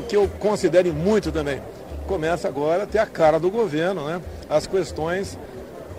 o 0.00 0.02
que 0.02 0.16
eu 0.16 0.26
considero 0.38 0.92
muito 0.92 1.30
também, 1.30 1.60
começa 2.06 2.48
agora 2.48 2.84
a 2.84 2.86
ter 2.86 2.98
a 2.98 3.06
cara 3.06 3.38
do 3.38 3.50
governo, 3.50 4.06
né? 4.06 4.20
As 4.48 4.66
questões 4.66 5.38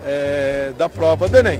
é, 0.03 0.73
da 0.77 0.89
prova 0.89 1.29
do 1.29 1.37
Enem. 1.37 1.59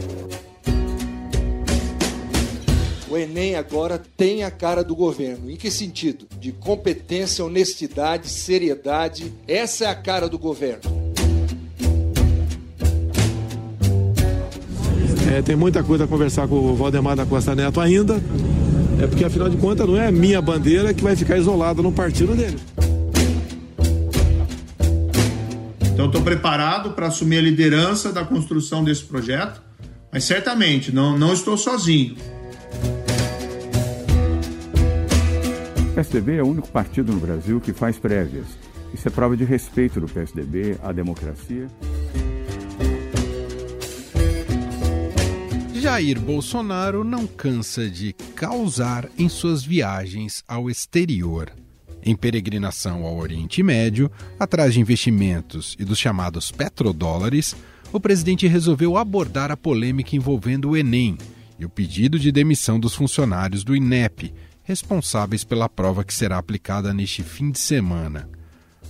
O 3.09 3.17
Enem 3.17 3.55
agora 3.55 4.01
tem 4.17 4.43
a 4.43 4.49
cara 4.49 4.83
do 4.83 4.95
governo. 4.95 5.51
Em 5.51 5.55
que 5.55 5.69
sentido? 5.69 6.25
De 6.39 6.51
competência, 6.51 7.45
honestidade, 7.45 8.27
seriedade. 8.27 9.31
Essa 9.47 9.85
é 9.85 9.87
a 9.87 9.95
cara 9.95 10.27
do 10.27 10.39
governo. 10.39 10.81
É, 15.31 15.41
tem 15.41 15.55
muita 15.55 15.83
coisa 15.83 16.05
a 16.05 16.07
conversar 16.07 16.47
com 16.47 16.55
o 16.55 16.75
Valdemar 16.75 17.15
da 17.15 17.25
Costa 17.25 17.53
Neto 17.53 17.79
ainda. 17.79 18.21
É 19.01 19.07
porque, 19.07 19.25
afinal 19.25 19.49
de 19.49 19.57
contas, 19.57 19.87
não 19.87 19.97
é 19.97 20.07
a 20.07 20.11
minha 20.11 20.39
bandeira 20.39 20.93
que 20.93 21.03
vai 21.03 21.15
ficar 21.15 21.35
isolada 21.35 21.81
no 21.81 21.91
partido 21.91 22.35
dele. 22.35 22.59
Então, 25.91 26.05
estou 26.05 26.21
preparado 26.21 26.91
para 26.91 27.07
assumir 27.07 27.39
a 27.39 27.41
liderança 27.41 28.13
da 28.13 28.23
construção 28.23 28.83
desse 28.83 29.03
projeto, 29.03 29.59
mas 30.13 30.23
certamente 30.23 30.93
não, 30.93 31.17
não 31.17 31.33
estou 31.33 31.57
sozinho. 31.57 32.15
O 35.79 35.93
PSDB 35.95 36.37
é 36.37 36.43
o 36.43 36.47
único 36.47 36.67
partido 36.67 37.11
no 37.11 37.19
Brasil 37.19 37.59
que 37.59 37.73
faz 37.73 37.97
prévias. 37.97 38.45
Isso 38.93 39.07
é 39.07 39.11
prova 39.11 39.35
de 39.35 39.43
respeito 39.43 39.99
do 39.99 40.07
PSDB 40.07 40.77
à 40.83 40.91
democracia. 40.91 41.67
Jair 45.81 46.19
Bolsonaro 46.19 47.03
não 47.03 47.25
cansa 47.25 47.89
de 47.89 48.13
causar 48.35 49.09
em 49.17 49.27
suas 49.27 49.63
viagens 49.63 50.43
ao 50.47 50.69
exterior. 50.69 51.51
Em 52.03 52.15
peregrinação 52.15 53.03
ao 53.03 53.17
Oriente 53.17 53.63
Médio, 53.63 54.11
atrás 54.39 54.75
de 54.75 54.79
investimentos 54.79 55.75
e 55.79 55.83
dos 55.83 55.97
chamados 55.97 56.51
petrodólares, 56.51 57.55
o 57.91 57.99
presidente 57.99 58.45
resolveu 58.45 58.95
abordar 58.95 59.49
a 59.49 59.57
polêmica 59.57 60.15
envolvendo 60.15 60.69
o 60.69 60.77
Enem 60.77 61.17
e 61.57 61.65
o 61.65 61.69
pedido 61.69 62.19
de 62.19 62.31
demissão 62.31 62.79
dos 62.79 62.93
funcionários 62.93 63.63
do 63.63 63.75
INEP, 63.75 64.31
responsáveis 64.61 65.43
pela 65.43 65.67
prova 65.67 66.03
que 66.03 66.13
será 66.13 66.37
aplicada 66.37 66.93
neste 66.93 67.23
fim 67.23 67.49
de 67.49 67.57
semana. 67.57 68.29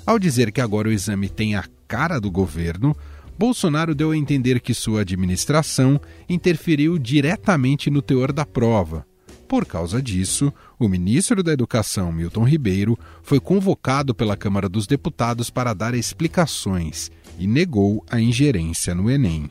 Ao 0.06 0.20
dizer 0.20 0.52
que 0.52 0.60
agora 0.60 0.90
o 0.90 0.92
exame 0.92 1.30
tem 1.30 1.56
a 1.56 1.64
cara 1.88 2.20
do 2.20 2.30
governo, 2.30 2.94
Bolsonaro 3.38 3.96
deu 3.96 4.12
a 4.12 4.18
entender 4.18 4.60
que 4.60 4.74
sua 4.74 5.02
administração 5.02 6.00
interferiu 6.30 6.98
diretamente 6.98 7.90
no 7.90 8.02
teor 8.02 8.32
da 8.32 8.46
prova. 8.46 9.06
Por 9.48 9.66
causa 9.66 10.02
disso, 10.02 10.54
o 10.80 10.88
ministro 10.88 11.44
da 11.44 11.52
Educação, 11.52 12.12
Milton 12.12 12.44
Ribeiro, 12.44 12.98
foi 13.22 13.40
convocado 13.40 14.16
pela 14.16 14.38
Câmara 14.38 14.70
dos 14.70 14.88
Deputados 14.88 15.50
para 15.50 15.74
dar 15.74 15.94
explicações 15.94 17.12
e 17.38 17.46
negou 17.48 18.06
a 18.10 18.22
ingerência 18.22 18.96
no 18.96 19.10
Enem. 19.10 19.50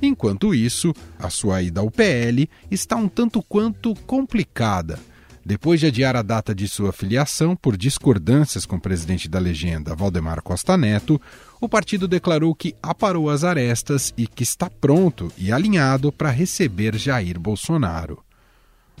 Enquanto 0.00 0.52
isso, 0.52 0.92
a 1.18 1.30
sua 1.30 1.62
ida 1.62 1.80
ao 1.80 1.90
PL 1.90 2.50
está 2.68 2.96
um 2.96 3.08
tanto 3.08 3.40
quanto 3.42 3.94
complicada 4.06 4.98
depois 5.44 5.80
de 5.80 5.86
adiar 5.86 6.14
a 6.14 6.22
data 6.22 6.54
de 6.54 6.68
sua 6.68 6.92
filiação 6.92 7.56
por 7.56 7.76
discordâncias 7.76 8.64
com 8.64 8.76
o 8.76 8.80
presidente 8.80 9.28
da 9.28 9.40
legenda, 9.40 9.94
Valdemar 9.94 10.40
Costa 10.40 10.76
Neto, 10.76 11.20
o 11.60 11.68
partido 11.68 12.06
declarou 12.06 12.54
que 12.54 12.74
aparou 12.82 13.28
as 13.28 13.42
arestas 13.42 14.14
e 14.16 14.26
que 14.26 14.44
está 14.44 14.70
pronto 14.70 15.32
e 15.36 15.50
alinhado 15.50 16.12
para 16.12 16.30
receber 16.30 16.96
Jair 16.96 17.40
Bolsonaro. 17.40 18.22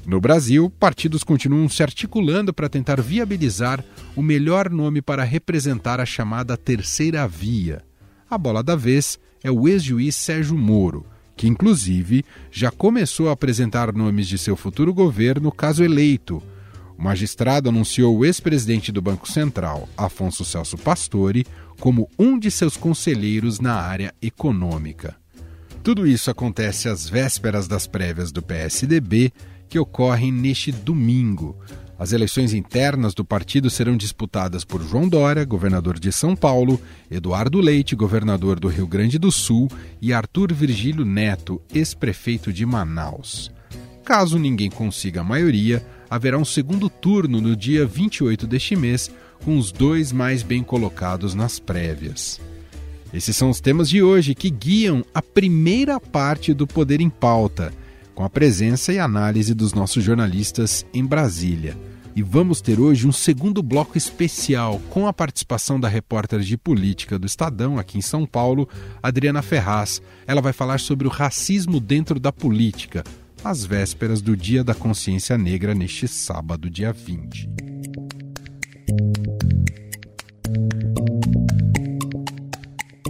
No 0.04 0.20
Brasil, 0.20 0.68
partidos 0.80 1.22
continuam 1.22 1.68
se 1.68 1.80
articulando 1.80 2.52
para 2.52 2.68
tentar 2.68 3.00
viabilizar 3.00 3.84
o 4.16 4.22
melhor 4.22 4.68
nome 4.68 5.00
para 5.00 5.22
representar 5.22 6.00
a 6.00 6.06
chamada 6.06 6.56
terceira 6.56 7.26
via. 7.28 7.84
A 8.28 8.36
bola 8.36 8.64
da 8.64 8.74
vez 8.74 9.16
é 9.44 9.50
o 9.50 9.68
ex-juiz 9.68 10.16
Sérgio 10.16 10.58
Moro, 10.58 11.06
que 11.36 11.48
inclusive 11.48 12.24
já 12.50 12.70
começou 12.70 13.28
a 13.28 13.32
apresentar 13.32 13.92
nomes 13.92 14.28
de 14.28 14.38
seu 14.38 14.56
futuro 14.56 14.92
governo 14.92 15.50
caso 15.50 15.82
eleito. 15.82 16.42
O 16.96 17.02
magistrado 17.02 17.68
anunciou 17.68 18.16
o 18.16 18.24
ex-presidente 18.24 18.92
do 18.92 19.02
Banco 19.02 19.30
Central, 19.30 19.88
Afonso 19.96 20.44
Celso 20.44 20.76
Pastore, 20.78 21.46
como 21.80 22.08
um 22.18 22.38
de 22.38 22.50
seus 22.50 22.76
conselheiros 22.76 23.58
na 23.58 23.74
área 23.74 24.14
econômica. 24.22 25.16
Tudo 25.82 26.06
isso 26.06 26.30
acontece 26.30 26.88
às 26.88 27.08
vésperas 27.08 27.66
das 27.66 27.88
prévias 27.88 28.30
do 28.30 28.40
PSDB, 28.40 29.32
que 29.68 29.78
ocorrem 29.78 30.30
neste 30.30 30.70
domingo. 30.70 31.58
As 32.02 32.10
eleições 32.10 32.52
internas 32.52 33.14
do 33.14 33.24
partido 33.24 33.70
serão 33.70 33.96
disputadas 33.96 34.64
por 34.64 34.82
João 34.82 35.08
Dória, 35.08 35.44
governador 35.44 36.00
de 36.00 36.10
São 36.10 36.34
Paulo, 36.34 36.80
Eduardo 37.08 37.60
Leite, 37.60 37.94
governador 37.94 38.58
do 38.58 38.66
Rio 38.66 38.88
Grande 38.88 39.20
do 39.20 39.30
Sul, 39.30 39.70
e 40.00 40.12
Arthur 40.12 40.52
Virgílio 40.52 41.04
Neto, 41.04 41.62
ex-prefeito 41.72 42.52
de 42.52 42.66
Manaus. 42.66 43.52
Caso 44.04 44.36
ninguém 44.36 44.68
consiga 44.68 45.20
a 45.20 45.24
maioria, 45.24 45.86
haverá 46.10 46.36
um 46.36 46.44
segundo 46.44 46.90
turno 46.90 47.40
no 47.40 47.54
dia 47.54 47.86
28 47.86 48.48
deste 48.48 48.74
mês, 48.74 49.08
com 49.44 49.56
os 49.56 49.70
dois 49.70 50.10
mais 50.10 50.42
bem 50.42 50.64
colocados 50.64 51.36
nas 51.36 51.60
prévias. 51.60 52.40
Esses 53.14 53.36
são 53.36 53.48
os 53.48 53.60
temas 53.60 53.88
de 53.88 54.02
hoje 54.02 54.34
que 54.34 54.50
guiam 54.50 55.04
a 55.14 55.22
primeira 55.22 56.00
parte 56.00 56.52
do 56.52 56.66
Poder 56.66 57.00
em 57.00 57.08
Pauta, 57.08 57.72
com 58.12 58.24
a 58.24 58.28
presença 58.28 58.92
e 58.92 58.98
análise 58.98 59.54
dos 59.54 59.72
nossos 59.72 60.02
jornalistas 60.02 60.84
em 60.92 61.06
Brasília. 61.06 61.91
E 62.14 62.22
vamos 62.22 62.60
ter 62.60 62.78
hoje 62.78 63.06
um 63.06 63.12
segundo 63.12 63.62
bloco 63.62 63.96
especial 63.96 64.80
com 64.90 65.06
a 65.06 65.12
participação 65.14 65.80
da 65.80 65.88
repórter 65.88 66.40
de 66.40 66.58
política 66.58 67.18
do 67.18 67.26
Estadão, 67.26 67.78
aqui 67.78 67.96
em 67.96 68.02
São 68.02 68.26
Paulo, 68.26 68.68
Adriana 69.02 69.40
Ferraz. 69.40 70.02
Ela 70.26 70.42
vai 70.42 70.52
falar 70.52 70.78
sobre 70.78 71.06
o 71.06 71.10
racismo 71.10 71.80
dentro 71.80 72.20
da 72.20 72.30
política, 72.30 73.02
às 73.42 73.64
vésperas 73.64 74.20
do 74.20 74.36
Dia 74.36 74.62
da 74.62 74.74
Consciência 74.74 75.38
Negra, 75.38 75.74
neste 75.74 76.06
sábado, 76.06 76.68
dia 76.68 76.92
20. 76.92 77.48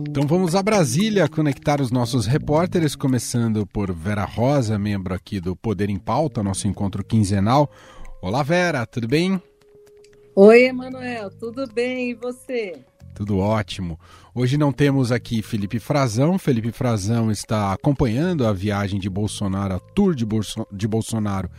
Então 0.09 0.27
vamos 0.27 0.55
a 0.55 0.63
Brasília 0.63 1.29
conectar 1.29 1.81
os 1.81 1.91
nossos 1.91 2.27
repórteres, 2.27 2.95
começando 2.95 3.67
por 3.67 3.93
Vera 3.93 4.25
Rosa, 4.25 4.79
membro 4.79 5.15
aqui 5.15 5.41
do 5.41 5.57
Poder 5.57 5.91
em 5.91 5.99
Pauta, 5.99 6.43
nosso 6.43 6.69
encontro 6.69 7.03
quinzenal. 7.03 7.69
Olá, 8.23 8.45
Vera, 8.45 8.87
tudo 8.87 9.09
bem? 9.09 9.43
Oi, 10.37 10.67
Emanuel, 10.67 11.29
tudo 11.41 11.67
bem? 11.67 12.11
E 12.11 12.15
você? 12.15 12.79
Tudo 13.17 13.37
ótimo. 13.39 13.99
Hoje 14.33 14.57
não 14.57 14.73
temos 14.73 15.11
aqui 15.11 15.43
Felipe 15.43 15.81
Frazão. 15.81 16.39
Felipe 16.39 16.71
Frazão 16.71 17.33
está 17.33 17.73
acompanhando 17.73 18.47
a 18.47 18.53
viagem 18.53 19.01
de 19.01 19.11
Bolsonaro, 19.11 19.75
a 19.75 19.81
tour 19.81 20.15
de, 20.15 20.25
Bolso 20.25 20.65
de 20.71 20.87
Bolsonaro 20.87 21.51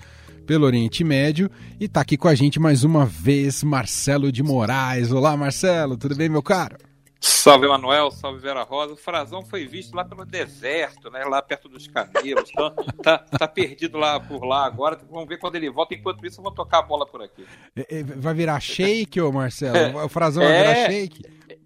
pelo 0.47 0.65
Oriente 0.65 1.03
Médio. 1.03 1.51
E 1.81 1.83
está 1.83 1.99
aqui 1.99 2.15
com 2.15 2.29
a 2.29 2.33
gente 2.33 2.61
mais 2.61 2.85
uma 2.85 3.05
vez 3.05 3.61
Marcelo 3.61 4.31
de 4.31 4.41
Moraes. 4.41 5.11
Olá, 5.11 5.35
Marcelo, 5.35 5.97
tudo 5.97 6.15
bem, 6.15 6.29
meu 6.29 6.41
caro? 6.41 6.77
Salve 7.25 7.69
Manuel, 7.69 8.11
salve 8.11 8.41
Vera 8.41 8.63
Rosa. 8.63 8.95
O 8.95 8.97
Frazão 8.97 9.45
foi 9.45 9.65
visto 9.65 9.95
lá 9.95 10.03
pelo 10.03 10.25
deserto, 10.25 11.09
né? 11.09 11.23
Lá 11.23 11.41
perto 11.41 11.69
dos 11.69 11.87
camelos. 11.87 12.49
Então, 12.51 12.69
tá, 13.01 13.17
tá 13.17 13.47
perdido 13.47 13.97
lá 13.97 14.19
por 14.19 14.43
lá 14.43 14.65
agora. 14.65 14.99
Vamos 15.09 15.29
ver 15.29 15.37
quando 15.37 15.55
ele 15.55 15.69
volta. 15.69 15.95
Enquanto 15.95 16.25
isso, 16.25 16.41
eu 16.41 16.43
vou 16.43 16.51
tocar 16.51 16.79
a 16.79 16.81
bola 16.81 17.05
por 17.05 17.21
aqui. 17.21 17.45
É, 17.77 17.99
é, 17.99 18.03
vai 18.03 18.33
virar 18.33 18.59
shake, 18.59 19.21
ô 19.21 19.31
Marcelo? 19.31 19.77
É, 19.77 20.03
o 20.03 20.09
Frazão 20.09 20.43
vai 20.43 20.51
virar 20.51 20.71
é, 20.71 20.91
shake? 20.91 21.23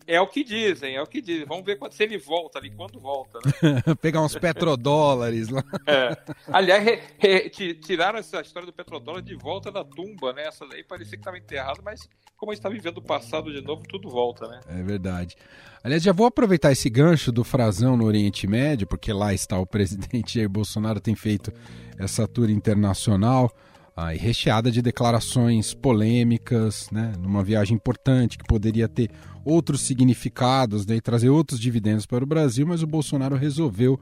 É 0.08 0.22
o 0.22 0.28
que 0.28 0.42
dizem, 0.42 0.96
é 0.96 1.02
o 1.02 1.06
que 1.06 1.22
dizem. 1.22 1.46
Vamos 1.46 1.66
ver 1.66 1.78
quando, 1.78 1.92
se 1.92 2.02
ele 2.02 2.18
volta 2.18 2.58
ali, 2.58 2.72
quando 2.72 2.98
volta, 2.98 3.40
né? 3.44 3.84
Pegar 4.02 4.22
uns 4.22 4.36
petrodólares 4.36 5.50
lá. 5.50 5.64
É. 5.86 6.18
Aliás, 6.52 6.84
re, 6.84 7.02
re, 7.18 7.50
tiraram 7.76 8.20
essa 8.20 8.42
história 8.42 8.66
do 8.66 8.74
petrodólar 8.74 9.22
de 9.22 9.36
volta 9.36 9.72
da 9.72 9.84
tumba, 9.84 10.34
né? 10.34 10.44
Essa 10.48 10.66
daí 10.68 10.84
parecia 10.84 11.14
que 11.14 11.22
estava 11.22 11.38
enterrada, 11.38 11.82
mas 11.84 12.08
como 12.36 12.52
a 12.52 12.56
gente 12.56 12.60
está 12.60 12.70
vivendo 12.70 12.98
o 12.98 13.02
passado 13.02 13.52
de 13.52 13.62
novo, 13.62 13.84
tudo 13.88 14.10
volta, 14.10 14.48
né? 14.48 14.60
É 14.68 14.84
verdade. 14.84 15.36
Aliás, 15.84 16.04
já 16.04 16.12
vou 16.12 16.28
aproveitar 16.28 16.72
esse 16.72 16.90
gancho 16.90 17.32
do 17.32 17.44
Frazão 17.44 17.98
no 17.98 18.06
Oriente 18.06 18.48
Médio, 18.48 18.86
porque 18.86 19.12
lá 19.12 19.34
está 19.34 19.58
o 19.58 19.66
presidente 19.66 20.36
Jair 20.36 20.50
Bolsonaro, 20.50 21.00
tem 21.00 21.16
feito 21.16 21.52
essa 21.98 22.28
tour 22.28 22.50
internacional 22.50 23.52
ah, 23.98 24.12
recheada 24.12 24.70
de 24.70 24.80
declarações 24.80 25.74
polêmicas, 25.74 26.88
né, 26.92 27.14
numa 27.20 27.44
viagem 27.44 27.76
importante 27.76 28.38
que 28.38 28.44
poderia 28.44 28.88
ter 28.88 29.10
outros 29.44 29.82
significados 29.82 30.86
né, 30.86 30.98
e 30.98 31.02
trazer 31.02 31.30
outros 31.30 31.60
dividendos 31.60 32.06
para 32.06 32.24
o 32.24 32.28
Brasil, 32.28 32.68
mas 32.68 32.84
o 32.84 32.88
Bolsonaro 32.88 33.36
resolveu 33.36 34.00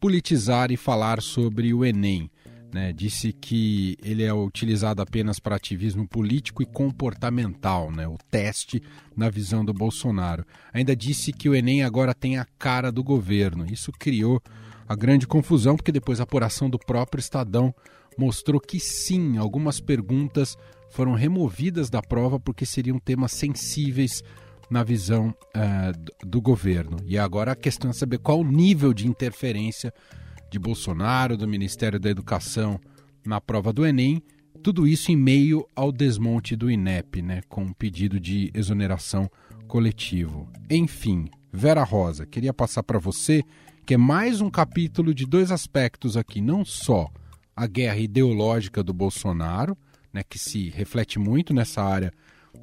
politizar 0.00 0.72
e 0.72 0.76
falar 0.76 1.22
sobre 1.22 1.72
o 1.72 1.84
Enem. 1.84 2.28
Né, 2.74 2.92
disse 2.92 3.32
que 3.32 3.96
ele 4.02 4.24
é 4.24 4.34
utilizado 4.34 5.00
apenas 5.00 5.38
para 5.38 5.54
ativismo 5.54 6.08
político 6.08 6.60
e 6.60 6.66
comportamental, 6.66 7.92
né, 7.92 8.08
o 8.08 8.18
teste 8.28 8.82
na 9.16 9.30
visão 9.30 9.64
do 9.64 9.72
Bolsonaro. 9.72 10.44
Ainda 10.74 10.96
disse 10.96 11.32
que 11.32 11.48
o 11.48 11.54
Enem 11.54 11.84
agora 11.84 12.12
tem 12.12 12.36
a 12.36 12.46
cara 12.58 12.90
do 12.90 13.04
governo. 13.04 13.64
Isso 13.72 13.92
criou 13.92 14.42
a 14.88 14.96
grande 14.96 15.24
confusão, 15.24 15.76
porque 15.76 15.92
depois 15.92 16.18
a 16.18 16.24
apuração 16.24 16.68
do 16.68 16.78
próprio 16.80 17.20
Estadão 17.20 17.72
mostrou 18.16 18.60
que 18.60 18.80
sim, 18.80 19.36
algumas 19.36 19.80
perguntas 19.80 20.56
foram 20.90 21.12
removidas 21.12 21.90
da 21.90 22.00
prova 22.00 22.38
porque 22.38 22.64
seriam 22.64 22.98
temas 22.98 23.32
sensíveis 23.32 24.22
na 24.70 24.82
visão 24.82 25.34
uh, 25.54 26.26
do 26.26 26.40
governo. 26.40 26.96
E 27.04 27.18
agora 27.18 27.52
a 27.52 27.56
questão 27.56 27.90
é 27.90 27.92
saber 27.92 28.18
qual 28.18 28.40
o 28.40 28.50
nível 28.50 28.92
de 28.92 29.06
interferência 29.06 29.92
de 30.50 30.58
Bolsonaro, 30.58 31.36
do 31.36 31.46
Ministério 31.46 32.00
da 32.00 32.10
Educação 32.10 32.80
na 33.24 33.40
prova 33.40 33.72
do 33.72 33.84
Enem, 33.84 34.22
tudo 34.62 34.86
isso 34.86 35.12
em 35.12 35.16
meio 35.16 35.68
ao 35.76 35.92
desmonte 35.92 36.56
do 36.56 36.70
INEP, 36.70 37.22
né, 37.22 37.40
com 37.48 37.62
um 37.62 37.72
pedido 37.72 38.18
de 38.18 38.50
exoneração 38.54 39.30
coletivo. 39.68 40.48
Enfim, 40.70 41.28
Vera 41.52 41.84
Rosa, 41.84 42.26
queria 42.26 42.52
passar 42.52 42.82
para 42.82 42.98
você 42.98 43.44
que 43.84 43.94
é 43.94 43.96
mais 43.96 44.40
um 44.40 44.50
capítulo 44.50 45.14
de 45.14 45.24
dois 45.24 45.52
aspectos 45.52 46.16
aqui, 46.16 46.40
não 46.40 46.64
só 46.64 47.08
a 47.56 47.66
guerra 47.66 47.96
ideológica 47.96 48.82
do 48.82 48.92
Bolsonaro, 48.92 49.76
né, 50.12 50.22
que 50.28 50.38
se 50.38 50.68
reflete 50.68 51.18
muito 51.18 51.54
nessa 51.54 51.82
área 51.82 52.12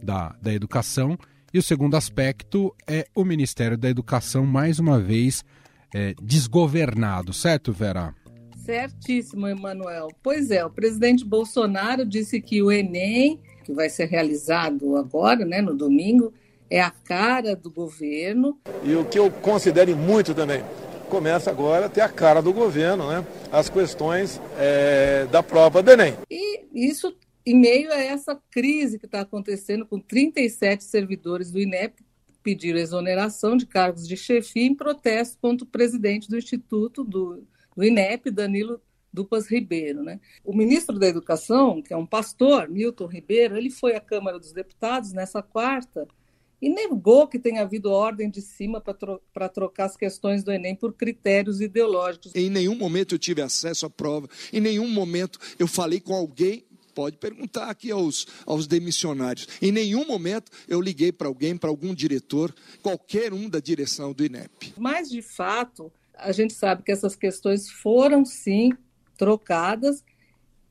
da, 0.04 0.36
da 0.42 0.54
educação, 0.54 1.18
e 1.52 1.58
o 1.58 1.64
segundo 1.64 1.96
aspecto 1.96 2.74
é 2.88 3.06
o 3.14 3.26
Ministério 3.26 3.78
da 3.78 3.90
Educação, 3.90 4.46
mais 4.46 4.80
uma 4.80 5.00
vez, 5.00 5.44
é, 5.94 6.16
desgovernado, 6.22 7.34
certo, 7.34 7.72
Vera? 7.72 8.16
Certíssimo, 8.58 9.48
Emanuel. 9.48 10.08
Pois 10.24 10.50
é, 10.50 10.66
o 10.66 10.70
presidente 10.70 11.26
Bolsonaro 11.26 12.06
disse 12.06 12.42
que 12.42 12.64
o 12.64 12.72
Enem, 12.72 13.40
que 13.64 13.74
vai 13.74 13.90
ser 13.90 14.06
realizado 14.06 14.96
agora, 14.96 15.46
né, 15.46 15.62
no 15.62 15.76
domingo, 15.76 16.34
é 16.70 16.82
a 16.82 16.90
cara 16.90 17.56
do 17.56 17.70
governo. 17.70 18.58
E 18.84 18.96
o 18.96 19.06
que 19.06 19.20
eu 19.20 19.30
considero 19.30 19.96
muito 19.96 20.34
também, 20.34 20.64
começa 21.14 21.52
agora 21.52 21.86
a 21.86 21.90
ter 21.90 22.02
a 22.02 22.10
cara 22.10 22.42
do 22.42 22.52
governo, 22.52 23.08
né? 23.08 23.24
As 23.52 23.70
questões 23.70 24.42
é, 24.58 25.28
da 25.28 25.44
prova 25.44 25.84
do 25.84 25.92
Enem. 25.92 26.16
E 26.28 26.66
isso 26.74 27.16
em 27.46 27.56
meio 27.56 27.92
a 27.92 28.00
essa 28.00 28.36
crise 28.50 28.98
que 28.98 29.06
está 29.06 29.22
acontecendo 29.22 29.86
com 29.86 30.00
37 30.00 30.84
servidores 30.84 31.52
do 31.52 31.60
INEP 31.60 32.04
pediram 32.42 32.80
exoneração 32.80 33.56
de 33.56 33.68
cargos 33.68 34.08
de 34.08 34.18
chefia 34.18 34.66
em 34.66 34.74
protesto 34.74 35.38
contra 35.40 35.64
o 35.64 35.70
presidente 35.70 36.28
do 36.28 36.36
Instituto 36.36 37.04
do, 37.04 37.44
do 37.78 37.84
INEP, 37.84 38.32
Danilo 38.32 38.82
Dupas 39.14 39.46
Ribeiro. 39.46 40.02
Né? 40.02 40.20
O 40.44 40.52
ministro 40.52 40.98
da 40.98 41.06
Educação, 41.06 41.80
que 41.80 41.94
é 41.94 41.98
um 41.98 42.08
pastor, 42.08 42.68
Milton 42.68 43.06
Ribeiro, 43.06 43.56
ele 43.56 43.70
foi 43.70 43.96
à 43.96 44.02
Câmara 44.02 44.40
dos 44.40 44.52
Deputados 44.52 45.14
nessa 45.14 45.44
quarta 45.44 46.08
e 46.64 46.70
negou 46.70 47.28
que 47.28 47.38
tenha 47.38 47.62
havido 47.62 47.92
ordem 47.92 48.30
de 48.30 48.42
cima 48.42 48.80
para 48.80 48.94
tro 48.94 49.22
trocar 49.54 49.84
as 49.84 49.98
questões 49.98 50.46
do 50.46 50.52
Enem 50.52 50.74
por 50.74 50.94
critérios 50.94 51.60
ideológicos. 51.60 52.34
Em 52.34 52.50
nenhum 52.50 52.74
momento 52.74 53.16
eu 53.16 53.20
tive 53.20 53.42
acesso 53.42 53.86
à 53.86 53.90
prova, 53.90 54.30
em 54.52 54.62
nenhum 54.62 54.88
momento 54.88 55.38
eu 55.60 55.68
falei 55.68 56.00
com 56.00 56.14
alguém 56.14 56.66
Pode 56.96 57.18
perguntar 57.18 57.72
aqui 57.72 57.90
aos, 57.90 58.28
aos 58.46 58.68
demissionários. 58.68 59.48
Em 59.60 59.72
nenhum 59.72 60.06
momento 60.06 60.52
eu 60.68 60.80
liguei 60.80 61.12
para 61.12 61.28
alguém, 61.28 61.58
para 61.58 61.68
algum 61.68 61.92
diretor, 61.92 62.54
qualquer 62.84 63.34
um 63.34 63.50
da 63.50 63.60
direção 63.60 64.14
do 64.14 64.24
INEP. 64.24 64.76
Mas, 64.78 65.10
de 65.10 65.24
fato, 65.24 65.92
a 66.14 66.32
gente 66.32 66.54
sabe 66.54 66.84
que 66.84 66.92
essas 66.92 67.16
questões 67.16 67.68
foram, 67.68 68.24
sim, 68.24 68.74
trocadas. 69.18 70.04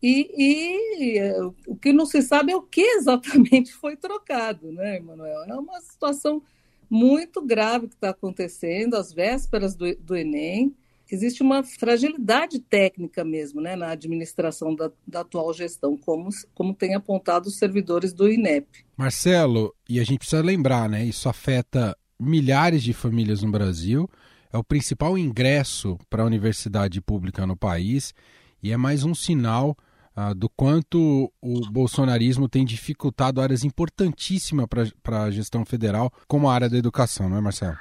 E, 0.02 0.30
e 0.36 1.20
o 1.66 1.76
que 1.76 1.92
não 1.92 2.04
se 2.04 2.22
sabe 2.22 2.52
é 2.52 2.56
o 2.56 2.62
que 2.62 2.80
exatamente 2.80 3.72
foi 3.74 3.96
trocado, 3.96 4.72
né, 4.72 4.96
Emanuel? 4.96 5.44
É 5.44 5.54
uma 5.54 5.80
situação 5.80 6.42
muito 6.90 7.40
grave 7.40 7.88
que 7.88 7.94
está 7.94 8.10
acontecendo 8.10 8.96
às 8.96 9.12
vésperas 9.12 9.74
do, 9.74 9.94
do 9.96 10.16
Enem 10.16 10.74
existe 11.14 11.42
uma 11.42 11.62
fragilidade 11.62 12.58
técnica 12.58 13.22
mesmo 13.22 13.60
né, 13.60 13.76
na 13.76 13.90
administração 13.90 14.74
da, 14.74 14.90
da, 15.06 15.20
atual 15.20 15.52
gestão, 15.52 15.96
como, 15.96 16.30
como 16.54 16.74
tem 16.74 16.94
apontado 16.94 17.48
os 17.48 17.58
servidores 17.58 18.14
do 18.14 18.30
INEP. 18.30 18.66
Marcelo, 18.96 19.74
e 19.88 20.00
a 20.00 20.04
gente 20.04 20.20
precisa 20.20 20.42
lembrar, 20.42 20.88
né, 20.88 21.04
isso 21.04 21.28
afeta 21.28 21.96
milhares 22.18 22.82
de 22.82 22.94
famílias 22.94 23.42
no 23.42 23.50
Brasil, 23.50 24.08
é 24.50 24.56
o 24.56 24.64
principal 24.64 25.18
ingresso 25.18 25.98
para 26.08 26.22
a 26.22 26.26
universidade 26.26 27.00
pública 27.00 27.46
no 27.46 27.56
país 27.56 28.14
e 28.62 28.72
é 28.72 28.76
mais 28.76 29.04
um 29.04 29.14
sinal 29.14 29.76
ah, 30.14 30.32
do 30.34 30.48
quanto 30.48 31.32
o 31.40 31.70
bolsonarismo 31.70 32.48
tem 32.48 32.64
dificultado 32.64 33.40
áreas 33.40 33.64
importantíssimas 33.64 34.66
para 35.02 35.24
a 35.24 35.30
gestão 35.30 35.64
federal, 35.64 36.12
como 36.26 36.48
a 36.48 36.54
área 36.54 36.68
da 36.68 36.76
educação, 36.76 37.28
não 37.28 37.36
é, 37.36 37.40
Marcelo? 37.40 37.76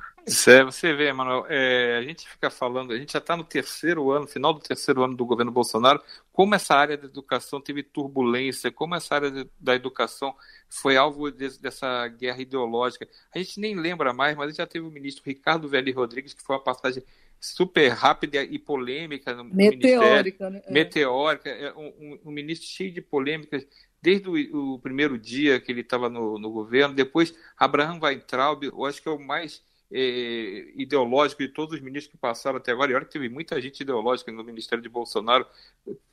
É, 0.47 0.63
você 0.63 0.93
vê, 0.93 1.11
Manuel, 1.11 1.45
é, 1.49 1.97
a 1.97 2.03
gente 2.03 2.29
fica 2.29 2.49
falando, 2.51 2.93
a 2.93 2.97
gente 2.97 3.11
já 3.11 3.19
está 3.19 3.35
no 3.35 3.43
terceiro 3.43 4.11
ano, 4.11 4.27
final 4.27 4.53
do 4.53 4.59
terceiro 4.59 5.03
ano 5.03 5.15
do 5.15 5.25
governo 5.25 5.51
Bolsonaro, 5.51 5.99
como 6.31 6.53
essa 6.53 6.75
área 6.75 6.95
da 6.95 7.05
educação 7.05 7.59
teve 7.59 7.81
turbulência, 7.81 8.71
como 8.71 8.93
essa 8.93 9.15
área 9.15 9.31
de, 9.31 9.49
da 9.59 9.73
educação 9.73 10.35
foi 10.69 10.95
alvo 10.95 11.31
de, 11.31 11.57
dessa 11.59 12.07
guerra 12.07 12.39
ideológica. 12.39 13.07
A 13.33 13.39
gente 13.39 13.59
nem 13.59 13.75
lembra 13.75 14.13
mais, 14.13 14.37
mas 14.37 14.55
já 14.55 14.67
teve 14.67 14.85
o 14.85 14.91
ministro 14.91 15.23
Ricardo 15.25 15.67
Velli 15.67 15.91
Rodrigues, 15.91 16.35
que 16.35 16.43
foi 16.43 16.55
uma 16.55 16.63
passagem 16.63 17.03
super 17.41 17.89
rápida 17.89 18.43
e 18.43 18.59
polêmica 18.59 19.33
no 19.33 19.43
Meteórica, 19.43 20.49
né? 20.49 20.61
É. 20.63 20.71
Meteórica, 20.71 21.49
é, 21.49 21.73
um, 21.73 22.19
um, 22.25 22.31
ministro 22.31 22.67
cheio 22.67 22.91
de 22.91 23.01
polêmicas 23.01 23.67
desde 23.99 24.29
o, 24.29 24.75
o 24.75 24.79
primeiro 24.79 25.17
dia 25.17 25.59
que 25.59 25.71
ele 25.71 25.81
estava 25.81 26.07
no, 26.07 26.37
no 26.37 26.51
governo. 26.51 26.93
Depois, 26.93 27.33
Abraham 27.57 27.99
Weintraub, 27.99 28.63
eu 28.63 28.85
acho 28.85 29.01
que 29.01 29.09
é 29.09 29.11
o 29.11 29.19
mais 29.19 29.63
eh, 29.91 30.71
ideológico 30.75 31.41
de 31.41 31.49
todos 31.49 31.75
os 31.75 31.81
ministros 31.81 32.11
que 32.11 32.17
passaram 32.17 32.57
até 32.57 32.71
agora, 32.71 32.91
e 32.91 32.95
olha 32.95 33.05
que 33.05 33.11
teve 33.11 33.29
muita 33.29 33.59
gente 33.61 33.81
ideológica 33.81 34.31
no 34.31 34.43
Ministério 34.43 34.81
de 34.81 34.89
Bolsonaro, 34.89 35.45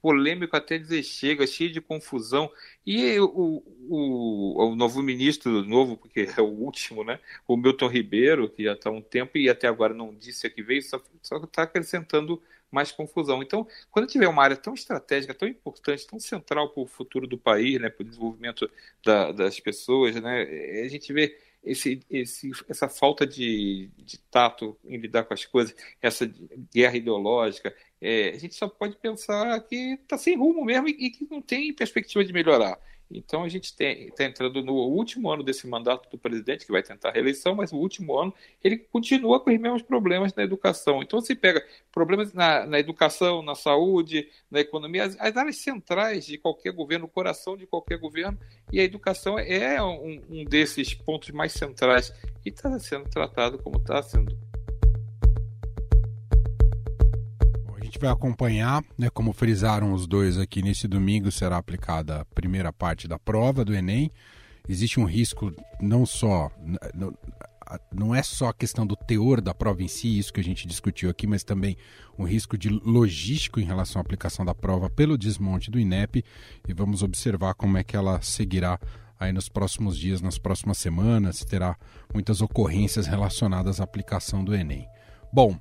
polêmico 0.03 0.57
até 0.57 0.79
dizer 0.79 1.03
chega, 1.03 1.47
cheio 1.47 1.71
de 1.71 1.81
confusão, 1.81 2.51
e 2.87 3.19
o, 3.21 3.63
o, 3.89 4.71
o 4.71 4.75
novo 4.75 5.03
ministro, 5.03 5.63
novo, 5.65 5.97
porque 5.97 6.29
é 6.37 6.41
o 6.41 6.47
último, 6.47 7.05
né, 7.05 7.21
o 7.47 7.57
Milton 7.57 7.89
Ribeiro, 7.89 8.49
que 8.49 8.65
já 8.65 8.73
está 8.73 8.91
há 8.91 8.93
um 8.93 9.03
tempo 9.03 9.39
e 9.39 9.49
até 9.49 9.69
agora 9.69 9.95
não 9.95 10.15
disse 10.15 10.47
a 10.47 10.51
que 10.51 10.63
veio, 10.63 10.83
só 10.83 11.01
está 11.23 11.63
acrescentando 11.63 12.43
mais 12.71 12.93
confusão. 12.93 13.43
Então, 13.43 13.67
quando 13.91 14.07
tiver 14.07 14.29
uma 14.29 14.43
área 14.43 14.57
tão 14.57 14.75
estratégica, 14.75 15.35
tão 15.35 15.49
importante, 15.49 16.07
tão 16.07 16.21
central 16.21 16.71
para 16.71 16.83
o 16.83 16.87
futuro 16.87 17.27
do 17.27 17.39
país, 17.39 17.81
né, 17.81 17.89
para 17.89 18.03
o 18.03 18.07
desenvolvimento 18.07 18.71
da, 19.05 19.33
das 19.33 19.59
pessoas, 19.59 20.15
né, 20.17 20.43
a 20.85 20.89
gente 20.89 21.13
vê 21.13 21.39
esse, 21.69 22.01
esse, 22.11 22.51
essa 22.69 22.89
falta 22.89 23.27
de, 23.27 23.91
de, 23.99 24.19
tato 24.31 24.77
em 24.85 24.97
lidar 24.97 25.25
com 25.25 25.35
as 25.35 25.45
coisas, 25.45 25.75
essa 26.01 26.31
guerra 26.73 26.97
ideológica, 26.97 27.75
é, 28.01 28.31
a 28.31 28.39
gente 28.39 28.55
só 28.55 28.69
pode 28.69 28.97
pensar 28.97 29.61
que 29.61 29.99
está 30.03 30.17
sem 30.17 30.37
rumo 30.37 30.65
mesmo 30.65 30.89
e, 30.89 30.93
e, 30.93 31.11
que 31.11 31.27
não 31.31 31.43
tem 31.43 31.73
perspectiva 31.73 32.25
de 32.25 32.33
melhorar. 32.33 32.79
Então 33.11 33.43
a 33.43 33.49
gente 33.49 33.65
está 33.65 34.25
entrando 34.25 34.63
no 34.63 34.75
último 34.75 35.31
ano 35.31 35.43
desse 35.43 35.67
mandato 35.67 36.09
do 36.11 36.19
presidente, 36.19 36.67
que 36.67 36.73
vai 36.73 36.83
tentar 36.83 37.09
a 37.09 37.13
reeleição, 37.13 37.55
mas 37.55 37.73
no 37.73 37.79
último 37.79 38.19
ano 38.19 38.35
ele 38.63 38.77
continua 38.77 39.41
com 39.41 39.51
os 39.51 39.59
mesmos 39.59 39.83
problemas 39.83 40.35
na 40.35 40.43
educação. 40.43 41.03
Então 41.03 41.21
você 41.21 41.35
pega 41.35 41.65
problemas 41.91 42.33
na, 42.35 42.67
na 42.67 42.79
educação, 42.79 43.43
na 43.43 43.55
saúde, 43.55 44.29
na 44.51 44.61
economia, 44.61 45.05
as, 45.05 45.17
as, 45.19 45.37
áreas 45.37 45.57
centrais 45.57 46.27
de 46.27 46.37
qualquer 46.37 46.73
governo, 46.73 47.07
o 47.07 47.09
coração 47.09 47.57
de 47.57 47.67
qualquer 47.67 47.99
governo, 47.99 48.39
e 48.73 48.79
a 48.81 48.85
educação 48.85 49.39
é 49.39 49.83
um, 49.83 50.23
um 50.29 50.45
desses 50.45 50.93
pontos 50.93 51.31
mais 51.31 51.53
centrais 51.53 52.13
e 52.45 52.51
está 52.51 52.79
sendo 52.79 53.09
tratado 53.09 53.59
como 53.59 53.79
está 53.79 54.03
sendo. 54.03 54.37
Gente 57.99 58.03
vai 58.03 58.11
acompanhar, 58.11 58.85
né, 58.97 59.11
como 59.11 59.33
frisaram 59.33 59.93
os 59.93 60.07
dois 60.07 60.39
aqui, 60.39 60.63
nesse 60.63 60.87
domingo 60.87 61.33
será 61.33 61.57
aplicada 61.57 62.21
a 62.21 62.25
primeira 62.27 62.73
parte 62.73 63.09
da 63.09 63.19
prova 63.19 63.65
do 63.65 63.75
Enem. 63.75 64.11
Existe 64.69 65.01
um 65.01 65.05
risco 65.05 65.53
não 65.81 66.07
só. 66.07 66.49
Não 67.93 68.15
é 68.15 68.23
só 68.23 68.49
a 68.49 68.55
questão 68.55 68.87
do 68.87 68.95
teor 68.95 69.41
da 69.41 69.53
prova 69.53 69.83
em 69.83 69.89
si, 69.89 70.19
isso 70.19 70.33
que 70.33 70.41
a 70.41 70.45
gente 70.45 70.67
discutiu 70.67 71.11
aqui, 71.11 71.27
mas 71.27 71.43
também 71.43 71.77
um 72.19 72.25
risco 72.25 72.57
de 72.57 72.69
logístico 72.69 73.61
em 73.61 73.65
relação 73.65 74.01
à 74.01 74.03
aplicação 74.03 74.45
da 74.45 74.55
prova 74.55 74.89
pelo 74.89 75.19
desmonte 75.19 75.71
do 75.71 75.79
INEP. 75.79 76.25
E 76.69 76.73
vamos 76.73 77.03
observar 77.03 77.55
como 77.55 77.77
é 77.77 77.83
que 77.83 77.97
ela 77.97 78.23
seguirá 78.23 78.79
aí 79.19 79.33
nos 79.33 79.49
próximos 79.49 79.99
dias, 79.99 80.21
nas 80.21 80.39
próximas 80.39 80.79
semanas, 80.79 81.39
se 81.39 81.47
terá 81.47 81.77
muitas 82.15 82.41
ocorrências 82.41 83.07
relacionadas 83.07 83.81
à 83.81 83.85
aplicação 83.85 84.45
do 84.45 84.55
Enem. 84.55 84.87
Bom, 85.33 85.59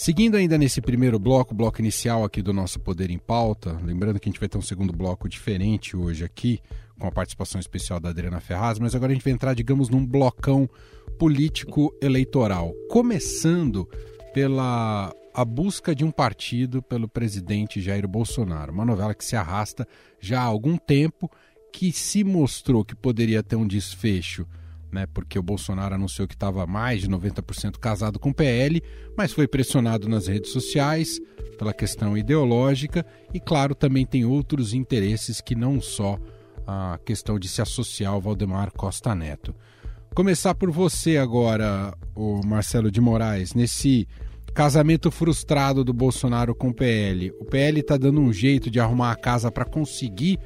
Seguindo 0.00 0.36
ainda 0.36 0.56
nesse 0.56 0.80
primeiro 0.80 1.18
bloco, 1.18 1.52
bloco 1.52 1.80
inicial 1.80 2.22
aqui 2.22 2.40
do 2.40 2.52
nosso 2.52 2.78
Poder 2.78 3.10
em 3.10 3.18
Pauta, 3.18 3.72
lembrando 3.82 4.20
que 4.20 4.28
a 4.28 4.30
gente 4.30 4.38
vai 4.38 4.48
ter 4.48 4.56
um 4.56 4.62
segundo 4.62 4.92
bloco 4.92 5.28
diferente 5.28 5.96
hoje 5.96 6.24
aqui, 6.24 6.60
com 6.96 7.08
a 7.08 7.10
participação 7.10 7.60
especial 7.60 7.98
da 7.98 8.10
Adriana 8.10 8.38
Ferraz, 8.38 8.78
mas 8.78 8.94
agora 8.94 9.10
a 9.10 9.14
gente 9.16 9.24
vai 9.24 9.32
entrar, 9.32 9.54
digamos, 9.54 9.88
num 9.88 10.06
blocão 10.06 10.70
político 11.18 11.92
eleitoral, 12.00 12.72
começando 12.88 13.88
pela 14.32 15.12
a 15.34 15.44
busca 15.44 15.92
de 15.96 16.04
um 16.04 16.12
partido 16.12 16.80
pelo 16.80 17.08
presidente 17.08 17.80
Jair 17.80 18.06
Bolsonaro, 18.06 18.72
uma 18.72 18.84
novela 18.84 19.12
que 19.12 19.24
se 19.24 19.34
arrasta 19.34 19.84
já 20.20 20.40
há 20.40 20.44
algum 20.44 20.76
tempo, 20.76 21.28
que 21.72 21.90
se 21.90 22.22
mostrou 22.22 22.84
que 22.84 22.94
poderia 22.94 23.42
ter 23.42 23.56
um 23.56 23.66
desfecho 23.66 24.46
né, 24.92 25.06
porque 25.06 25.38
o 25.38 25.42
Bolsonaro 25.42 25.94
anunciou 25.94 26.26
que 26.26 26.34
estava 26.34 26.66
mais 26.66 27.00
de 27.00 27.08
90% 27.08 27.78
casado 27.78 28.18
com 28.18 28.30
o 28.30 28.34
PL, 28.34 28.82
mas 29.16 29.32
foi 29.32 29.46
pressionado 29.46 30.08
nas 30.08 30.26
redes 30.26 30.52
sociais 30.52 31.20
pela 31.58 31.72
questão 31.72 32.16
ideológica 32.16 33.04
e, 33.32 33.40
claro, 33.40 33.74
também 33.74 34.06
tem 34.06 34.24
outros 34.24 34.72
interesses 34.72 35.40
que 35.40 35.54
não 35.54 35.80
só 35.80 36.18
a 36.66 36.98
questão 37.04 37.38
de 37.38 37.48
se 37.48 37.62
associar 37.62 38.12
ao 38.12 38.20
Valdemar 38.20 38.72
Costa 38.72 39.14
Neto. 39.14 39.54
Começar 40.14 40.54
por 40.54 40.70
você 40.70 41.16
agora, 41.16 41.94
o 42.14 42.44
Marcelo 42.44 42.90
de 42.90 43.00
Moraes, 43.00 43.54
nesse 43.54 44.06
casamento 44.54 45.10
frustrado 45.10 45.84
do 45.84 45.92
Bolsonaro 45.92 46.54
com 46.54 46.70
o 46.70 46.74
PL. 46.74 47.30
O 47.38 47.44
PL 47.44 47.80
está 47.80 47.96
dando 47.96 48.20
um 48.20 48.32
jeito 48.32 48.70
de 48.70 48.80
arrumar 48.80 49.12
a 49.12 49.16
casa 49.16 49.52
para 49.52 49.64
conseguir 49.64 50.38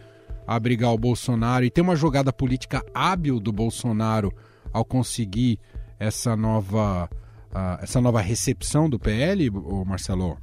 abrigar 0.47 0.93
o 0.93 0.99
Bolsonaro 0.99 1.65
e 1.65 1.71
tem 1.71 1.83
uma 1.83 1.97
jogada 1.97 2.33
política 2.33 2.85
hábil 2.95 3.39
do 3.39 3.53
Bolsonaro 3.53 4.33
ao 4.73 4.85
conseguir 4.85 5.59
essa 5.99 6.37
nova, 6.37 7.09
uh, 7.51 7.83
essa 7.83 8.01
nova 8.01 8.21
recepção 8.21 8.89
do 8.89 8.99
PL, 8.99 9.51
Marcelo? 9.87 10.39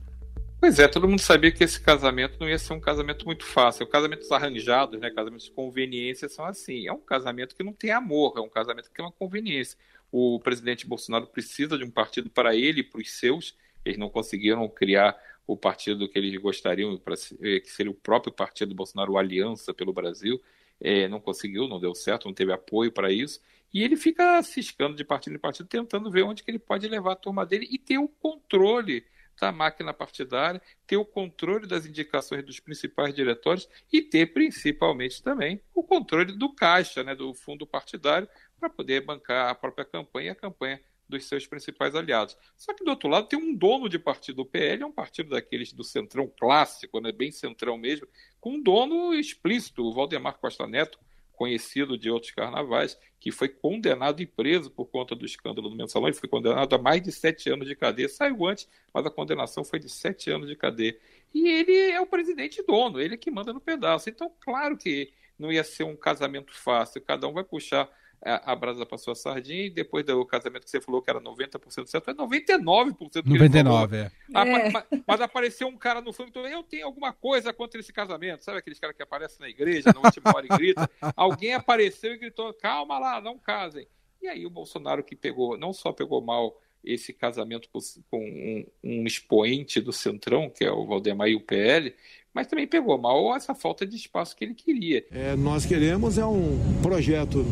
Pois 0.62 0.78
é, 0.78 0.90
todo 0.90 1.08
mundo 1.08 1.22
sabia 1.22 1.54
que 1.54 1.64
esse 1.64 1.80
casamento 1.80 2.38
não 2.38 2.50
ia 2.50 2.60
ser 2.60 2.74
um 2.74 2.82
casamento 2.82 3.26
muito 3.26 3.46
fácil. 3.46 3.88
Casamentos 3.88 4.30
arranjados, 4.30 5.00
né, 5.00 5.10
casamentos 5.10 5.46
de 5.46 5.52
conveniência 5.52 6.28
são 6.28 6.44
assim. 6.44 6.86
É 6.86 6.92
um 6.92 7.00
casamento 7.00 7.56
que 7.56 7.64
não 7.64 7.72
tem 7.72 7.92
amor, 7.92 8.34
é 8.36 8.42
um 8.42 8.50
casamento 8.50 8.90
que 8.90 8.96
tem 8.96 9.06
uma 9.06 9.12
conveniência. 9.12 9.78
O 10.12 10.38
presidente 10.40 10.86
Bolsonaro 10.86 11.28
precisa 11.28 11.78
de 11.78 11.86
um 11.86 11.90
partido 11.90 12.30
para 12.30 12.54
ele 12.56 12.82
e 12.82 12.84
para 12.84 13.00
os 13.00 13.10
seus. 13.10 13.56
Eles 13.86 13.98
não 13.98 14.10
conseguiram 14.10 14.68
criar 14.68 15.16
o 15.50 15.58
partido 15.58 16.08
que 16.08 16.20
eles 16.20 16.40
gostariam, 16.40 17.02
eh, 17.42 17.60
que 17.60 17.72
seria 17.72 17.92
o 17.92 17.96
próprio 17.96 18.32
partido 18.32 18.76
Bolsonaro, 18.76 19.18
Aliança 19.18 19.74
pelo 19.74 19.92
Brasil. 19.92 20.40
É, 20.80 21.08
não 21.08 21.20
conseguiu, 21.20 21.68
não 21.68 21.80
deu 21.80 21.96
certo, 21.96 22.28
não 22.28 22.34
teve 22.36 22.54
apoio 22.54 22.92
para 22.92 23.12
isso. 23.12 23.42
E 23.74 23.82
ele 23.82 23.98
fica 23.98 24.42
ciscando 24.44 24.96
de 24.96 25.04
partido 25.04 25.36
em 25.36 25.40
partido, 25.40 25.68
tentando 25.68 26.12
ver 26.12 26.22
onde 26.22 26.44
que 26.44 26.52
ele 26.52 26.60
pode 26.60 26.88
levar 26.88 27.14
a 27.14 27.16
turma 27.16 27.48
dele 27.48 27.68
e 27.72 27.80
ter 27.80 27.98
o 27.98 28.08
controle 28.08 29.04
da 29.42 29.52
máquina 29.52 29.92
partidária, 29.92 30.62
ter 30.86 30.98
o 30.98 31.06
controle 31.06 31.66
das 31.66 31.84
indicações 31.84 32.46
dos 32.46 32.60
principais 32.60 33.12
diretórios 33.12 33.68
e 33.92 34.04
ter 34.04 34.28
principalmente 34.28 35.24
também 35.24 35.60
o 35.74 35.82
controle 35.82 36.38
do 36.38 36.54
caixa, 36.54 37.04
né, 37.04 37.16
do 37.16 37.34
fundo 37.34 37.66
partidário, 37.66 38.30
para 38.60 38.70
poder 38.70 39.02
bancar 39.02 39.50
a 39.50 39.56
própria 39.56 39.86
campanha 39.86 40.28
e 40.28 40.30
a 40.30 40.36
campanha 40.36 40.80
dos 41.10 41.26
seus 41.26 41.48
principais 41.48 41.96
aliados. 41.96 42.38
Só 42.56 42.74
que 42.74 42.84
do 42.84 42.92
outro 42.92 43.10
lado 43.10 43.28
tem 43.28 43.38
um 43.38 43.54
dono 43.54 43.90
de 43.90 43.98
partido, 43.98 44.44
o 44.44 44.46
PL 44.46 44.84
é 44.84 44.86
um 44.86 44.92
partido 44.92 45.32
daqueles 45.32 45.74
do 45.74 45.84
centrão 45.84 46.32
clássico, 46.40 47.02
né, 47.02 47.12
bem 47.12 47.32
centrão 47.32 47.78
mesmo, 47.78 48.08
com 48.40 48.54
um 48.54 48.62
dono 48.62 49.14
explícito, 49.14 49.84
o 49.84 49.92
Valdemar 49.92 50.38
Costa 50.38 50.68
Neto, 50.68 51.00
conhecido 51.40 51.98
de 51.98 52.12
outros 52.12 52.34
carnavais, 52.34 53.00
que 53.18 53.32
foi 53.32 53.48
condenado 53.48 54.22
e 54.22 54.26
preso 54.26 54.70
por 54.70 54.88
conta 54.88 55.16
do 55.16 55.26
escândalo 55.26 55.70
do 55.70 55.76
mensalão. 55.76 56.10
Ele 56.10 56.18
foi 56.18 56.28
condenado 56.28 56.76
a 56.76 56.78
mais 56.78 57.02
de 57.02 57.14
sete 57.14 57.50
anos 57.50 57.66
de 57.66 57.78
cadeia. 57.78 58.10
Saiu 58.10 58.46
antes, 58.46 58.68
mas 58.94 59.06
a 59.06 59.10
condenação 59.10 59.64
foi 59.64 59.80
de 59.80 59.88
sete 59.88 60.30
anos 60.30 60.50
de 60.50 60.56
cadeia. 60.58 60.98
E 61.34 61.48
ele 61.48 61.92
é 61.92 62.02
o 62.02 62.06
presidente 62.06 62.62
dono, 62.62 63.00
ele 63.00 63.14
é 63.14 63.18
que 63.18 63.32
manda 63.32 63.54
no 63.54 63.62
pedaço. 63.62 64.10
Então, 64.10 64.30
claro 64.42 64.76
que 64.76 65.14
não 65.40 65.50
ia 65.50 65.64
ser 65.64 65.86
um 65.86 65.96
casamento 65.96 66.54
fácil. 66.54 67.02
Cada 67.02 67.26
um 67.26 67.32
vai 67.32 67.46
puxar 67.46 67.90
a, 68.22 68.56
brasa 68.56 68.86
para 68.86 68.98
sua 68.98 69.16
sardinha 69.16 69.66
e 69.66 69.70
depois 69.70 70.06
do 70.06 70.26
casamento 70.26 70.64
que 70.64 70.70
você 70.70 70.82
falou 70.82 71.02
que 71.02 71.10
era 71.10 71.22
90% 71.22 71.88
certo, 71.88 72.12
é 72.12 72.14
99% 72.14 73.24
que 73.24 73.30
99, 73.30 73.98
é. 73.98 74.12
Ah, 74.34 74.48
é. 74.48 74.70
Mas, 74.72 74.86
mas, 75.08 75.22
apareceu 75.22 75.68
um 75.68 75.78
cara 75.78 76.02
no 76.02 76.12
fundo, 76.12 76.30
então 76.30 76.46
eu 76.46 76.64
tenho 76.64 76.86
alguma 76.86 77.14
coisa 77.14 77.54
contra 77.54 77.80
esse 77.80 77.94
casamento. 77.94 78.44
Sabe 78.44 78.58
aqueles 78.58 78.80
caras 78.80 78.96
que 78.96 79.04
aparecem 79.04 79.38
na 79.40 79.50
igreja, 79.50 79.92
na 79.94 80.02
última 80.02 80.34
hora 80.36 80.46
e 80.46 80.50
grita? 80.50 80.90
Alguém 81.16 81.54
apareceu 81.54 82.14
e 82.14 82.18
gritou, 82.18 82.54
calma 82.54 83.00
lá, 83.00 83.22
não 83.22 83.38
casem. 83.38 83.88
E 84.22 84.28
aí 84.28 84.46
o 84.46 84.50
Bolsonaro 84.50 85.04
que 85.04 85.16
pegou, 85.16 85.58
não 85.58 85.72
só 85.72 85.94
pegou 85.94 86.22
mal 86.22 86.60
esse 86.84 87.14
casamento 87.14 87.70
com 87.72 87.80
um, 88.20 88.66
um 88.84 89.06
expoente 89.06 89.82
do 89.82 89.92
Centrão, 89.92 90.50
que 90.50 90.64
é 90.64 90.72
o 90.72 90.86
Valdemar 90.86 91.28
e 91.28 91.36
o 91.36 91.42
PL, 91.42 91.94
mas 92.34 92.48
também 92.48 92.68
pegou 92.68 92.98
mal 92.98 93.36
essa 93.36 93.54
falta 93.54 93.86
de 93.86 93.96
espaço 93.96 94.36
que 94.36 94.46
ele 94.46 94.54
queria. 94.54 95.06
É, 95.12 95.36
nós 95.36 95.66
queremos 95.66 96.18
é 96.18 96.26
um 96.26 96.58
projeto 96.82 97.46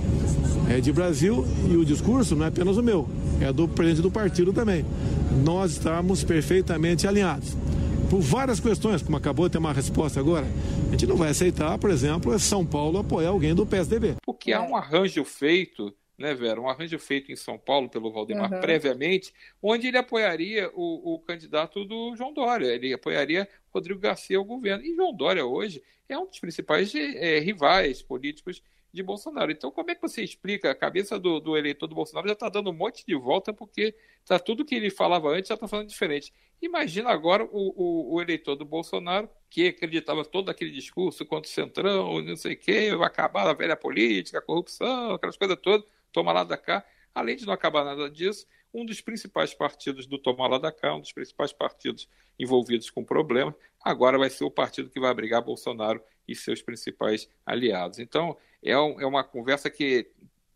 é, 0.69 0.79
de 0.79 0.91
Brasil 0.91 1.45
e 1.69 1.75
o 1.75 1.85
discurso 1.85 2.35
não 2.35 2.45
é 2.45 2.49
apenas 2.49 2.77
o 2.77 2.83
meu, 2.83 3.07
é 3.41 3.51
do 3.51 3.67
presidente 3.67 4.01
do 4.01 4.11
partido 4.11 4.53
também. 4.53 4.85
Nós 5.43 5.71
estamos 5.71 6.23
perfeitamente 6.23 7.07
alinhados. 7.07 7.55
Por 8.09 8.21
várias 8.21 8.59
questões, 8.59 9.01
como 9.01 9.17
acabou 9.17 9.47
de 9.47 9.53
ter 9.53 9.57
uma 9.57 9.73
resposta 9.73 10.19
agora, 10.19 10.45
a 10.87 10.91
gente 10.91 11.05
não 11.05 11.17
vai 11.17 11.29
aceitar, 11.29 11.77
por 11.77 11.89
exemplo, 11.89 12.37
São 12.39 12.65
Paulo 12.65 12.99
apoiar 12.99 13.29
alguém 13.29 13.53
do 13.53 13.65
PSDB. 13.65 14.15
Porque 14.25 14.53
há 14.53 14.61
um 14.61 14.75
arranjo 14.75 15.23
feito 15.25 15.93
né, 16.17 16.33
Vera? 16.33 16.59
Um 16.59 16.67
arranjo 16.67 16.97
feito 16.97 17.31
em 17.31 17.35
São 17.35 17.59
Paulo 17.59 17.87
pelo 17.89 18.11
Valdemar 18.11 18.51
uhum. 18.51 18.59
previamente, 18.59 19.31
onde 19.61 19.87
ele 19.87 19.97
apoiaria 19.97 20.69
o, 20.73 21.13
o, 21.13 21.19
candidato 21.19 21.85
do 21.85 22.15
João 22.15 22.33
Dória, 22.33 22.73
ele 22.73 22.91
apoiaria 22.91 23.47
Rodrigo 23.69 23.99
Garcia 23.99 24.37
ao 24.37 24.43
governo. 24.43 24.83
E 24.83 24.95
João 24.95 25.15
Dória 25.15 25.45
hoje 25.45 25.81
é 26.09 26.17
um 26.17 26.25
dos 26.25 26.39
principais 26.39 26.93
é, 26.95 27.39
rivais 27.39 28.01
políticos 28.01 28.63
de 28.97 29.03
Bolsonaro. 29.03 29.51
Então, 29.51 29.71
como 29.71 29.89
é 29.91 29.95
que 29.95 30.01
você 30.01 30.23
explica? 30.23 30.71
A 30.71 30.75
cabeça 30.75 31.17
do, 31.17 31.39
do 31.39 31.55
eleitor 31.55 31.87
do 31.87 31.95
Bolsonaro 31.95 32.27
já 32.27 32.33
está 32.33 32.49
dando 32.49 32.71
um 32.71 32.73
monte 32.73 33.05
de 33.05 33.15
volta, 33.15 33.53
porque 33.53 33.95
tá 34.25 34.37
tudo 34.37 34.65
que 34.65 34.75
ele 34.75 34.89
falava 34.89 35.29
antes 35.29 35.47
já 35.47 35.55
está 35.55 35.67
falando 35.67 35.87
diferente. 35.87 36.33
Imagina 36.61 37.09
agora 37.09 37.43
o, 37.45 37.49
o, 37.51 38.15
o, 38.15 38.21
eleitor 38.21 38.55
do 38.55 38.65
Bolsonaro, 38.65 39.29
que 39.49 39.67
acreditava 39.67 40.25
todo 40.25 40.49
aquele 40.49 40.71
discurso 40.71 41.25
contra 41.25 41.49
o 41.49 41.53
Centrão, 41.53 42.21
não 42.21 42.35
sei 42.35 42.53
o 42.53 42.57
quê, 42.57 42.95
vai 42.95 43.07
acabar 43.07 43.47
a 43.47 43.53
velha 43.53 43.77
política, 43.77 44.39
a 44.39 44.41
corrupção, 44.41 45.13
aquelas 45.13 45.37
coisas 45.37 45.57
todas 45.61 45.87
toma 46.11 46.33
lá 46.33 46.43
da 46.43 46.57
cá. 46.57 46.83
Além 47.13 47.35
de 47.35 47.45
não 47.45 47.53
acabar 47.53 47.85
nada 47.85 48.09
disso, 48.09 48.45
um 48.73 48.85
dos 48.85 49.01
principais 49.01 49.53
partidos 49.53 50.05
do 50.05 50.17
Tomar 50.17 50.47
lá 50.47 50.57
da 50.57 50.71
cá, 50.71 50.95
um 50.95 50.99
dos 50.99 51.13
principais 51.13 51.53
partidos 51.53 52.09
envolvidos 52.37 52.89
com 52.89 53.03
problemas, 53.03 53.55
agora 53.81 54.17
vai 54.17 54.29
ser 54.29 54.43
o 54.43 54.51
partido 54.51 54.89
que 54.89 54.99
vai 54.99 55.09
abrigar 55.09 55.41
Bolsonaro 55.41 56.01
e 56.27 56.35
seus 56.35 56.61
principais 56.61 57.29
aliados. 57.45 57.99
Então, 57.99 58.37
é, 58.69 58.79
um, 58.79 58.99
é 58.99 59.05
uma 59.05 59.23
conversa 59.23 59.69
que 59.69 60.09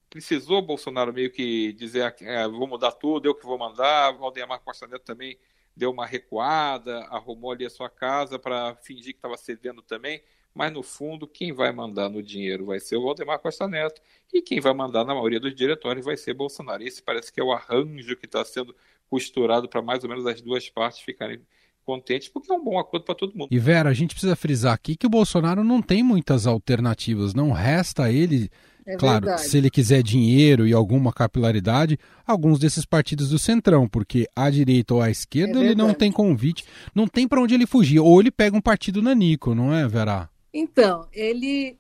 precisou 0.10 0.62
Bolsonaro 0.62 1.14
meio 1.14 1.32
que 1.32 1.72
dizer 1.74 2.14
é, 2.22 2.48
vou 2.48 2.68
mudar 2.68 2.92
tudo, 2.92 3.28
eu 3.28 3.34
que 3.34 3.46
vou 3.46 3.58
mandar, 3.58 4.12
Valdemar 4.12 4.60
Costa 4.60 4.86
Neto 4.86 5.04
também 5.04 5.38
deu 5.76 5.92
uma 5.92 6.06
recuada, 6.06 7.00
arrumou 7.06 7.52
ali 7.52 7.66
a 7.66 7.70
sua 7.70 7.90
casa 7.90 8.38
para 8.38 8.76
fingir 8.76 9.14
que 9.14 9.20
estava 9.20 9.38
cedendo 9.38 9.82
também. 9.82 10.22
Mas 10.54 10.72
no 10.74 10.84
fundo 10.84 11.26
quem 11.26 11.54
vai 11.54 11.72
mandar 11.72 12.10
no 12.10 12.22
dinheiro 12.22 12.66
vai 12.66 12.80
ser 12.80 12.98
o 12.98 13.04
Valdemar 13.04 13.40
Costa 13.40 13.68
Neto. 13.68 14.02
E 14.34 14.42
quem 14.42 14.60
vai 14.60 14.74
mandar 14.74 15.06
na 15.06 15.16
maioria 15.16 15.40
dos 15.40 15.56
diretórios 15.56 16.06
vai 16.06 16.18
ser 16.18 16.34
Bolsonaro. 16.34 16.84
Esse 16.84 17.02
parece 17.02 17.32
que 17.32 17.40
é 17.40 17.44
o 17.44 17.54
arranjo 17.54 18.18
que 18.18 18.26
está 18.26 18.44
sendo 18.44 18.76
costurado 19.10 19.70
para 19.70 19.82
mais 19.82 20.04
ou 20.04 20.10
menos 20.10 20.26
as 20.28 20.42
duas 20.42 20.70
partes 20.70 21.00
ficarem 21.00 21.42
contentes, 21.86 22.28
porque 22.30 22.52
é 22.52 22.56
um 22.56 22.64
bom 22.64 22.80
acordo 22.80 23.06
para 23.06 23.16
todo 23.16 23.36
mundo. 23.36 23.50
E 23.52 23.60
Vera, 23.60 23.90
a 23.90 23.94
gente 23.94 24.14
precisa 24.14 24.36
frisar 24.36 24.74
aqui 24.74 24.96
que 24.96 25.08
o 25.08 25.10
Bolsonaro 25.10 25.64
não 25.64 25.82
tem 25.82 26.04
muitas 26.04 26.48
alternativas, 26.48 27.34
não 27.34 27.52
resta 27.52 28.06
a 28.06 28.12
ele 28.12 28.50
é 28.86 28.96
claro, 28.96 29.26
verdade. 29.26 29.48
se 29.48 29.58
ele 29.58 29.70
quiser 29.70 30.02
dinheiro 30.02 30.68
e 30.68 30.74
alguma 30.74 31.14
capilaridade, 31.14 31.98
alguns 32.26 32.60
desses 32.60 32.86
partidos 32.86 33.30
do 33.30 33.38
Centrão, 33.38 33.88
porque 33.88 34.28
à 34.36 34.50
direita 34.50 34.94
ou 34.94 35.02
à 35.02 35.10
esquerda 35.10 35.60
é 35.60 35.66
ele 35.66 35.76
não 35.76 35.94
tem 35.94 36.12
convite, 36.12 36.66
não 36.94 37.08
tem 37.08 37.28
para 37.28 37.42
onde 37.42 37.54
ele 37.54 37.68
fugir. 37.68 38.00
Ou 38.00 38.20
ele 38.20 38.32
pega 38.32 38.58
um 38.58 38.62
partido 38.62 39.02
nanico, 39.02 39.54
não 39.54 39.74
é, 39.74 39.88
Vera? 39.88 40.30
Então, 40.54 41.08
ele, 41.14 41.78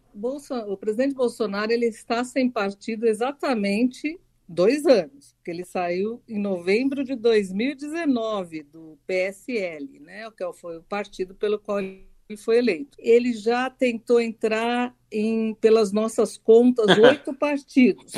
o 0.68 0.78
presidente 0.78 1.16
Bolsonaro, 1.16 1.72
ele 1.72 1.88
está 1.88 2.24
sem 2.24 2.50
partido 2.50 3.06
exatamente 3.06 4.20
dois 4.52 4.86
anos, 4.86 5.34
porque 5.34 5.52
ele 5.52 5.66
saiu 5.66 6.22
em 6.28 6.40
novembro 6.40 7.04
de 7.04 7.16
2019 7.16 8.64
do 8.64 8.98
PSL, 9.08 10.00
né, 10.00 10.30
que 10.32 10.54
foi 10.54 10.78
o 10.78 10.84
partido 10.84 11.34
pelo 11.34 11.58
qual 11.58 11.80
ele 11.80 12.06
foi 12.38 12.58
eleito. 12.58 12.98
Ele 13.00 13.34
já 13.34 13.70
tentou 13.70 14.20
entrar 14.20 14.96
em, 15.12 15.54
pelas 15.56 15.92
nossas 15.92 16.38
contas, 16.38 16.86
oito 16.98 17.34
partidos. 17.34 18.14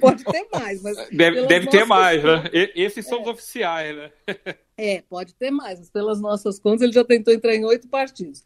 Pode 0.00 0.24
ter 0.24 0.46
mais, 0.52 0.82
mas. 0.82 0.96
Deve, 1.10 1.46
deve 1.46 1.66
ter 1.68 1.84
mais, 1.84 2.22
né? 2.22 2.44
Esses 2.74 3.06
são 3.06 3.18
é. 3.18 3.22
os 3.22 3.28
oficiais, 3.28 3.96
né? 3.96 4.10
é, 4.76 5.02
pode 5.02 5.34
ter 5.34 5.50
mais, 5.50 5.78
mas 5.78 5.90
pelas 5.90 6.20
nossas 6.20 6.58
contas, 6.58 6.82
ele 6.82 6.92
já 6.92 7.04
tentou 7.04 7.32
entrar 7.32 7.54
em 7.54 7.64
oito 7.64 7.88
partidos. 7.88 8.44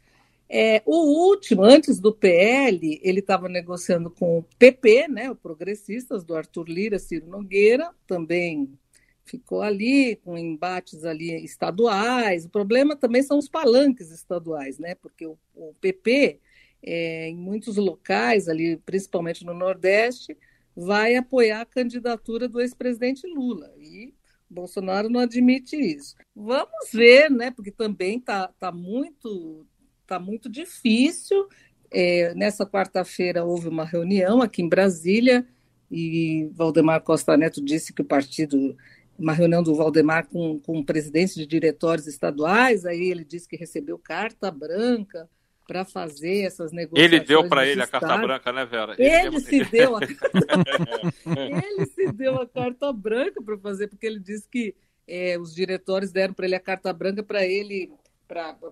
É, 0.55 0.83
o 0.85 1.29
último, 1.31 1.63
antes 1.63 1.99
do 1.99 2.13
PL, 2.13 2.99
ele 3.01 3.21
estava 3.21 3.49
negociando 3.49 4.11
com 4.11 4.37
o 4.37 4.43
PP, 4.59 5.07
né, 5.07 5.31
o 5.31 5.35
Progressistas, 5.35 6.23
do 6.23 6.35
Arthur 6.35 6.69
Lira, 6.69 6.99
Ciro 6.99 7.25
Nogueira, 7.25 7.89
também 8.05 8.77
ficou 9.25 9.63
ali 9.63 10.15
com 10.17 10.37
embates 10.37 11.03
ali 11.05 11.43
estaduais. 11.43 12.45
O 12.45 12.49
problema 12.49 12.95
também 12.95 13.23
são 13.23 13.39
os 13.39 13.49
palanques 13.49 14.11
estaduais, 14.11 14.77
né, 14.77 14.93
porque 14.93 15.25
o, 15.25 15.39
o 15.55 15.73
PP, 15.81 16.39
é, 16.83 17.29
em 17.29 17.35
muitos 17.35 17.77
locais, 17.77 18.47
ali, 18.47 18.77
principalmente 18.77 19.43
no 19.43 19.55
Nordeste, 19.55 20.37
vai 20.75 21.15
apoiar 21.15 21.61
a 21.61 21.65
candidatura 21.65 22.47
do 22.47 22.61
ex-presidente 22.61 23.25
Lula. 23.25 23.73
E 23.79 24.13
Bolsonaro 24.47 25.09
não 25.09 25.21
admite 25.21 25.75
isso. 25.75 26.15
Vamos 26.35 26.91
ver, 26.93 27.31
né? 27.31 27.49
Porque 27.49 27.71
também 27.71 28.19
está 28.19 28.49
tá 28.59 28.71
muito 28.71 29.65
está 30.03 30.19
muito 30.19 30.49
difícil. 30.49 31.47
É, 31.91 32.33
nessa 32.35 32.65
quarta-feira 32.65 33.43
houve 33.43 33.67
uma 33.67 33.85
reunião 33.85 34.41
aqui 34.41 34.61
em 34.61 34.69
Brasília 34.69 35.45
e 35.91 36.49
Valdemar 36.53 37.01
Costa 37.01 37.37
Neto 37.37 37.63
disse 37.63 37.93
que 37.93 38.01
o 38.01 38.05
partido, 38.05 38.75
uma 39.17 39.33
reunião 39.33 39.61
do 39.61 39.75
Valdemar 39.75 40.27
com, 40.27 40.59
com 40.59 40.83
presidentes 40.83 41.35
de 41.35 41.45
diretórios 41.45 42.07
estaduais, 42.07 42.85
aí 42.85 43.11
ele 43.11 43.23
disse 43.23 43.47
que 43.47 43.55
recebeu 43.55 43.99
carta 43.99 44.49
branca 44.49 45.29
para 45.67 45.85
fazer 45.85 46.41
essas 46.41 46.71
negociações. 46.71 47.13
Ele 47.13 47.25
deu 47.25 47.47
para 47.47 47.67
ele 47.67 47.81
a 47.81 47.87
carta 47.87 48.17
branca, 48.17 48.51
né, 48.51 48.65
Vera? 48.65 48.95
Ele, 48.97 49.27
ele 49.27 49.39
se 49.39 49.63
deu 49.65 49.95
a 49.95 49.99
ele 51.63 51.85
se 51.85 52.11
deu 52.11 52.41
a 52.41 52.47
carta 52.47 52.91
branca 52.91 53.41
para 53.41 53.57
fazer, 53.57 53.87
porque 53.87 54.05
ele 54.05 54.19
disse 54.19 54.47
que 54.49 54.75
é, 55.07 55.37
os 55.37 55.53
diretores 55.53 56.11
deram 56.11 56.33
para 56.33 56.45
ele 56.45 56.55
a 56.55 56.59
carta 56.59 56.91
branca 56.91 57.23
para 57.23 57.45
ele. 57.45 57.91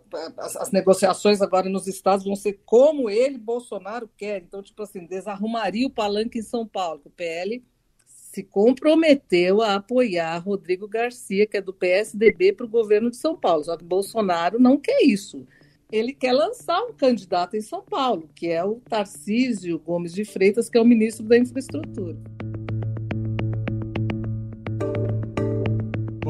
Pra, 0.09 0.33
as, 0.37 0.55
as, 0.55 0.71
negociações 0.71 1.41
agora 1.41 1.69
nos 1.69 1.87
estados 1.87 2.25
vão 2.25 2.35
ser 2.35 2.61
como 2.65 3.09
ele, 3.09 3.37
Bolsonaro, 3.37 4.09
quer. 4.17 4.41
Então, 4.41 4.63
tipo 4.63 4.81
assim, 4.81 5.05
desarrumaria 5.05 5.85
o 5.85 5.91
palanque 5.91 6.39
em 6.39 6.43
São 6.43 6.65
Paulo. 6.65 7.01
O 7.05 7.09
PL 7.09 7.63
se 8.07 8.43
comprometeu 8.43 9.61
a 9.61 9.75
apoiar 9.75 10.37
Rodrigo 10.39 10.87
Garcia, 10.87 11.45
que 11.45 11.57
é 11.57 11.61
do 11.61 11.73
PSDB, 11.73 12.53
para 12.53 12.65
o 12.65 12.69
governo 12.69 13.11
de 13.11 13.17
São 13.17 13.35
Paulo. 13.35 13.63
Só 13.63 13.77
que 13.77 13.83
Bolsonaro 13.83 14.59
não 14.59 14.77
quer 14.77 15.03
isso 15.03 15.45
ele 15.91 16.13
quer 16.13 16.31
lançar 16.31 16.81
um 16.83 16.93
candidato 16.93 17.57
em 17.57 17.61
São 17.61 17.83
Paulo, 17.83 18.29
que 18.33 18.47
é 18.47 18.63
o 18.63 18.75
Tarcísio 18.75 19.77
Gomes 19.77 20.13
de 20.13 20.23
Freitas, 20.23 20.69
que 20.69 20.77
é 20.77 20.81
o 20.81 20.85
ministro 20.85 21.25
da 21.25 21.37
Infraestrutura. 21.37 22.17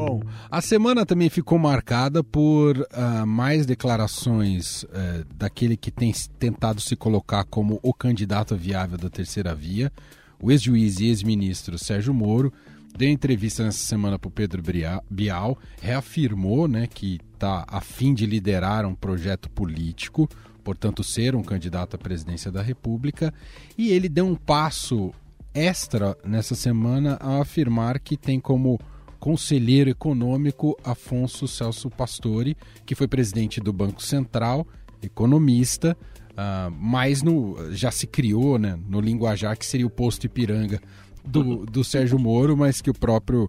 Bom, 0.06 0.22
a 0.50 0.60
semana 0.60 1.06
também 1.06 1.30
ficou 1.30 1.58
marcada 1.58 2.24
por 2.24 2.76
uh, 2.76 3.26
mais 3.26 3.64
declarações 3.64 4.82
uh, 4.82 5.24
daquele 5.36 5.76
que 5.76 5.90
tem 5.90 6.12
tentado 6.38 6.80
se 6.80 6.96
colocar 6.96 7.44
como 7.44 7.78
o 7.82 7.94
candidato 7.94 8.56
viável 8.56 8.98
da 8.98 9.08
terceira 9.08 9.54
via, 9.54 9.92
o 10.40 10.50
ex-juiz 10.50 10.98
e 10.98 11.06
ex-ministro 11.06 11.78
Sérgio 11.78 12.12
Moro, 12.12 12.52
deu 12.96 13.08
entrevista 13.08 13.62
nessa 13.62 13.84
semana 13.84 14.18
para 14.18 14.28
o 14.28 14.30
Pedro 14.30 14.62
Bial, 15.08 15.58
reafirmou 15.80 16.66
né, 16.66 16.86
que 16.86 17.20
está 17.32 17.64
a 17.68 17.80
fim 17.80 18.12
de 18.12 18.26
liderar 18.26 18.84
um 18.84 18.94
projeto 18.94 19.48
político, 19.48 20.28
portanto, 20.64 21.04
ser 21.04 21.34
um 21.36 21.42
candidato 21.42 21.94
à 21.94 21.98
presidência 21.98 22.50
da 22.50 22.60
República, 22.60 23.32
e 23.78 23.90
ele 23.90 24.08
deu 24.08 24.26
um 24.26 24.34
passo 24.34 25.12
extra 25.54 26.16
nessa 26.24 26.54
semana 26.54 27.18
a 27.20 27.40
afirmar 27.40 27.98
que 27.98 28.16
tem 28.16 28.40
como 28.40 28.80
conselheiro 29.22 29.88
econômico 29.88 30.76
Afonso 30.82 31.46
Celso 31.46 31.88
Pastore, 31.88 32.56
que 32.84 32.96
foi 32.96 33.06
presidente 33.06 33.60
do 33.60 33.72
Banco 33.72 34.02
Central, 34.02 34.66
economista, 35.00 35.96
uh, 36.32 36.68
mas 36.76 37.22
no, 37.22 37.56
já 37.70 37.92
se 37.92 38.08
criou 38.08 38.58
né, 38.58 38.76
no 38.88 39.00
linguajar 39.00 39.56
que 39.56 39.64
seria 39.64 39.86
o 39.86 39.90
posto 39.90 40.26
Ipiranga 40.26 40.80
do, 41.24 41.64
do 41.64 41.84
Sérgio 41.84 42.18
Moro, 42.18 42.56
mas 42.56 42.80
que 42.80 42.90
o 42.90 42.92
próprio 42.92 43.48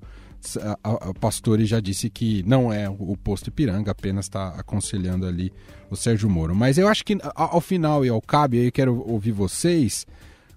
a, 0.83 1.09
a 1.09 1.13
Pastore 1.15 1.65
já 1.65 1.79
disse 1.79 2.07
que 2.07 2.43
não 2.43 2.71
é 2.71 2.87
o 2.87 3.17
posto 3.17 3.47
Ipiranga, 3.47 3.89
apenas 3.89 4.25
está 4.25 4.49
aconselhando 4.49 5.25
ali 5.25 5.51
o 5.89 5.95
Sérgio 5.95 6.29
Moro. 6.29 6.53
Mas 6.53 6.77
eu 6.77 6.87
acho 6.87 7.03
que 7.03 7.17
ao 7.33 7.61
final 7.61 8.05
e 8.05 8.09
ao 8.09 8.21
cabo, 8.21 8.57
eu 8.57 8.71
quero 8.71 9.03
ouvir 9.09 9.31
vocês, 9.31 10.05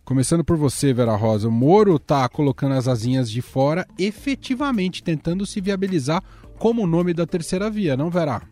começando 0.06 0.44
por 0.44 0.56
você, 0.56 0.94
Vera 0.94 1.16
Rosa, 1.16 1.48
o 1.48 1.50
Moro 1.50 1.96
está 1.96 2.28
colocando 2.28 2.76
as 2.76 2.86
asinhas 2.86 3.28
de 3.28 3.42
fora, 3.42 3.84
efetivamente 3.98 5.02
tentando 5.02 5.44
se 5.44 5.60
viabilizar 5.60 6.22
como 6.60 6.84
o 6.84 6.86
nome 6.86 7.12
da 7.12 7.26
terceira 7.26 7.68
via, 7.68 7.96
não, 7.96 8.08
Vera? 8.08 8.42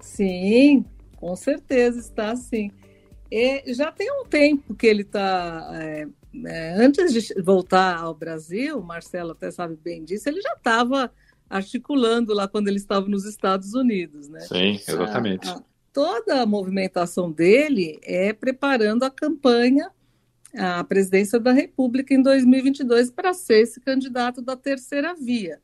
Sim, 0.00 0.84
com 1.16 1.34
certeza 1.34 1.98
está 1.98 2.36
sim. 2.36 2.70
E 3.30 3.72
já 3.72 3.90
tem 3.90 4.12
um 4.12 4.26
tempo 4.26 4.74
que 4.74 4.86
ele 4.86 5.00
está 5.00 5.70
é, 5.80 6.06
é, 6.44 6.74
antes 6.74 7.14
de 7.14 7.42
voltar 7.42 7.96
ao 7.96 8.14
Brasil, 8.14 8.80
Marcelo 8.82 9.32
até 9.32 9.50
sabe 9.50 9.76
bem 9.82 10.04
disso, 10.04 10.28
ele 10.28 10.42
já 10.42 10.52
estava 10.52 11.10
articulando 11.48 12.34
lá 12.34 12.46
quando 12.46 12.68
ele 12.68 12.76
estava 12.76 13.08
nos 13.08 13.24
Estados 13.24 13.72
Unidos, 13.72 14.28
né? 14.28 14.40
Sim, 14.40 14.78
exatamente. 14.86 15.48
A, 15.48 15.52
a, 15.52 15.62
toda 15.90 16.42
a 16.42 16.46
movimentação 16.46 17.32
dele 17.32 17.98
é 18.02 18.34
preparando 18.34 19.04
a 19.04 19.10
campanha 19.10 19.90
à 20.54 20.82
presidência 20.84 21.38
da 21.38 21.52
República 21.52 22.14
em 22.14 22.22
2022 22.22 23.10
para 23.10 23.34
ser 23.34 23.62
esse 23.62 23.80
candidato 23.80 24.40
da 24.40 24.56
terceira 24.56 25.14
via. 25.14 25.60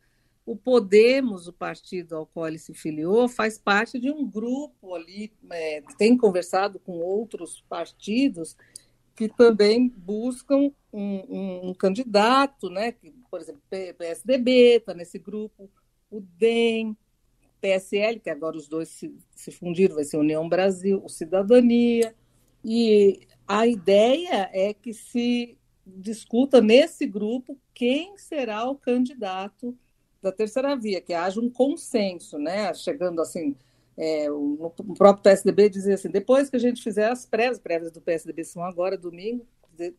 O 0.47 0.55
Podemos, 0.55 1.49
o 1.49 1.53
partido 1.53 2.17
ao 2.17 2.27
qual 2.27 2.49
ele 2.49 2.59
se 2.59 2.75
filiou, 2.75 3.29
faz 3.29 3.59
parte 3.59 3.99
de 3.99 4.11
um 4.11 4.29
grupo 4.29 4.95
ali, 4.95 5.33
é, 5.51 5.83
tem 5.97 6.17
conversado 6.17 6.79
com 6.79 6.93
outros 6.93 7.65
partidos 7.69 8.57
que 9.17 9.29
também 9.29 9.89
buscam 9.89 10.71
um, 10.93 11.23
um, 11.29 11.69
um 11.71 11.75
candidato, 11.75 12.69
né? 12.69 12.93
Que, 12.93 13.11
por 13.31 13.41
exemplo, 13.41 13.63
PSDB 13.71 14.77
está 14.77 14.93
nesse 14.93 15.19
grupo, 15.19 15.71
o 16.11 16.21
DEM, 16.21 16.97
PSL, 17.61 18.21
que 18.21 18.29
agora 18.29 18.57
os 18.57 18.69
dois 18.69 18.89
se, 18.89 19.15
se 19.35 19.51
fundiram, 19.51 19.95
vai 19.95 20.05
ser 20.05 20.19
União 20.19 20.47
Brasil, 20.49 21.01
o 21.03 21.09
Cidadania. 21.09 22.15
E 22.63 23.27
a 23.47 23.67
ideia 23.67 24.49
é 24.53 24.73
que 24.73 24.93
se 24.95 25.59
discuta 25.87 26.61
nesse 26.61 27.07
grupo 27.07 27.59
quem 27.75 28.17
será 28.17 28.69
o 28.69 28.75
candidato 28.75 29.77
da 30.23 30.33
terceira 30.33 30.75
via, 30.75 31.01
que 31.01 31.13
haja 31.13 31.39
um 31.41 31.51
consenso, 31.51 32.39
né? 32.39 32.73
Chegando 32.73 33.21
assim, 33.21 33.55
é, 33.97 34.31
o, 34.31 34.73
próprio 34.97 35.23
PSDB 35.23 35.69
dizia 35.69 35.95
assim: 35.95 36.09
depois 36.09 36.49
que 36.49 36.57
a 36.57 36.61
gente 36.61 36.83
fizer 36.83 37.11
as 37.11 37.27
prévias, 37.27 37.59
prévias 37.59 37.93
do 37.93 38.01
PSDB 38.01 38.45
são 38.45 38.65
agora, 38.65 38.97
domingo, 38.97 39.47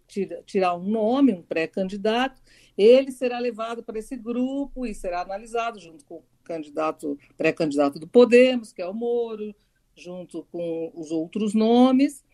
tira, 0.08 0.42
tirar 0.46 0.76
um 0.76 0.84
nome, 0.84 1.34
um 1.34 1.44
pré-candidato, 1.44 2.42
ele 2.76 3.12
será 3.12 3.38
levado 3.38 3.84
para 3.84 4.00
esse 4.00 4.16
grupo 4.16 4.86
e 4.86 4.96
será 4.96 5.22
analisado 5.22 5.80
junto 5.80 6.04
com 6.06 6.16
o 6.16 6.24
candidato, 6.44 7.18
pré-candidato 7.38 8.00
do 8.00 8.08
Podemos, 8.08 8.74
que 8.74 8.82
é 8.82 8.88
o 8.88 8.94
Moro, 8.94 9.54
junto 9.96 10.44
com 10.52 10.92
os 10.96 11.12
outros 11.12 11.54
nomes 11.54 12.25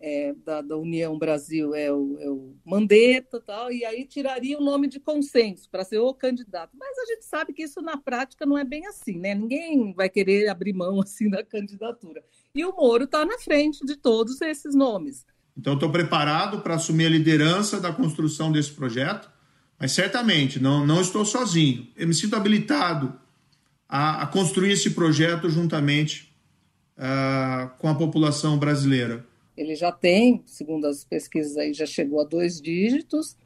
é, 0.00 0.32
da, 0.44 0.62
da, 0.62 0.76
União 0.76 1.18
Brasil 1.18 1.74
é 1.74 1.92
o, 1.92 2.16
é 2.20 2.30
o 2.30 2.54
Mandetta, 2.64 3.40
tal, 3.40 3.72
e 3.72 3.84
aí 3.84 4.04
tiraria 4.04 4.56
o 4.58 4.64
nome 4.64 4.86
de 4.86 5.00
consenso 5.00 5.68
para 5.68 5.84
ser 5.84 5.98
o 5.98 6.14
candidato. 6.14 6.70
Mas 6.78 6.96
a 6.98 7.06
gente 7.06 7.24
sabe 7.24 7.52
que 7.52 7.64
isso 7.64 7.82
na 7.82 7.96
prática 7.96 8.46
não 8.46 8.56
é 8.56 8.64
bem 8.64 8.86
assim, 8.86 9.18
né? 9.18 9.34
Ninguém 9.34 9.92
vai 9.92 10.08
querer 10.08 10.48
abrir 10.48 10.72
mão 10.72 11.00
assim 11.02 11.28
da 11.28 11.44
candidatura. 11.44 12.22
E 12.54 12.64
o 12.64 12.74
Moro 12.76 13.04
está 13.04 13.24
na 13.24 13.38
frente 13.38 13.84
de 13.84 13.96
todos 13.96 14.40
esses 14.40 14.74
nomes. 14.74 15.26
Então, 15.56 15.74
estou 15.74 15.90
preparado 15.90 16.60
para 16.60 16.74
assumir 16.74 17.06
a 17.06 17.10
liderança 17.10 17.80
da 17.80 17.92
construção 17.92 18.52
desse 18.52 18.70
projeto, 18.70 19.28
mas 19.76 19.90
certamente 19.90 20.60
não, 20.60 20.86
não 20.86 21.00
estou 21.00 21.24
sozinho. 21.24 21.88
Eu 21.96 22.06
me 22.06 22.14
sinto 22.14 22.36
habilitado 22.36 23.18
a, 23.88 24.22
a 24.22 24.26
construir 24.28 24.70
esse 24.70 24.90
projeto 24.90 25.50
juntamente 25.50 26.32
uh, 26.96 27.76
com 27.78 27.88
a 27.88 27.94
população 27.96 28.56
brasileira 28.56 29.26
ele 29.58 29.74
já 29.74 29.90
tem, 29.90 30.42
segundo 30.46 30.86
as 30.86 31.04
pesquisas 31.04 31.56
aí, 31.56 31.74
já 31.74 31.84
chegou 31.84 32.20
a 32.20 32.24
dois 32.24 32.60
dígitos, 32.60 33.36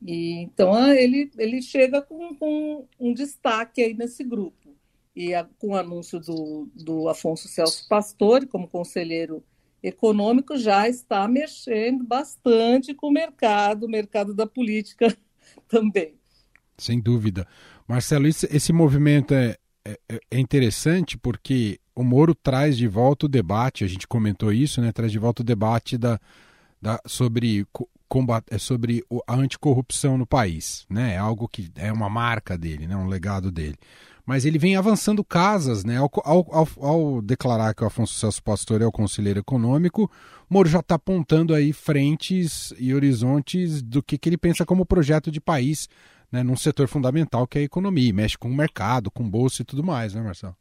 e 0.00 0.38
então 0.40 0.72
ah, 0.72 0.94
ele, 0.94 1.30
ele 1.36 1.60
chega 1.60 2.00
com, 2.00 2.34
com 2.34 2.88
um 2.98 3.12
destaque 3.12 3.82
aí 3.82 3.92
nesse 3.92 4.24
grupo. 4.24 4.74
E 5.14 5.34
a, 5.34 5.44
com 5.58 5.68
o 5.68 5.76
anúncio 5.76 6.18
do, 6.18 6.70
do 6.74 7.08
Afonso 7.10 7.46
Celso 7.46 7.86
Pastore 7.88 8.46
como 8.46 8.66
conselheiro 8.66 9.44
econômico, 9.82 10.56
já 10.56 10.88
está 10.88 11.28
mexendo 11.28 12.04
bastante 12.04 12.94
com 12.94 13.08
o 13.08 13.12
mercado, 13.12 13.84
o 13.84 13.90
mercado 13.90 14.34
da 14.34 14.46
política 14.46 15.14
também. 15.68 16.14
Sem 16.78 16.98
dúvida. 17.00 17.46
Marcelo, 17.86 18.26
esse, 18.26 18.48
esse 18.50 18.72
movimento 18.72 19.34
é, 19.34 19.56
é, 19.86 20.20
é 20.30 20.38
interessante 20.38 21.18
porque 21.18 21.78
o 22.00 22.04
Moro 22.04 22.34
traz 22.34 22.78
de 22.78 22.88
volta 22.88 23.26
o 23.26 23.28
debate, 23.28 23.84
a 23.84 23.86
gente 23.86 24.08
comentou 24.08 24.50
isso, 24.50 24.80
né? 24.80 24.90
Traz 24.90 25.12
de 25.12 25.18
volta 25.18 25.42
o 25.42 25.44
debate 25.44 25.98
da, 25.98 26.18
da, 26.80 26.98
sobre, 27.06 27.66
combat, 28.08 28.42
é 28.50 28.56
sobre 28.56 29.04
a 29.26 29.34
anticorrupção 29.34 30.16
no 30.16 30.26
país, 30.26 30.86
né? 30.88 31.14
É 31.14 31.18
algo 31.18 31.46
que 31.46 31.70
é 31.76 31.92
uma 31.92 32.08
marca 32.08 32.56
dele, 32.56 32.86
né? 32.86 32.96
Um 32.96 33.06
legado 33.06 33.52
dele. 33.52 33.76
Mas 34.24 34.46
ele 34.46 34.58
vem 34.58 34.76
avançando 34.76 35.22
casas, 35.22 35.84
né? 35.84 35.98
Ao, 35.98 36.10
ao, 36.24 36.68
ao 36.80 37.22
declarar 37.22 37.74
que 37.74 37.84
o 37.84 37.86
Afonso 37.86 38.14
Celso 38.14 38.42
Pastor 38.42 38.80
é 38.80 38.86
o 38.86 38.92
conselheiro 38.92 39.40
econômico, 39.40 40.10
Moro 40.48 40.68
já 40.68 40.80
está 40.80 40.94
apontando 40.94 41.54
aí 41.54 41.70
frentes 41.70 42.72
e 42.78 42.94
horizontes 42.94 43.82
do 43.82 44.02
que, 44.02 44.16
que 44.16 44.28
ele 44.28 44.38
pensa 44.38 44.64
como 44.64 44.86
projeto 44.86 45.30
de 45.30 45.40
país, 45.40 45.86
né? 46.32 46.42
Num 46.42 46.56
setor 46.56 46.88
fundamental 46.88 47.46
que 47.46 47.58
é 47.58 47.60
a 47.60 47.64
economia, 47.64 48.14
mexe 48.14 48.38
com 48.38 48.48
o 48.48 48.56
mercado, 48.56 49.10
com 49.10 49.28
bolsa 49.28 49.60
e 49.60 49.64
tudo 49.66 49.84
mais, 49.84 50.14
né, 50.14 50.22
Marcelo? 50.22 50.56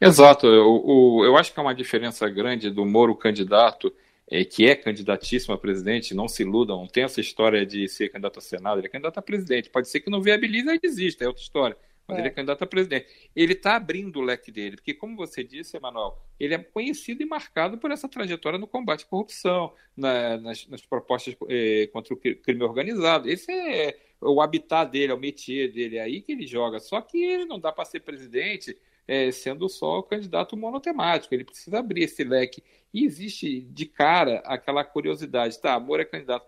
Exato. 0.00 0.46
Eu, 0.46 1.20
eu 1.24 1.36
acho 1.36 1.52
que 1.52 1.58
é 1.58 1.62
uma 1.62 1.74
diferença 1.74 2.28
grande 2.28 2.70
do 2.70 2.84
Moro 2.84 3.14
candidato, 3.14 3.92
é, 4.30 4.44
que 4.44 4.66
é 4.66 4.74
candidatíssimo 4.74 5.54
a 5.54 5.58
presidente, 5.58 6.14
não 6.14 6.28
se 6.28 6.42
iludam, 6.42 6.78
não 6.78 6.86
tem 6.86 7.04
essa 7.04 7.20
história 7.20 7.64
de 7.64 7.88
ser 7.88 8.08
candidato 8.08 8.38
a 8.38 8.42
Senado, 8.42 8.80
ele 8.80 8.86
é 8.86 8.90
candidato 8.90 9.18
a 9.18 9.22
presidente. 9.22 9.70
Pode 9.70 9.88
ser 9.88 10.00
que 10.00 10.10
não 10.10 10.22
viabilize 10.22 10.68
e 10.68 10.78
desista, 10.78 11.24
é 11.24 11.26
outra 11.26 11.42
história. 11.42 11.76
Mas 12.06 12.18
é. 12.18 12.20
ele 12.20 12.28
é 12.28 12.30
candidato 12.30 12.62
a 12.62 12.66
presidente. 12.66 13.06
Ele 13.34 13.52
está 13.54 13.76
abrindo 13.76 14.18
o 14.18 14.22
leque 14.22 14.52
dele, 14.52 14.76
porque, 14.76 14.92
como 14.92 15.16
você 15.16 15.42
disse, 15.42 15.76
Emanuel, 15.76 16.18
ele 16.38 16.54
é 16.54 16.58
conhecido 16.58 17.22
e 17.22 17.26
marcado 17.26 17.78
por 17.78 17.90
essa 17.90 18.08
trajetória 18.08 18.58
no 18.58 18.66
combate 18.66 19.04
à 19.04 19.06
corrupção, 19.06 19.72
na, 19.96 20.36
nas, 20.36 20.66
nas, 20.68 20.82
propostas 20.82 21.34
eh, 21.48 21.88
contra 21.92 22.12
o 22.12 22.16
crime 22.16 22.62
organizado. 22.62 23.28
Esse 23.28 23.50
é 23.50 23.96
o 24.20 24.40
habitat 24.42 24.90
dele, 24.90 25.12
é 25.12 25.14
o 25.14 25.18
métier 25.18 25.72
dele, 25.72 25.96
é 25.96 26.02
aí 26.02 26.20
que 26.20 26.32
ele 26.32 26.46
joga. 26.46 26.78
Só 26.78 27.00
que 27.00 27.24
ele 27.24 27.46
não 27.46 27.58
dá 27.58 27.72
para 27.72 27.86
ser 27.86 28.00
presidente 28.00 28.76
é, 29.06 29.30
sendo 29.30 29.68
só 29.68 29.98
o 29.98 30.02
candidato 30.02 30.56
monotemático. 30.56 31.34
Ele 31.34 31.44
precisa 31.44 31.78
abrir 31.78 32.04
esse 32.04 32.24
leque. 32.24 32.62
E 32.92 33.04
existe 33.04 33.60
de 33.60 33.86
cara 33.86 34.38
aquela 34.44 34.84
curiosidade, 34.84 35.60
tá? 35.60 35.78
Moro 35.78 36.02
é 36.02 36.04
candidato. 36.04 36.46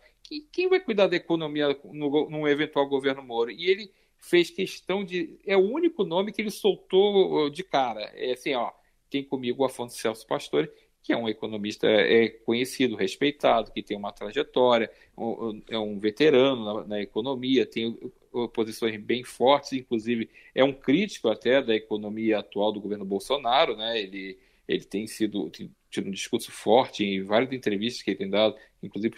Quem 0.53 0.69
vai 0.69 0.81
cuidar 0.81 1.07
da 1.07 1.17
economia 1.17 1.77
no, 1.85 2.31
num 2.31 2.49
eventual 2.49 2.89
governo 2.89 3.23
Moro? 3.23 3.51
E 3.51 3.69
ele 3.69 3.93
fez 4.19 4.51
questão 4.51 5.05
de. 5.05 5.39
É 5.47 5.57
o 5.57 5.61
único 5.61 6.05
nome 6.05 6.33
que 6.33 6.41
ele 6.41 6.51
soltou 6.51 7.51
de 7.51 7.63
cara. 7.63 8.01
É 8.15 8.33
assim, 8.33 8.55
ó. 8.55 8.73
Tem 9.09 9.23
comigo 9.23 9.63
o 9.63 9.65
Afonso 9.65 9.97
Celso 9.97 10.27
Pastore, 10.27 10.69
que 11.07 11.13
é 11.13 11.17
um 11.17 11.29
economista 11.29 11.87
é, 11.87 12.29
conhecido, 12.29 12.97
respeitado, 12.97 13.71
que 13.71 13.81
tem 13.81 13.97
uma 13.97 14.11
trajetória, 14.11 14.91
um, 15.17 15.63
é 15.71 15.79
um 15.79 16.01
veterano 16.01 16.65
na, 16.65 16.85
na, 16.85 17.01
economia, 17.01 17.65
tem 17.65 17.97
posições 18.53 19.01
bem 19.01 19.25
fortes, 19.25 19.73
inclusive 19.73 20.29
é 20.55 20.63
um 20.63 20.73
crítico 20.73 21.29
até 21.29 21.63
da 21.63 21.75
economia 21.75 22.39
atual 22.39 22.73
do 22.73 22.81
governo 22.81 23.05
Bolsonaro, 23.05 23.77
né? 23.77 24.01
Ele, 24.01 24.39
ele 24.69 24.85
tem 24.85 25.07
sido 25.07 25.51
tem 25.51 25.71
tido 25.91 26.09
um 26.09 26.13
discurso 26.13 26.53
forte 26.53 27.05
em 27.05 27.23
várias 27.23 27.53
entrevistas 27.53 28.03
que 28.03 28.11
ele 28.11 28.19
tem 28.19 28.29
dado, 28.29 28.55
inclusive 28.83 29.15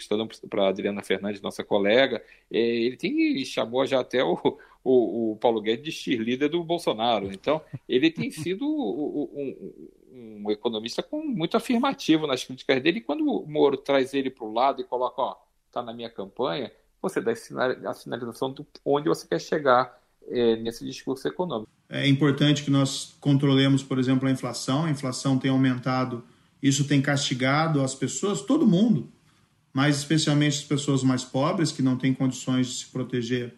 para 0.49 0.63
a 0.63 0.69
Adriana 0.69 1.03
Fernandes, 1.03 1.41
nossa 1.41 1.63
colega. 1.63 2.23
É, 2.51 2.59
ele 2.59 2.95
tem 2.95 3.43
chamou 3.43 3.85
já 3.85 3.99
até 3.99 4.23
o, 4.23 4.37
o, 4.83 5.31
o 5.31 5.35
Paulo 5.37 5.61
Guedes 5.61 5.83
de 5.83 5.91
cheerleader 5.91 6.49
do 6.49 6.63
Bolsonaro. 6.63 7.31
Então, 7.31 7.61
ele 7.87 8.09
tem 8.09 8.31
sido 8.31 8.65
um, 8.65 9.29
um, 10.11 10.43
um, 10.45 10.51
economista 10.51 11.03
com 11.03 11.21
muito 11.21 11.57
afirmativo 11.57 12.25
nas 12.25 12.43
críticas 12.43 12.81
dele. 12.81 12.99
E 12.99 13.01
quando 13.01 13.25
o 13.25 13.45
Moro 13.47 13.77
traz 13.77 14.13
ele 14.13 14.29
para 14.29 14.45
o 14.45 14.53
lado 14.53 14.81
e 14.81 14.85
coloca, 14.85 15.21
ó, 15.21 15.35
tá 15.71 15.81
na 15.81 15.93
minha 15.93 16.09
campanha, 16.09 16.71
você 17.01 17.21
dá 17.21 17.31
a 17.31 17.93
sinalização 17.93 18.53
de 18.53 18.65
onde 18.83 19.07
você 19.07 19.27
quer 19.27 19.39
chegar 19.39 19.97
é, 20.27 20.55
nesse 20.57 20.85
discurso 20.85 21.27
econômico. 21.27 21.71
É 21.89 22.07
importante 22.07 22.63
que 22.63 22.69
nós 22.69 23.17
controlemos, 23.19 23.81
por 23.81 23.97
exemplo, 23.97 24.27
a 24.27 24.31
inflação. 24.31 24.85
A 24.85 24.91
inflação 24.91 25.39
tem 25.39 25.49
aumentado, 25.49 26.23
isso 26.61 26.87
tem 26.87 27.01
castigado 27.01 27.81
as 27.81 27.95
pessoas, 27.95 28.41
todo 28.41 28.67
mundo, 28.67 29.11
mas 29.73 29.97
especialmente 29.97 30.59
as 30.59 30.63
pessoas 30.63 31.03
mais 31.03 31.23
pobres, 31.23 31.71
que 31.71 31.81
não 31.81 31.97
têm 31.97 32.13
condições 32.13 32.67
de 32.67 32.73
se 32.73 32.91
proteger 32.91 33.55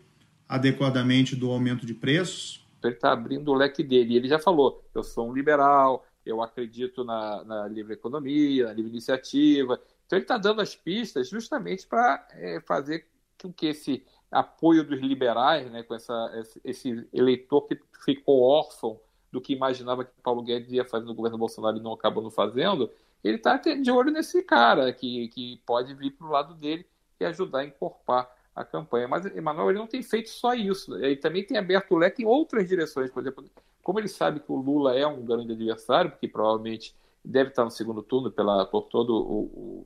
adequadamente 0.48 1.36
do 1.36 1.50
aumento 1.52 1.86
de 1.86 1.94
preços? 1.94 2.66
Ele 2.84 2.94
está 2.94 3.12
abrindo 3.12 3.52
o 3.52 3.54
leque 3.54 3.84
dele. 3.84 4.16
Ele 4.16 4.28
já 4.28 4.40
falou: 4.40 4.84
eu 4.96 5.04
sou 5.04 5.30
um 5.30 5.34
liberal, 5.34 6.06
eu 6.26 6.42
acredito 6.42 7.04
na, 7.04 7.44
na 7.44 7.68
livre 7.68 7.94
economia, 7.94 8.68
na 8.68 8.74
livre 8.74 8.92
iniciativa. 8.92 9.80
Então, 10.06 10.18
ele 10.18 10.24
está 10.24 10.38
dando 10.38 10.62
as 10.62 10.76
pistas 10.76 11.30
justamente 11.30 11.88
para 11.88 12.28
é, 12.32 12.60
fazer 12.62 13.08
com 13.42 13.52
que 13.52 13.68
esse 13.68 14.06
apoio 14.32 14.84
dos 14.84 15.00
liberais, 15.00 15.70
né, 15.70 15.84
com 15.84 15.94
essa, 15.94 16.46
esse 16.64 17.08
eleitor 17.12 17.68
que 17.68 17.78
ficou 18.04 18.42
órfão 18.42 19.00
do 19.32 19.42
que 19.42 19.54
imaginava 19.54 20.06
que 20.06 20.12
Paulo 20.22 20.42
Guedes 20.42 20.72
ia 20.72 20.86
fazer 20.86 21.06
no 21.06 21.14
governo 21.14 21.38
Bolsonaro 21.38 21.78
e 21.78 21.82
não 21.82 21.94
acabou 21.94 22.24
não 22.24 22.32
fazendo, 22.32 22.90
ele 23.24 23.38
está 23.38 23.58
de 23.58 23.92
olho 23.92 24.12
nesse 24.12 24.42
cara 24.44 24.92
que, 24.92 25.28
que 25.30 25.62
pode 25.66 25.94
vir 25.94 26.12
para 26.12 26.28
o 26.28 26.32
lado 26.32 26.54
dele 26.56 26.86
e 27.20 27.26
ajudar 27.26 27.60
a 27.60 27.66
encorpar 27.66 28.30
a 28.56 28.64
campanha. 28.66 29.08
Mas 29.08 29.26
Emanuel 29.26 29.70
ele 29.70 29.80
não 29.80 29.88
tem 29.88 30.02
feito 30.02 30.30
só 30.30 30.54
isso. 30.54 30.96
Ele 30.98 31.16
também 31.16 31.46
tem 31.46 31.58
aberto 31.58 31.92
o 31.92 31.98
leque 31.98 32.24
em 32.24 32.26
outras 32.26 32.68
direções. 32.68 33.12
Por 33.12 33.22
exemplo, 33.22 33.46
como 33.84 34.00
ele 34.00 34.08
sabe 34.08 34.40
que 34.40 34.52
o 34.52 34.56
Lula 34.56 34.98
é 34.98 35.06
um 35.06 35.24
grande 35.24 35.54
adversário, 35.54 36.12
porque 36.12 36.28
provavelmente 36.28 36.96
deve 37.24 37.52
estar 37.52 37.64
no 37.64 37.72
segundo 37.72 38.02
turno 38.02 38.32
pela, 38.32 38.66
por 38.66 38.84
todo 38.84 39.16
o 39.16 39.86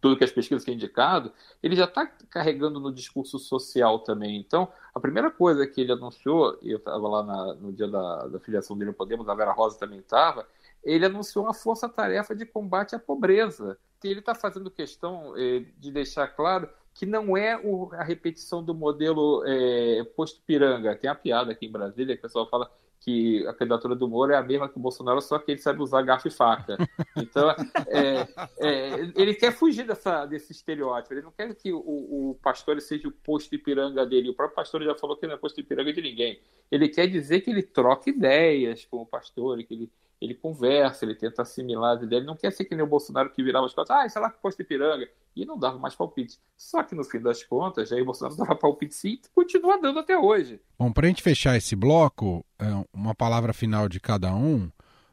tudo 0.00 0.16
que 0.16 0.24
as 0.24 0.30
pesquisas 0.30 0.64
têm 0.64 0.74
indicado, 0.74 1.32
ele 1.62 1.76
já 1.76 1.84
está 1.84 2.06
carregando 2.30 2.80
no 2.80 2.92
discurso 2.92 3.38
social 3.38 4.00
também. 4.00 4.36
Então, 4.36 4.68
a 4.94 5.00
primeira 5.00 5.30
coisa 5.30 5.66
que 5.66 5.80
ele 5.80 5.92
anunciou, 5.92 6.58
e 6.62 6.70
eu 6.70 6.78
estava 6.78 7.08
lá 7.08 7.22
na, 7.22 7.54
no 7.54 7.72
dia 7.72 7.88
da, 7.88 8.26
da 8.28 8.40
filiação 8.40 8.76
dele 8.76 8.90
no 8.90 8.96
Podemos, 8.96 9.28
a 9.28 9.34
Vera 9.34 9.52
Rosa 9.52 9.78
também 9.78 9.98
estava, 9.98 10.46
ele 10.84 11.04
anunciou 11.04 11.44
uma 11.44 11.54
força-tarefa 11.54 12.34
de 12.34 12.46
combate 12.46 12.94
à 12.94 12.98
pobreza. 12.98 13.78
Que 14.00 14.08
ele 14.08 14.20
está 14.20 14.34
fazendo 14.34 14.70
questão 14.70 15.34
eh, 15.36 15.64
de 15.78 15.90
deixar 15.90 16.28
claro 16.28 16.68
que 16.98 17.04
não 17.04 17.36
é 17.36 17.58
o, 17.62 17.90
a 17.92 18.02
repetição 18.02 18.62
do 18.62 18.74
modelo 18.74 19.42
é, 19.46 20.02
posto 20.16 20.40
piranga. 20.46 20.96
Tem 20.96 21.10
a 21.10 21.14
piada 21.14 21.52
aqui 21.52 21.66
em 21.66 21.70
Brasília, 21.70 22.14
que 22.14 22.20
o 22.20 22.22
pessoal 22.22 22.48
fala 22.48 22.70
que 23.06 23.46
a 23.46 23.54
candidatura 23.54 23.94
do 23.94 24.08
Moro 24.08 24.32
é 24.32 24.36
a 24.36 24.42
mesma 24.42 24.68
que 24.68 24.76
o 24.76 24.80
Bolsonaro, 24.80 25.20
só 25.22 25.38
que 25.38 25.52
ele 25.52 25.60
sabe 25.60 25.80
usar 25.80 26.02
garfo 26.02 26.26
e 26.26 26.30
faca. 26.30 26.76
Então, 27.16 27.50
é, 27.88 28.28
é, 28.58 29.12
ele 29.14 29.34
quer 29.34 29.50
fugir 29.50 29.86
dessa, 29.86 30.26
desse 30.26 30.52
estereótipo. 30.52 31.14
Ele 31.14 31.22
não 31.22 31.30
quer 31.30 31.54
que 31.54 31.72
o, 31.72 31.78
o 31.78 32.38
pastor 32.42 32.78
seja 32.80 33.08
o 33.08 33.12
posto 33.12 33.54
Ipiranga 33.54 34.04
dele. 34.04 34.30
O 34.30 34.34
próprio 34.34 34.54
pastor 34.54 34.82
já 34.82 34.94
falou 34.94 35.16
que 35.16 35.26
não 35.26 35.34
é 35.34 35.38
posto 35.38 35.60
Ipiranga 35.60 35.92
de 35.92 36.02
ninguém. 36.02 36.38
Ele 36.70 36.88
quer 36.88 37.06
dizer 37.06 37.40
que 37.40 37.50
ele 37.50 37.62
troca 37.62 38.10
ideias 38.10 38.84
com 38.84 38.98
o 38.98 39.06
pastor, 39.06 39.62
que 39.64 39.72
ele 39.72 39.90
ele 40.20 40.34
conversa, 40.34 41.04
ele 41.04 41.14
tenta 41.14 41.42
assimilar 41.42 41.96
as 41.96 42.02
ideias, 42.02 42.20
ele 42.20 42.26
não 42.26 42.36
quer 42.36 42.50
ser 42.50 42.64
que 42.64 42.74
nem 42.74 42.84
o 42.84 42.88
Bolsonaro 42.88 43.30
que 43.30 43.42
virava 43.42 43.66
as 43.66 43.74
costas, 43.74 43.96
ah, 43.96 44.08
sei 44.08 44.22
lá 44.22 44.30
que 44.30 44.40
posto 44.40 44.62
Ipiranga, 44.62 45.08
e 45.34 45.44
não 45.44 45.58
dava 45.58 45.78
mais 45.78 45.94
palpite. 45.94 46.38
Só 46.56 46.82
que 46.82 46.94
no 46.94 47.04
fim 47.04 47.20
das 47.20 47.42
contas, 47.42 47.90
Jair 47.90 48.04
Bolsonaro 48.04 48.36
dava 48.36 48.56
palpite 48.56 48.94
sim 48.94 49.08
e 49.08 49.20
continua 49.34 49.80
dando 49.80 49.98
até 49.98 50.16
hoje. 50.16 50.60
Bom, 50.78 50.90
para 50.90 51.06
a 51.06 51.08
gente 51.08 51.22
fechar 51.22 51.56
esse 51.56 51.76
bloco, 51.76 52.44
é, 52.58 52.66
uma 52.92 53.14
palavra 53.14 53.52
final 53.52 53.88
de 53.88 54.00
cada 54.00 54.34
um, 54.34 54.70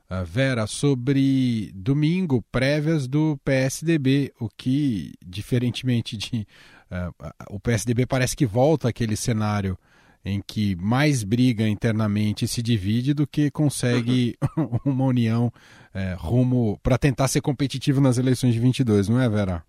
é, 0.09 0.23
Vera, 0.23 0.67
sobre 0.67 1.71
domingo, 1.73 2.43
prévias 2.51 3.07
do 3.07 3.37
PSDB, 3.43 4.33
o 4.39 4.47
que, 4.49 5.13
diferentemente 5.25 6.15
de. 6.15 6.47
Uh, 6.91 7.55
o 7.55 7.59
PSDB 7.59 8.05
parece 8.05 8.35
que 8.35 8.45
volta 8.45 8.89
àquele 8.89 9.15
cenário 9.15 9.75
em 10.25 10.41
que 10.41 10.75
mais 10.75 11.23
briga 11.23 11.67
internamente 11.67 12.45
e 12.45 12.47
se 12.47 12.61
divide 12.61 13.13
do 13.13 13.27
que 13.27 13.51
consegue 13.51 14.37
uhum. 14.57 14.79
uma 14.85 15.05
união 15.05 15.51
é, 15.93 16.13
rumo 16.13 16.79
para 16.81 16.97
tentar 16.97 17.27
ser 17.27 17.41
competitivo 17.41 17.99
nas 17.99 18.17
eleições 18.17 18.53
de 18.53 18.59
22, 18.59 19.09
não 19.09 19.19
é, 19.19 19.27
Vera? 19.27 19.65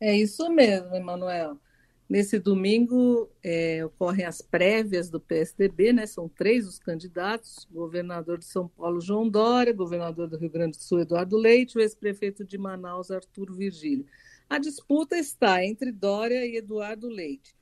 É 0.00 0.16
isso 0.16 0.48
mesmo, 0.50 0.94
Emanuel. 0.94 1.58
Nesse 2.08 2.38
domingo 2.38 3.30
é, 3.42 3.84
ocorrem 3.84 4.26
as 4.26 4.42
prévias 4.42 5.08
do 5.08 5.18
PSDB, 5.18 5.92
né? 5.92 6.06
São 6.06 6.28
três 6.28 6.66
os 6.66 6.78
candidatos: 6.78 7.66
governador 7.70 8.38
de 8.38 8.44
São 8.44 8.68
Paulo, 8.68 9.00
João 9.00 9.28
Dória, 9.28 9.72
governador 9.72 10.28
do 10.28 10.36
Rio 10.36 10.50
Grande 10.50 10.76
do 10.76 10.82
Sul, 10.82 11.00
Eduardo 11.00 11.36
Leite, 11.36 11.74
e 11.74 11.78
o 11.78 11.80
ex-prefeito 11.80 12.44
de 12.44 12.58
Manaus, 12.58 13.10
Arthur 13.10 13.54
Virgílio. 13.54 14.04
A 14.50 14.58
disputa 14.58 15.16
está 15.16 15.64
entre 15.64 15.90
Dória 15.90 16.44
e 16.44 16.56
Eduardo 16.56 17.08
Leite 17.08 17.54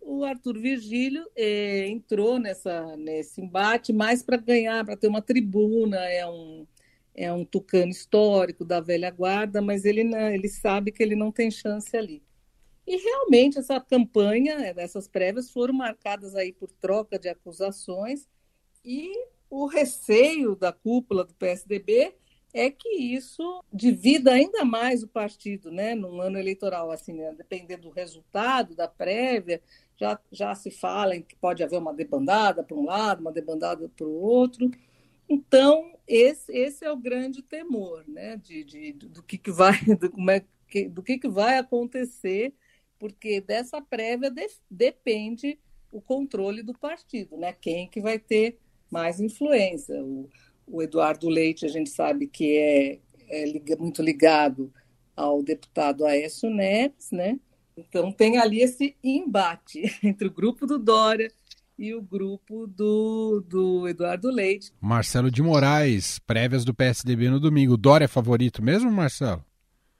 o 0.00 0.24
Arthur 0.24 0.58
Virgílio 0.58 1.26
é, 1.36 1.86
entrou 1.88 2.38
nessa, 2.38 2.96
nesse 2.96 3.40
embate 3.40 3.92
mais 3.92 4.22
para 4.22 4.36
ganhar, 4.36 4.84
para 4.84 4.96
ter 4.96 5.08
uma 5.08 5.22
tribuna, 5.22 5.98
é 5.98 6.26
um, 6.26 6.66
é 7.14 7.32
um 7.32 7.44
tucano 7.44 7.90
histórico 7.90 8.64
da 8.64 8.80
velha 8.80 9.10
guarda, 9.10 9.60
mas 9.60 9.84
ele, 9.84 10.02
ele 10.32 10.48
sabe 10.48 10.92
que 10.92 11.02
ele 11.02 11.16
não 11.16 11.30
tem 11.30 11.50
chance 11.50 11.96
ali. 11.96 12.22
E 12.86 12.96
realmente 12.96 13.58
essa 13.58 13.78
campanha, 13.78 14.72
essas 14.76 15.06
prévias 15.06 15.50
foram 15.50 15.74
marcadas 15.74 16.34
aí 16.34 16.52
por 16.52 16.70
troca 16.70 17.18
de 17.18 17.28
acusações 17.28 18.26
e 18.82 19.12
o 19.50 19.66
receio 19.66 20.56
da 20.56 20.72
cúpula 20.72 21.24
do 21.24 21.34
PSDB 21.34 22.14
é 22.52 22.70
que 22.70 22.88
isso 22.88 23.62
divida 23.72 24.32
ainda 24.32 24.64
mais 24.64 25.02
o 25.02 25.08
partido, 25.08 25.70
né, 25.70 25.94
num 25.94 26.20
ano 26.20 26.38
eleitoral, 26.38 26.90
assim, 26.90 27.12
né, 27.12 27.34
dependendo 27.36 27.82
do 27.82 27.90
resultado 27.90 28.74
da 28.74 28.88
prévia, 28.88 29.60
já, 29.98 30.18
já 30.30 30.54
se 30.54 30.70
fala 30.70 31.16
em 31.16 31.22
que 31.22 31.34
pode 31.36 31.62
haver 31.62 31.78
uma 31.78 31.92
debandada 31.92 32.62
para 32.62 32.76
um 32.76 32.84
lado, 32.84 33.20
uma 33.20 33.32
debandada 33.32 33.88
para 33.88 34.06
o 34.06 34.20
outro. 34.20 34.70
Então, 35.28 35.92
esse, 36.06 36.50
esse 36.56 36.84
é 36.84 36.90
o 36.90 36.96
grande 36.96 37.42
temor, 37.42 38.04
né, 38.06 38.36
de, 38.36 38.64
de, 38.64 38.92
do 38.92 39.22
que, 39.22 39.36
que 39.36 39.50
vai, 39.50 39.72
do, 40.00 40.10
como 40.10 40.30
é, 40.30 40.44
que, 40.68 40.88
do 40.88 41.02
que, 41.02 41.18
que 41.18 41.28
vai 41.28 41.58
acontecer, 41.58 42.54
porque 42.98 43.40
dessa 43.40 43.80
prévia 43.80 44.30
de, 44.30 44.46
depende 44.70 45.58
o 45.92 46.00
controle 46.00 46.62
do 46.62 46.72
partido, 46.72 47.36
né, 47.36 47.52
quem 47.52 47.88
que 47.88 48.00
vai 48.00 48.18
ter 48.18 48.58
mais 48.90 49.20
influência. 49.20 50.02
O, 50.02 50.30
o 50.66 50.82
Eduardo 50.82 51.28
Leite, 51.28 51.66
a 51.66 51.68
gente 51.68 51.90
sabe 51.90 52.26
que 52.26 52.56
é, 52.56 52.98
é 53.28 53.76
muito 53.76 54.02
ligado 54.02 54.72
ao 55.16 55.42
deputado 55.42 56.06
Aécio 56.06 56.48
Neves, 56.48 57.10
né? 57.10 57.40
Então 57.78 58.10
tem 58.10 58.38
ali 58.38 58.60
esse 58.60 58.96
embate 59.02 59.82
entre 60.02 60.26
o 60.26 60.32
grupo 60.32 60.66
do 60.66 60.78
Dória 60.78 61.30
e 61.78 61.94
o 61.94 62.02
grupo 62.02 62.66
do, 62.66 63.40
do 63.46 63.86
Eduardo 63.86 64.30
Leite. 64.30 64.72
Marcelo 64.80 65.30
de 65.30 65.40
Moraes, 65.40 66.18
prévias 66.18 66.64
do 66.64 66.74
PSDB 66.74 67.30
no 67.30 67.38
domingo. 67.38 67.76
Dória 67.76 68.06
é 68.06 68.08
favorito 68.08 68.60
mesmo, 68.60 68.90
Marcelo? 68.90 69.44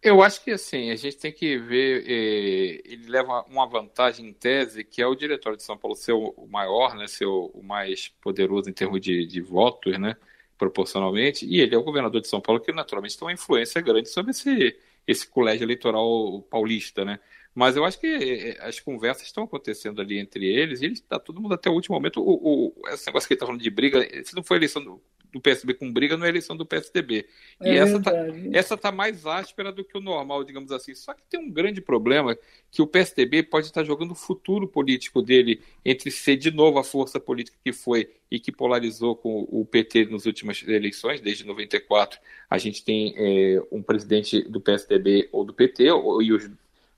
Eu 0.03 0.23
acho 0.23 0.43
que 0.45 0.53
assim, 0.53 0.91
a 0.91 0.97
gente 0.97 1.17
tem 1.17 1.33
que 1.33 1.59
ver, 1.59 2.05
eh, 2.07 2.83
ele 2.85 3.09
leva 3.09 3.45
uma 3.49 3.67
vantagem 3.67 4.29
em 4.29 4.33
tese, 4.33 4.85
que 4.85 5.03
é 5.03 5.07
o 5.07 5.14
diretório 5.14 5.57
de 5.57 5.64
São 5.64 5.77
Paulo 5.77 5.97
ser 5.97 6.12
o 6.12 6.47
maior, 6.49 6.95
né, 6.95 7.09
ser 7.09 7.27
o 7.27 7.61
mais 7.64 8.09
poderoso 8.21 8.71
em 8.71 8.73
termos 8.73 9.01
de, 9.01 9.27
de 9.27 9.41
votos, 9.41 9.99
né, 9.99 10.17
proporcionalmente, 10.57 11.45
e 11.47 11.61
ele 11.61 11.75
é 11.75 11.79
o 11.79 11.83
governador 11.83 12.21
de 12.21 12.29
São 12.29 12.41
Paulo, 12.41 12.61
que 12.61 12.73
naturalmente 12.73 13.19
tem 13.19 13.27
uma 13.27 13.33
influência 13.33 13.81
grande 13.81 14.09
sobre 14.09 14.31
esse, 14.31 14.77
esse 15.05 15.27
colégio 15.27 15.64
eleitoral 15.64 16.43
paulista, 16.43 17.05
né. 17.05 17.19
Mas 17.59 17.75
eu 17.75 17.85
acho 17.85 17.99
que 17.99 18.07
eh, 18.07 18.57
as 18.61 18.79
conversas 18.79 19.25
estão 19.25 19.42
acontecendo 19.42 20.01
ali 20.01 20.16
entre 20.16 20.47
eles, 20.47 20.81
e 20.81 20.87
está 20.87 21.18
todo 21.18 21.40
mundo 21.40 21.55
até 21.55 21.68
o 21.68 21.73
último 21.73 21.97
momento. 21.97 22.23
O, 22.23 22.77
o, 22.79 22.88
esse 22.90 23.05
negócio 23.09 23.27
que 23.27 23.35
ele 23.35 23.37
está 23.37 23.47
falando 23.47 23.61
de 23.61 23.68
briga, 23.68 24.01
se 24.25 24.33
não 24.37 24.44
foi 24.44 24.59
eleição 24.59 24.81
do, 24.81 25.03
do 25.33 25.40
PSDB 25.40 25.75
com 25.75 25.92
briga 25.92 26.16
não 26.16 26.25
é 26.25 26.29
eleição 26.29 26.57
do 26.57 26.64
PSDB. 26.64 27.27
E 27.61 27.71
é 27.71 27.79
essa 27.79 28.01
tá, 28.01 28.12
essa 28.53 28.77
tá 28.77 28.92
mais 28.92 29.27
áspera 29.27 29.73
do 29.73 29.83
que 29.83 29.99
o 29.99 30.01
normal, 30.01 30.44
digamos 30.44 30.71
assim. 30.71 30.94
Só 30.94 31.12
que 31.12 31.25
tem 31.29 31.40
um 31.40 31.51
grande 31.51 31.81
problema 31.81 32.38
que 32.71 32.81
o 32.81 32.87
PSDB 32.87 33.42
pode 33.42 33.66
estar 33.66 33.83
jogando 33.83 34.12
o 34.12 34.14
futuro 34.14 34.68
político 34.68 35.21
dele 35.21 35.61
entre 35.85 36.12
ser 36.12 36.37
de 36.37 36.53
novo 36.53 36.79
a 36.79 36.85
força 36.85 37.18
política 37.18 37.59
que 37.64 37.73
foi 37.73 38.09
e 38.31 38.38
que 38.38 38.53
polarizou 38.53 39.16
com 39.16 39.49
o 39.51 39.64
PT 39.64 40.05
nas 40.05 40.27
últimas 40.27 40.62
eleições, 40.64 41.21
desde 41.21 41.44
94 41.44 42.21
a 42.49 42.57
gente 42.57 42.85
tem 42.85 43.14
é, 43.16 43.61
um 43.73 43.83
presidente 43.83 44.42
do 44.42 44.61
PSDB 44.61 45.29
ou 45.33 45.44
do 45.44 45.53
PT, 45.53 45.90
ou, 45.90 46.23
e 46.23 46.33
os 46.33 46.49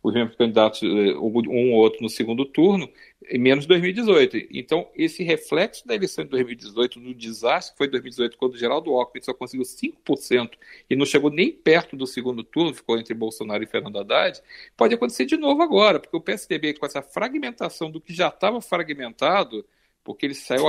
os 0.03 0.15
mesmos 0.15 0.35
candidatos, 0.35 0.83
eh, 0.83 0.87
um 1.19 1.73
ou 1.73 1.79
outro 1.79 2.03
no 2.03 2.09
segundo 2.09 2.45
turno, 2.45 2.89
menos 3.33 3.67
2018. 3.67 4.49
Então, 4.51 4.89
esse 4.97 5.23
reflexo 5.23 5.87
da 5.87 5.95
eleição 5.95 6.25
de 6.25 6.31
2018, 6.31 6.99
no 6.99 7.15
desastre 7.15 7.73
que 7.73 7.79
foi 7.79 7.89
2018, 7.89 8.37
quando 8.39 8.55
o 8.55 8.59
Geraldo 8.59 8.91
Alckmin 8.93 9.23
só 9.23 9.35
conseguiu 9.35 9.65
5% 9.65 10.53
e 10.89 10.97
não 10.97 11.05
chegou 11.05 11.31
nem 11.31 11.53
perto 11.53 11.97
do 11.97 12.07
segundo 12.07 12.43
turno, 12.43 12.75
ficou 12.75 12.99
entre 12.99 13.13
Bolsonaro 13.13 13.63
e 13.63 13.67
Fernando 13.67 13.99
Haddad, 13.99 14.41
pode 14.77 14.95
acontecer 14.95 15.27
de 15.27 15.37
novo 15.37 15.63
agora, 15.63 16.01
porque 16.01 16.17
o 16.17 16.21
PSDB, 16.21 16.75
com 16.75 16.87
essa 16.87 17.03
fragmentação 17.03 17.91
do 17.91 18.01
que 18.01 18.15
já 18.15 18.29
estava 18.29 18.61
fragmentado, 18.61 19.65
porque 20.03 20.25
ele 20.25 20.35
saiu 20.35 20.65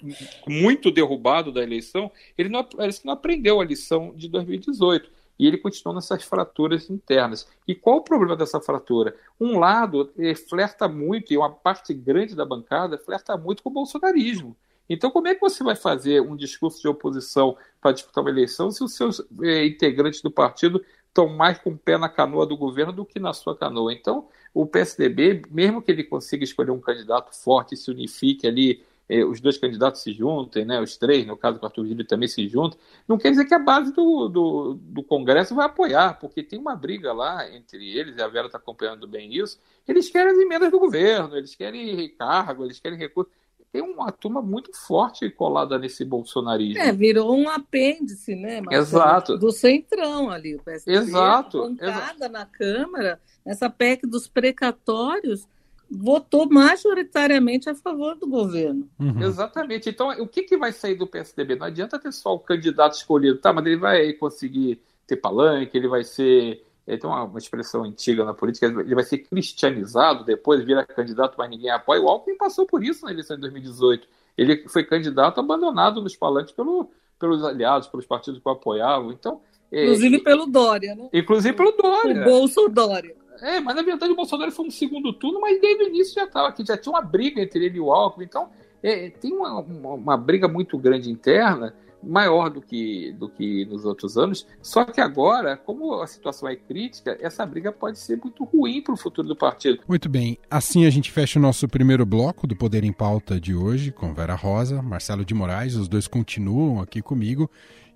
muito 0.48 0.90
derrubado 0.90 1.52
da 1.52 1.62
eleição, 1.62 2.10
ele 2.36 2.48
não, 2.48 2.66
ele 2.78 2.94
não 3.04 3.12
aprendeu 3.12 3.60
a 3.60 3.64
lição 3.64 4.14
de 4.16 4.26
2018 4.26 5.19
e 5.40 5.46
ele 5.46 5.56
continua 5.56 5.94
nessas 5.94 6.22
fraturas 6.22 6.90
internas. 6.90 7.48
E 7.66 7.74
qual 7.74 7.96
o 7.96 8.04
problema 8.04 8.36
dessa 8.36 8.60
fratura? 8.60 9.16
Um 9.40 9.58
lado 9.58 10.12
flerta 10.50 10.86
muito, 10.86 11.32
e 11.32 11.38
uma 11.38 11.50
parte 11.50 11.94
grande 11.94 12.36
da 12.36 12.44
bancada 12.44 12.98
flerta 12.98 13.38
muito 13.38 13.62
com 13.62 13.70
o 13.70 13.72
bolsonarismo. 13.72 14.54
Então, 14.86 15.10
como 15.10 15.28
é 15.28 15.34
que 15.34 15.40
você 15.40 15.64
vai 15.64 15.74
fazer 15.74 16.20
um 16.20 16.36
discurso 16.36 16.82
de 16.82 16.88
oposição 16.88 17.56
para 17.80 17.92
disputar 17.92 18.22
uma 18.22 18.30
eleição 18.30 18.70
se 18.70 18.84
os 18.84 18.94
seus 18.94 19.20
eh, 19.42 19.64
integrantes 19.64 20.20
do 20.20 20.30
partido 20.30 20.84
estão 21.08 21.26
mais 21.26 21.58
com 21.58 21.70
o 21.70 21.78
pé 21.78 21.96
na 21.96 22.08
canoa 22.08 22.44
do 22.44 22.56
governo 22.56 22.92
do 22.92 23.06
que 23.06 23.18
na 23.18 23.32
sua 23.32 23.56
canoa? 23.56 23.94
Então, 23.94 24.28
o 24.52 24.66
PSDB, 24.66 25.42
mesmo 25.50 25.80
que 25.80 25.90
ele 25.90 26.04
consiga 26.04 26.44
escolher 26.44 26.72
um 26.72 26.80
candidato 26.80 27.34
forte 27.34 27.74
e 27.74 27.78
se 27.78 27.90
unifique 27.90 28.46
ali 28.46 28.84
os 29.24 29.40
dois 29.40 29.58
candidatos 29.58 30.02
se 30.02 30.12
juntem, 30.12 30.64
né, 30.64 30.80
os 30.80 30.96
três, 30.96 31.26
no 31.26 31.36
caso 31.36 31.58
do 31.58 31.66
Arthur 31.66 31.86
Gil 31.86 32.06
também 32.06 32.28
se 32.28 32.46
juntem, 32.48 32.78
não 33.08 33.18
quer 33.18 33.30
dizer 33.30 33.44
que 33.44 33.54
a 33.54 33.58
base 33.58 33.92
do, 33.92 34.28
do, 34.28 34.74
do, 34.74 35.02
Congresso 35.02 35.54
vai 35.54 35.66
apoiar, 35.66 36.18
porque 36.20 36.42
tem 36.42 36.58
uma 36.58 36.76
briga 36.76 37.12
lá 37.12 37.50
entre 37.50 37.96
eles, 37.96 38.16
e 38.16 38.22
a 38.22 38.28
Vera 38.28 38.46
está 38.46 38.58
acompanhando 38.58 39.08
bem 39.08 39.34
isso, 39.34 39.58
eles 39.88 40.08
querem 40.08 40.32
as 40.32 40.38
emendas 40.38 40.70
do 40.70 40.78
governo, 40.78 41.36
eles 41.36 41.56
querem 41.56 41.96
recargo, 41.96 42.64
eles 42.64 42.78
querem 42.78 42.96
recursos. 42.96 43.32
Tem 43.72 43.82
uma 43.82 44.10
turma 44.10 44.42
muito 44.42 44.76
forte 44.76 45.30
colada 45.30 45.78
nesse 45.78 46.04
bolsonarismo. 46.04 46.82
É, 46.82 46.92
virou 46.92 47.36
um 47.36 47.48
apêndice, 47.48 48.34
né? 48.34 48.60
Marcelo? 48.60 48.82
Exato. 48.82 49.38
Do 49.38 49.52
centrão 49.52 50.28
ali, 50.28 50.56
o 50.56 50.62
PSDB. 50.62 50.98
Exato. 50.98 51.58
Bancada 51.62 52.28
na 52.28 52.44
Câmara, 52.44 53.20
nessa 53.46 53.70
PEC 53.70 54.08
dos 54.08 54.26
precatórios, 54.26 55.46
votou 55.90 56.48
majoritariamente 56.48 57.68
a 57.68 57.74
favor 57.74 58.14
do 58.14 58.26
governo. 58.26 58.88
Uhum. 58.98 59.22
Exatamente. 59.22 59.88
Então, 59.88 60.10
o 60.20 60.28
que, 60.28 60.42
que 60.42 60.56
vai 60.56 60.72
sair 60.72 60.94
do 60.94 61.06
PSDB? 61.06 61.56
Não 61.56 61.66
adianta 61.66 61.98
ter 61.98 62.12
só 62.12 62.34
o 62.34 62.38
candidato 62.38 62.94
escolhido, 62.94 63.38
tá? 63.38 63.52
Mas 63.52 63.66
ele 63.66 63.76
vai 63.76 64.12
conseguir 64.12 64.80
ter 65.06 65.16
palanque, 65.16 65.76
ele 65.76 65.88
vai 65.88 66.04
ser. 66.04 66.64
Ele 66.86 66.98
tem 66.98 67.10
uma, 67.10 67.24
uma 67.24 67.38
expressão 67.38 67.84
antiga 67.84 68.24
na 68.24 68.32
política, 68.32 68.66
ele 68.66 68.94
vai 68.94 69.04
ser 69.04 69.18
cristianizado, 69.18 70.24
depois 70.24 70.64
vira 70.64 70.84
candidato, 70.84 71.34
mas 71.36 71.50
ninguém 71.50 71.70
apoia. 71.70 72.00
O 72.00 72.08
Alckmin 72.08 72.36
passou 72.36 72.66
por 72.66 72.82
isso 72.82 73.04
na 73.04 73.12
eleição 73.12 73.36
de 73.36 73.42
2018. 73.42 74.08
Ele 74.36 74.68
foi 74.68 74.84
candidato 74.84 75.38
abandonado 75.38 76.00
nos 76.00 76.16
palanques 76.16 76.52
pelo, 76.52 76.90
pelos 77.18 77.44
aliados, 77.44 77.88
pelos 77.88 78.06
partidos 78.06 78.40
que 78.40 78.48
o 78.48 78.52
apoiavam. 78.52 79.12
Então, 79.12 79.40
é, 79.70 79.84
inclusive 79.84 80.16
é, 80.16 80.20
pelo 80.20 80.46
Dória, 80.46 80.94
né? 80.94 81.08
Inclusive 81.12 81.54
pelo 81.54 81.72
Dória. 81.72 82.22
O 82.22 82.24
Bolso 82.24 82.68
Dória. 82.68 83.14
É, 83.40 83.60
mas 83.60 83.74
na 83.74 83.82
verdade 83.82 84.12
o 84.12 84.16
Bolsonaro 84.16 84.52
foi 84.52 84.66
no 84.66 84.70
segundo 84.70 85.12
turno, 85.12 85.40
mas 85.40 85.60
desde 85.60 85.84
o 85.84 85.88
início 85.88 86.14
já 86.14 86.24
estava 86.24 86.48
aqui, 86.48 86.64
já 86.64 86.76
tinha 86.76 86.92
uma 86.92 87.02
briga 87.02 87.40
entre 87.40 87.64
ele 87.64 87.78
e 87.78 87.80
o 87.80 87.92
Alckmin. 87.92 88.24
Então, 88.24 88.48
é, 88.82 89.10
tem 89.10 89.32
uma, 89.32 89.60
uma, 89.60 89.94
uma, 89.94 90.16
briga 90.16 90.48
muito 90.48 90.78
grande 90.78 91.10
interna, 91.10 91.74
maior 92.02 92.48
do 92.48 92.62
que, 92.62 93.12
do 93.12 93.28
que 93.28 93.64
nos 93.66 93.84
outros 93.84 94.16
anos. 94.16 94.46
Só 94.62 94.84
que 94.84 95.00
agora, 95.00 95.56
como 95.56 96.00
a 96.00 96.06
situação 96.06 96.48
é 96.48 96.56
crítica, 96.56 97.16
essa 97.20 97.44
briga 97.44 97.70
pode 97.72 97.98
ser 97.98 98.16
muito 98.16 98.44
ruim 98.44 98.80
para 98.82 98.94
o 98.94 98.96
futuro 98.96 99.28
do 99.28 99.36
partido. 99.36 99.82
Muito 99.86 100.08
bem. 100.08 100.38
Assim 100.50 100.86
a 100.86 100.90
gente 100.90 101.10
fecha 101.10 101.38
o 101.38 101.42
nosso 101.42 101.68
primeiro 101.68 102.06
bloco 102.06 102.46
do 102.46 102.56
Poder 102.56 102.84
em 102.84 102.92
Pauta 102.92 103.38
de 103.38 103.54
hoje, 103.54 103.92
com 103.92 104.14
Vera 104.14 104.34
Rosa, 104.34 104.80
Marcelo 104.82 105.24
de 105.24 105.34
Moraes. 105.34 105.74
Os 105.74 105.88
dois 105.88 106.08
continuam 106.08 106.80
aqui 106.80 107.02
comigo. 107.02 107.50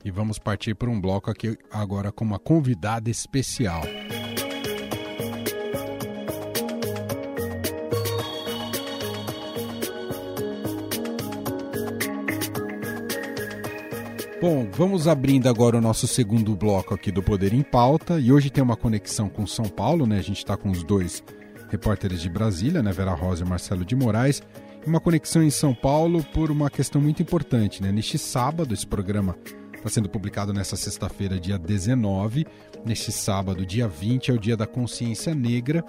E 0.05 0.11
vamos 0.11 0.39
partir 0.39 0.75
para 0.75 0.91
um 0.91 1.01
bloco 1.01 1.31
aqui 1.31 1.57
agora 1.71 2.13
com 2.13 2.27
uma 2.27 2.39
convidada 2.39 3.09
especial. 3.09 3.81
Bom, 14.45 14.69
vamos 14.71 15.09
abrindo 15.09 15.49
agora 15.49 15.79
o 15.79 15.81
nosso 15.81 16.07
segundo 16.07 16.55
bloco 16.55 16.93
aqui 16.93 17.11
do 17.11 17.23
Poder 17.23 17.55
em 17.55 17.63
Pauta. 17.63 18.21
E 18.21 18.31
hoje 18.31 18.51
tem 18.51 18.63
uma 18.63 18.77
conexão 18.77 19.27
com 19.27 19.47
São 19.47 19.65
Paulo, 19.65 20.07
né? 20.07 20.19
A 20.19 20.23
gente 20.23 20.37
está 20.37 20.55
com 20.55 20.71
os 20.71 20.85
dois 20.85 21.25
repórteres 21.71 22.21
de 22.21 22.29
Brasília, 22.29 22.83
né? 22.83 22.93
Vera 22.93 23.15
Rosa 23.15 23.43
e 23.43 23.49
Marcelo 23.49 23.87
de 23.87 23.97
Moraes. 23.97 24.43
Uma 24.87 25.01
conexão 25.01 25.43
em 25.43 25.49
São 25.49 25.73
Paulo 25.73 26.23
por 26.23 26.51
uma 26.51 26.69
questão 26.69 27.01
muito 27.01 27.23
importante, 27.23 27.83
né? 27.83 27.91
Neste 27.91 28.19
sábado, 28.19 28.75
esse 28.75 28.87
programa 28.87 29.35
está 29.75 29.89
sendo 29.89 30.11
publicado 30.11 30.53
nessa 30.53 30.77
sexta-feira, 30.77 31.41
dia 31.41 31.57
19. 31.57 32.47
Neste 32.85 33.13
sábado, 33.13 33.65
dia 33.65 33.89
20, 33.89 34.31
é 34.31 34.35
o 34.35 34.39
Dia 34.39 34.59
da 34.59 34.67
Consciência 34.67 35.35
Negra. 35.35 35.83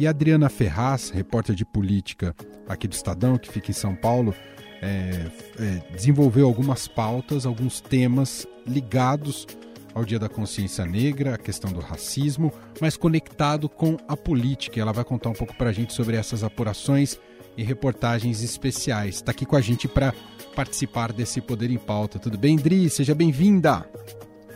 E 0.00 0.06
a 0.08 0.10
Adriana 0.10 0.48
Ferraz, 0.48 1.10
repórter 1.10 1.54
de 1.54 1.64
política 1.64 2.34
aqui 2.68 2.88
do 2.88 2.92
Estadão, 2.92 3.38
que 3.38 3.52
fica 3.52 3.70
em 3.70 3.74
São 3.74 3.94
Paulo, 3.94 4.34
é, 4.82 5.26
é, 5.58 5.94
desenvolveu 5.94 6.46
algumas 6.46 6.88
pautas, 6.88 7.44
alguns 7.44 7.80
temas 7.80 8.46
ligados 8.66 9.46
ao 9.94 10.04
Dia 10.04 10.18
da 10.18 10.28
Consciência 10.28 10.84
Negra, 10.84 11.34
a 11.34 11.38
questão 11.38 11.72
do 11.72 11.80
racismo, 11.80 12.52
mas 12.80 12.96
conectado 12.96 13.68
com 13.68 13.96
a 14.08 14.16
política. 14.16 14.80
Ela 14.80 14.92
vai 14.92 15.04
contar 15.04 15.30
um 15.30 15.34
pouco 15.34 15.54
para 15.56 15.70
a 15.70 15.72
gente 15.72 15.92
sobre 15.92 16.16
essas 16.16 16.44
apurações 16.44 17.18
e 17.56 17.62
reportagens 17.62 18.42
especiais. 18.42 19.16
Está 19.16 19.32
aqui 19.32 19.44
com 19.44 19.56
a 19.56 19.60
gente 19.60 19.88
para 19.88 20.14
participar 20.54 21.12
desse 21.12 21.40
Poder 21.40 21.70
em 21.70 21.78
Pauta. 21.78 22.18
Tudo 22.18 22.38
bem, 22.38 22.56
Dri? 22.56 22.88
Seja 22.88 23.14
bem-vinda. 23.14 23.84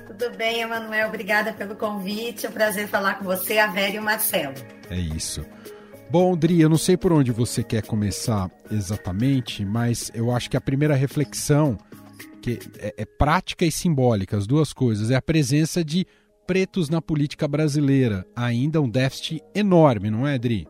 Tudo 0.07 0.37
bem, 0.37 0.61
Emanuel. 0.61 1.09
Obrigada 1.09 1.53
pelo 1.53 1.75
convite. 1.75 2.47
É 2.47 2.49
um 2.49 2.53
prazer 2.53 2.89
falar 2.89 3.19
com 3.19 3.25
você, 3.25 3.59
a 3.59 3.67
Vera 3.67 3.97
e 3.97 3.99
o 3.99 4.03
Marcelo. 4.03 4.55
É 4.89 4.97
isso. 4.97 5.45
Bom, 6.11 6.37
Dri, 6.37 6.61
eu 6.61 6.69
não 6.69 6.79
sei 6.79 6.97
por 6.97 7.12
onde 7.12 7.33
você 7.33 7.62
quer 7.62 7.83
começar 7.83 8.51
exatamente, 8.71 9.64
mas 9.64 10.11
eu 10.14 10.31
acho 10.31 10.49
que 10.49 10.57
a 10.57 10.61
primeira 10.61 10.95
reflexão, 10.95 11.77
que 12.40 12.61
é, 12.79 12.95
é 12.99 13.05
prática 13.05 13.64
e 13.64 13.73
simbólica, 13.73 14.37
as 14.37 14.47
duas 14.47 14.73
coisas, 14.73 15.11
é 15.11 15.17
a 15.17 15.23
presença 15.23 15.85
de 15.85 16.07
pretos 16.47 16.88
na 16.88 17.03
política 17.03 17.49
brasileira. 17.49 18.25
Ainda 18.37 18.81
um 18.81 18.88
déficit 18.88 19.43
enorme, 19.55 20.11
não 20.11 20.27
é, 20.27 20.38
Dri? 20.38 20.69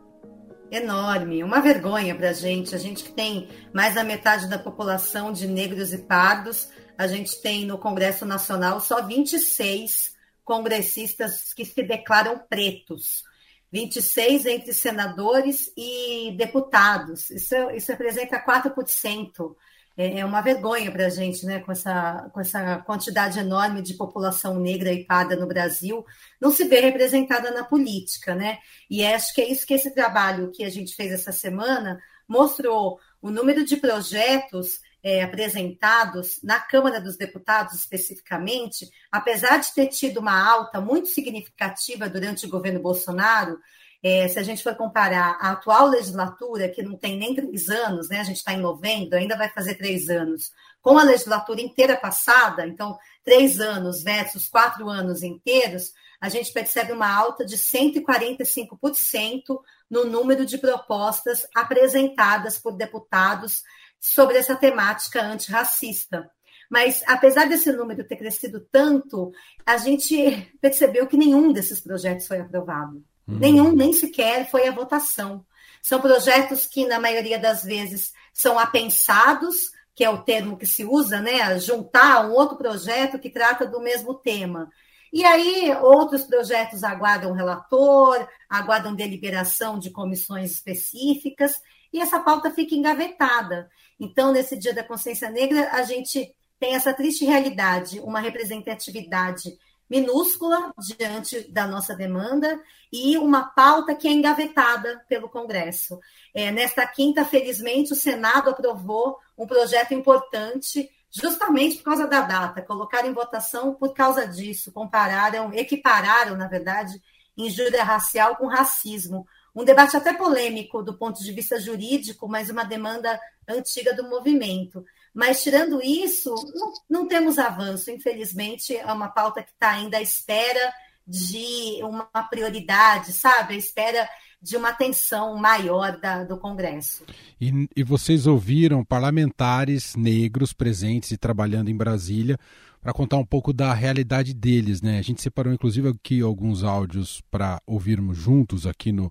Enorme, 0.70 1.44
uma 1.44 1.60
vergonha 1.60 2.14
para 2.14 2.30
a 2.30 2.32
gente. 2.32 2.74
A 2.74 2.78
gente 2.78 3.04
que 3.04 3.12
tem 3.12 3.48
mais 3.72 3.94
da 3.94 4.02
metade 4.02 4.48
da 4.48 4.58
população 4.58 5.32
de 5.32 5.46
negros 5.46 5.92
e 5.92 5.98
pardos, 5.98 6.68
a 6.96 7.06
gente 7.06 7.40
tem 7.42 7.66
no 7.66 7.76
Congresso 7.76 8.24
Nacional 8.24 8.80
só 8.80 9.02
26 9.02 10.14
congressistas 10.44 11.52
que 11.52 11.64
se 11.64 11.82
declaram 11.82 12.40
pretos. 12.48 13.24
26 13.72 14.46
entre 14.46 14.72
senadores 14.72 15.72
e 15.76 16.34
deputados. 16.36 17.30
Isso, 17.30 17.54
isso 17.70 17.90
representa 17.92 18.44
4%. 18.44 19.54
É, 19.96 20.20
é 20.20 20.24
uma 20.24 20.40
vergonha 20.40 20.90
para 20.90 21.06
a 21.06 21.08
gente, 21.08 21.46
né? 21.46 21.60
Com 21.60 21.72
essa, 21.72 22.30
com 22.32 22.40
essa 22.40 22.78
quantidade 22.78 23.38
enorme 23.38 23.82
de 23.82 23.94
população 23.94 24.58
negra 24.58 24.92
e 24.92 25.04
parda 25.04 25.36
no 25.36 25.46
Brasil, 25.46 26.04
não 26.40 26.50
se 26.50 26.64
vê 26.64 26.80
representada 26.80 27.50
na 27.50 27.64
política, 27.64 28.34
né? 28.34 28.58
E 28.90 29.04
acho 29.04 29.32
que 29.34 29.40
é 29.40 29.48
isso 29.48 29.66
que 29.66 29.74
esse 29.74 29.92
trabalho 29.92 30.50
que 30.50 30.64
a 30.64 30.70
gente 30.70 30.94
fez 30.94 31.12
essa 31.12 31.32
semana 31.32 32.00
mostrou 32.28 32.98
o 33.22 33.30
número 33.30 33.64
de 33.64 33.76
projetos 33.76 34.80
é, 35.04 35.22
apresentados 35.22 36.40
na 36.42 36.58
Câmara 36.58 36.98
dos 36.98 37.18
Deputados, 37.18 37.74
especificamente, 37.74 38.88
apesar 39.12 39.58
de 39.58 39.74
ter 39.74 39.88
tido 39.88 40.18
uma 40.18 40.42
alta 40.42 40.80
muito 40.80 41.08
significativa 41.08 42.08
durante 42.08 42.46
o 42.46 42.48
governo 42.48 42.80
Bolsonaro, 42.80 43.58
é, 44.02 44.26
se 44.28 44.38
a 44.38 44.42
gente 44.42 44.62
for 44.62 44.74
comparar 44.74 45.36
a 45.40 45.50
atual 45.52 45.88
legislatura, 45.88 46.70
que 46.70 46.82
não 46.82 46.96
tem 46.96 47.18
nem 47.18 47.34
três 47.34 47.68
anos, 47.68 48.08
né, 48.08 48.20
a 48.20 48.24
gente 48.24 48.36
está 48.36 48.54
em 48.54 48.60
novembro, 48.60 49.18
ainda 49.18 49.36
vai 49.36 49.50
fazer 49.50 49.74
três 49.74 50.08
anos, 50.08 50.50
com 50.80 50.98
a 50.98 51.04
legislatura 51.04 51.60
inteira 51.60 51.98
passada, 51.98 52.66
então, 52.66 52.98
três 53.22 53.60
anos 53.60 54.02
versus 54.02 54.48
quatro 54.48 54.88
anos 54.88 55.22
inteiros, 55.22 55.92
a 56.18 56.30
gente 56.30 56.50
percebe 56.50 56.92
uma 56.92 57.14
alta 57.14 57.44
de 57.44 57.58
145% 57.58 59.60
no 59.90 60.06
número 60.06 60.46
de 60.46 60.56
propostas 60.56 61.46
apresentadas 61.54 62.58
por 62.58 62.72
deputados 62.72 63.62
sobre 64.04 64.36
essa 64.36 64.54
temática 64.54 65.22
antirracista. 65.22 66.30
Mas, 66.70 67.02
apesar 67.06 67.48
desse 67.48 67.72
número 67.72 68.06
ter 68.06 68.16
crescido 68.16 68.60
tanto, 68.70 69.32
a 69.64 69.78
gente 69.78 70.52
percebeu 70.60 71.06
que 71.06 71.16
nenhum 71.16 71.54
desses 71.54 71.80
projetos 71.80 72.26
foi 72.26 72.38
aprovado. 72.38 73.02
Uhum. 73.26 73.38
Nenhum, 73.38 73.72
nem 73.72 73.94
sequer 73.94 74.50
foi 74.50 74.68
a 74.68 74.72
votação. 74.72 75.46
São 75.82 76.02
projetos 76.02 76.66
que, 76.66 76.86
na 76.86 77.00
maioria 77.00 77.38
das 77.38 77.64
vezes, 77.64 78.12
são 78.30 78.58
apensados, 78.58 79.70
que 79.94 80.04
é 80.04 80.10
o 80.10 80.22
termo 80.22 80.58
que 80.58 80.66
se 80.66 80.84
usa, 80.84 81.22
né? 81.22 81.58
Juntar 81.58 82.26
um 82.26 82.32
outro 82.32 82.58
projeto 82.58 83.18
que 83.18 83.30
trata 83.30 83.66
do 83.66 83.80
mesmo 83.80 84.14
tema. 84.14 84.70
E 85.10 85.24
aí, 85.24 85.74
outros 85.80 86.24
projetos 86.24 86.84
aguardam 86.84 87.32
relator, 87.32 88.28
aguardam 88.50 88.94
deliberação 88.94 89.78
de 89.78 89.90
comissões 89.90 90.50
específicas, 90.50 91.58
e 91.90 92.00
essa 92.00 92.18
pauta 92.18 92.50
fica 92.50 92.74
engavetada. 92.74 93.70
Então, 93.98 94.32
nesse 94.32 94.56
Dia 94.56 94.74
da 94.74 94.84
Consciência 94.84 95.30
Negra, 95.30 95.70
a 95.72 95.82
gente 95.82 96.34
tem 96.58 96.74
essa 96.74 96.92
triste 96.92 97.24
realidade, 97.24 98.00
uma 98.00 98.20
representatividade 98.20 99.56
minúscula 99.88 100.72
diante 100.78 101.52
da 101.52 101.66
nossa 101.66 101.94
demanda 101.94 102.60
e 102.92 103.18
uma 103.18 103.44
pauta 103.44 103.94
que 103.94 104.08
é 104.08 104.12
engavetada 104.12 105.04
pelo 105.08 105.28
Congresso. 105.28 105.98
É, 106.34 106.50
nesta 106.50 106.86
quinta, 106.86 107.24
felizmente, 107.24 107.92
o 107.92 107.96
Senado 107.96 108.50
aprovou 108.50 109.18
um 109.36 109.46
projeto 109.46 109.92
importante 109.92 110.90
justamente 111.10 111.76
por 111.76 111.84
causa 111.84 112.08
da 112.08 112.22
data, 112.22 112.62
colocaram 112.62 113.08
em 113.08 113.14
votação 113.14 113.74
por 113.74 113.94
causa 113.94 114.26
disso, 114.26 114.72
compararam, 114.72 115.52
equipararam, 115.52 116.36
na 116.36 116.48
verdade, 116.48 117.00
injúria 117.36 117.84
racial 117.84 118.36
com 118.36 118.46
racismo. 118.46 119.26
Um 119.54 119.64
debate 119.64 119.96
até 119.96 120.12
polêmico 120.12 120.82
do 120.82 120.98
ponto 120.98 121.22
de 121.22 121.32
vista 121.32 121.60
jurídico, 121.60 122.28
mas 122.28 122.50
uma 122.50 122.64
demanda 122.64 123.20
antiga 123.48 123.94
do 123.94 124.08
movimento. 124.08 124.84
Mas, 125.14 125.42
tirando 125.42 125.80
isso, 125.80 126.34
não, 126.54 126.72
não 126.90 127.08
temos 127.08 127.38
avanço. 127.38 127.90
Infelizmente, 127.90 128.76
é 128.76 128.92
uma 128.92 129.08
pauta 129.08 129.42
que 129.42 129.52
está 129.52 129.70
ainda 129.70 129.98
à 129.98 130.02
espera 130.02 130.72
de 131.06 131.80
uma 131.82 132.04
prioridade, 132.28 133.12
sabe? 133.12 133.54
À 133.54 133.56
espera 133.56 134.08
de 134.42 134.56
uma 134.56 134.70
atenção 134.70 135.36
maior 135.36 135.98
da, 135.98 136.24
do 136.24 136.36
Congresso. 136.36 137.04
E, 137.40 137.68
e 137.76 137.82
vocês 137.82 138.26
ouviram 138.26 138.84
parlamentares 138.84 139.94
negros 139.94 140.52
presentes 140.52 141.12
e 141.12 141.16
trabalhando 141.16 141.70
em 141.70 141.76
Brasília 141.76 142.36
para 142.80 142.92
contar 142.92 143.16
um 143.16 143.24
pouco 143.24 143.52
da 143.52 143.72
realidade 143.72 144.34
deles, 144.34 144.82
né? 144.82 144.98
A 144.98 145.02
gente 145.02 145.22
separou 145.22 145.50
inclusive 145.50 145.88
aqui 145.88 146.20
alguns 146.20 146.62
áudios 146.62 147.22
para 147.30 147.58
ouvirmos 147.66 148.18
juntos 148.18 148.66
aqui 148.66 148.92
no, 148.92 149.10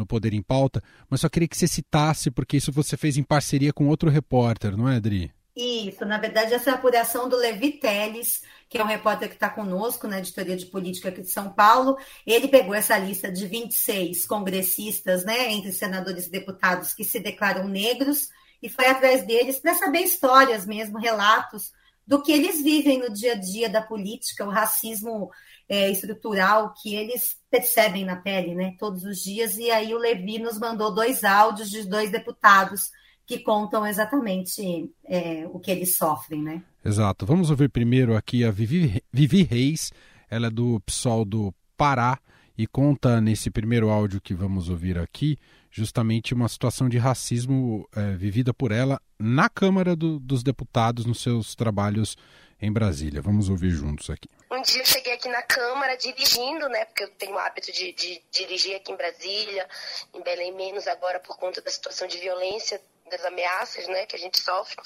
no 0.00 0.06
Poder 0.06 0.34
em 0.34 0.42
Pauta, 0.42 0.82
mas 1.08 1.20
só 1.20 1.28
queria 1.28 1.46
que 1.46 1.56
você 1.56 1.68
citasse, 1.68 2.30
porque 2.30 2.56
isso 2.56 2.72
você 2.72 2.96
fez 2.96 3.16
em 3.16 3.22
parceria 3.22 3.72
com 3.72 3.86
outro 3.86 4.10
repórter, 4.10 4.76
não 4.76 4.88
é, 4.88 4.96
Adri? 4.96 5.32
Isso, 5.54 6.04
na 6.04 6.18
verdade, 6.18 6.54
essa 6.54 6.70
é 6.70 6.72
a 6.72 6.76
apuração 6.76 7.28
do 7.28 7.36
Levi 7.36 7.72
Teles, 7.72 8.42
que 8.68 8.78
é 8.78 8.82
um 8.82 8.86
repórter 8.86 9.28
que 9.28 9.34
está 9.34 9.50
conosco 9.50 10.06
na 10.08 10.18
editoria 10.18 10.56
de 10.56 10.66
política 10.66 11.08
aqui 11.08 11.22
de 11.22 11.30
São 11.30 11.52
Paulo. 11.52 11.98
Ele 12.26 12.48
pegou 12.48 12.74
essa 12.74 12.96
lista 12.96 13.30
de 13.30 13.46
26 13.46 14.26
congressistas, 14.26 15.24
né, 15.24 15.52
entre 15.52 15.72
senadores 15.72 16.26
e 16.26 16.30
deputados 16.30 16.94
que 16.94 17.04
se 17.04 17.20
declaram 17.20 17.68
negros, 17.68 18.28
e 18.62 18.68
foi 18.68 18.86
atrás 18.86 19.26
deles 19.26 19.58
para 19.58 19.74
saber 19.74 20.00
histórias 20.00 20.66
mesmo, 20.66 20.98
relatos 20.98 21.72
do 22.10 22.20
que 22.20 22.32
eles 22.32 22.60
vivem 22.60 22.98
no 22.98 23.14
dia 23.14 23.34
a 23.34 23.36
dia 23.36 23.70
da 23.70 23.80
política, 23.80 24.44
o 24.44 24.50
racismo 24.50 25.30
é, 25.68 25.88
estrutural 25.88 26.74
que 26.82 26.92
eles 26.92 27.36
percebem 27.48 28.04
na 28.04 28.16
pele, 28.16 28.52
né, 28.52 28.74
todos 28.80 29.04
os 29.04 29.18
dias. 29.18 29.56
E 29.56 29.70
aí 29.70 29.94
o 29.94 29.98
Levi 29.98 30.40
nos 30.40 30.58
mandou 30.58 30.92
dois 30.92 31.22
áudios 31.22 31.70
de 31.70 31.88
dois 31.88 32.10
deputados 32.10 32.90
que 33.24 33.38
contam 33.38 33.86
exatamente 33.86 34.90
é, 35.04 35.46
o 35.52 35.60
que 35.60 35.70
eles 35.70 35.96
sofrem, 35.96 36.42
né? 36.42 36.64
Exato. 36.84 37.24
Vamos 37.24 37.48
ouvir 37.48 37.68
primeiro 37.70 38.16
aqui 38.16 38.44
a 38.44 38.50
Vivi, 38.50 39.00
Vivi 39.12 39.44
Reis, 39.44 39.92
ela 40.28 40.48
é 40.48 40.50
do 40.50 40.80
PSOL 40.80 41.24
do 41.24 41.54
Pará 41.76 42.18
e 42.58 42.66
conta 42.66 43.20
nesse 43.20 43.52
primeiro 43.52 43.88
áudio 43.88 44.20
que 44.20 44.34
vamos 44.34 44.68
ouvir 44.68 44.98
aqui 44.98 45.38
justamente 45.70 46.34
uma 46.34 46.48
situação 46.48 46.88
de 46.88 46.98
racismo 46.98 47.88
é, 47.94 48.16
vivida 48.16 48.52
por 48.52 48.72
ela 48.72 49.00
na 49.18 49.48
Câmara 49.48 49.94
do, 49.94 50.18
dos 50.18 50.42
Deputados 50.42 51.04
nos 51.04 51.22
seus 51.22 51.54
trabalhos 51.54 52.16
em 52.60 52.72
Brasília. 52.72 53.22
Vamos 53.22 53.48
ouvir 53.48 53.70
juntos 53.70 54.10
aqui. 54.10 54.28
Um 54.50 54.60
dia 54.62 54.82
eu 54.82 54.86
cheguei 54.86 55.14
aqui 55.14 55.28
na 55.28 55.42
Câmara 55.42 55.96
dirigindo, 55.96 56.68
né? 56.68 56.84
Porque 56.84 57.04
eu 57.04 57.10
tenho 57.12 57.34
o 57.34 57.38
hábito 57.38 57.72
de, 57.72 57.92
de 57.92 58.22
dirigir 58.30 58.76
aqui 58.76 58.92
em 58.92 58.96
Brasília, 58.96 59.66
em 60.12 60.22
Belém 60.22 60.52
menos 60.52 60.86
agora 60.86 61.20
por 61.20 61.38
conta 61.38 61.62
da 61.62 61.70
situação 61.70 62.06
de 62.06 62.18
violência 62.18 62.80
das 63.10 63.24
ameaças 63.24 63.88
né, 63.88 64.06
que 64.06 64.14
a 64.14 64.18
gente 64.18 64.38
sofre. 64.38 64.76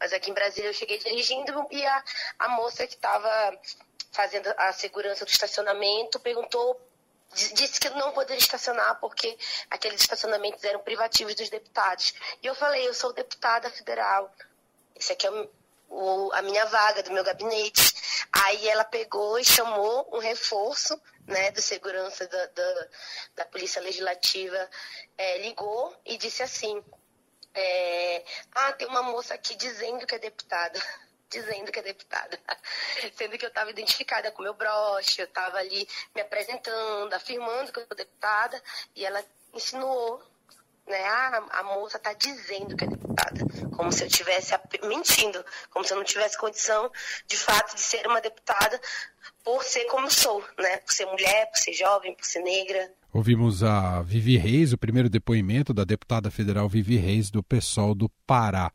Mas 0.00 0.12
aqui 0.12 0.30
em 0.30 0.34
Brasília 0.34 0.70
eu 0.70 0.74
cheguei 0.74 0.98
dirigindo 0.98 1.66
e 1.70 1.84
a, 1.84 2.04
a 2.38 2.48
moça 2.50 2.86
que 2.86 2.94
estava 2.94 3.58
fazendo 4.10 4.48
a 4.56 4.72
segurança 4.72 5.24
do 5.24 5.30
estacionamento 5.30 6.20
perguntou 6.20 6.80
disse 7.34 7.80
que 7.80 7.90
não 7.90 8.12
poderia 8.12 8.38
estacionar 8.38 8.98
porque 9.00 9.36
aqueles 9.70 10.00
estacionamentos 10.00 10.62
eram 10.64 10.80
privativos 10.80 11.34
dos 11.34 11.50
deputados. 11.50 12.14
E 12.42 12.46
eu 12.46 12.54
falei, 12.54 12.86
eu 12.86 12.94
sou 12.94 13.12
deputada 13.12 13.70
federal. 13.70 14.32
Esse 14.94 15.12
aqui 15.12 15.26
é 15.26 15.30
o, 15.30 15.50
o, 15.88 16.32
a 16.32 16.42
minha 16.42 16.64
vaga 16.66 17.02
do 17.02 17.12
meu 17.12 17.24
gabinete. 17.24 17.94
Aí 18.32 18.68
ela 18.68 18.84
pegou 18.84 19.38
e 19.38 19.44
chamou 19.44 20.08
um 20.12 20.18
reforço 20.18 21.00
né, 21.26 21.50
de 21.50 21.62
segurança 21.62 22.26
da, 22.26 22.46
da, 22.46 22.88
da 23.36 23.44
Polícia 23.46 23.80
Legislativa, 23.80 24.68
é, 25.16 25.38
ligou 25.38 25.96
e 26.04 26.16
disse 26.16 26.42
assim, 26.42 26.82
é, 27.54 28.24
ah, 28.54 28.72
tem 28.72 28.86
uma 28.88 29.02
moça 29.02 29.34
aqui 29.34 29.54
dizendo 29.54 30.06
que 30.06 30.14
é 30.14 30.18
deputada. 30.18 30.80
Dizendo 31.34 31.72
que 31.72 31.80
é 31.80 31.82
deputada. 31.82 32.38
Sendo 33.16 33.36
que 33.36 33.44
eu 33.44 33.48
estava 33.48 33.70
identificada 33.70 34.30
com 34.30 34.42
meu 34.42 34.54
broche, 34.54 35.20
eu 35.20 35.26
estava 35.26 35.58
ali 35.58 35.88
me 36.14 36.20
apresentando, 36.20 37.12
afirmando 37.12 37.72
que 37.72 37.80
eu 37.80 37.86
sou 37.86 37.96
deputada, 37.96 38.62
e 38.94 39.04
ela 39.04 39.24
insinuou 39.52 40.22
né? 40.86 41.02
Ah, 41.02 41.42
a 41.50 41.62
moça 41.62 41.96
está 41.96 42.12
dizendo 42.12 42.76
que 42.76 42.84
é 42.84 42.86
deputada, 42.86 43.40
como 43.74 43.90
se 43.90 44.02
eu 44.02 44.06
estivesse 44.06 44.52
mentindo, 44.86 45.42
como 45.70 45.84
se 45.84 45.92
eu 45.92 45.96
não 45.96 46.04
tivesse 46.04 46.38
condição, 46.38 46.90
de 47.26 47.36
fato, 47.36 47.74
de 47.74 47.80
ser 47.80 48.06
uma 48.06 48.20
deputada 48.20 48.78
por 49.42 49.62
ser 49.64 49.84
como 49.86 50.10
sou, 50.10 50.44
né? 50.58 50.76
Por 50.78 50.92
ser 50.92 51.06
mulher, 51.06 51.50
por 51.50 51.58
ser 51.58 51.72
jovem, 51.72 52.14
por 52.14 52.24
ser 52.24 52.40
negra. 52.40 52.90
Ouvimos 53.12 53.62
a 53.62 54.02
Vivi 54.02 54.36
Reis, 54.36 54.72
o 54.72 54.78
primeiro 54.78 55.08
depoimento 55.08 55.72
da 55.72 55.84
deputada 55.84 56.30
federal 56.30 56.68
Vivi 56.68 56.96
Reis, 56.96 57.30
do 57.30 57.42
PSOL 57.42 57.94
do 57.94 58.08
Pará. 58.26 58.70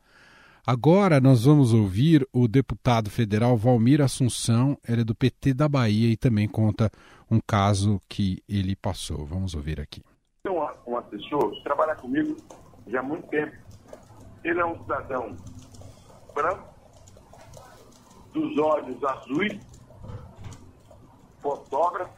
Agora 0.70 1.20
nós 1.20 1.46
vamos 1.46 1.74
ouvir 1.74 2.24
o 2.32 2.46
deputado 2.46 3.10
federal 3.10 3.56
Valmir 3.56 4.00
Assunção, 4.00 4.78
ele 4.88 5.00
é 5.00 5.04
do 5.04 5.16
PT 5.16 5.52
da 5.52 5.68
Bahia 5.68 6.12
e 6.12 6.16
também 6.16 6.46
conta 6.46 6.88
um 7.28 7.40
caso 7.44 8.00
que 8.08 8.40
ele 8.48 8.76
passou. 8.76 9.26
Vamos 9.26 9.52
ouvir 9.56 9.80
aqui. 9.80 10.00
Tem 10.44 10.52
um, 10.52 10.96
assessor 10.96 11.50
que 11.50 11.64
trabalha 11.64 11.96
comigo 11.96 12.36
já 12.86 13.00
há 13.00 13.02
muito 13.02 13.26
tempo. 13.26 13.52
Ele 14.44 14.60
é 14.60 14.64
um 14.64 14.80
cidadão 14.82 15.34
branco, 16.32 16.68
dos 18.32 18.56
olhos 18.56 19.02
azuis, 19.02 19.58
fotógrafo, 21.40 22.12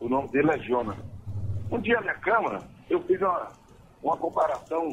o 0.00 0.06
nome 0.06 0.28
dele 0.28 0.50
é 0.50 0.58
Jonas. 0.58 0.98
Um 1.70 1.80
dia 1.80 1.98
na 2.02 2.12
Câmara, 2.16 2.60
eu 2.90 3.02
fiz 3.04 3.18
uma, 3.22 3.48
uma 4.02 4.18
comparação 4.18 4.92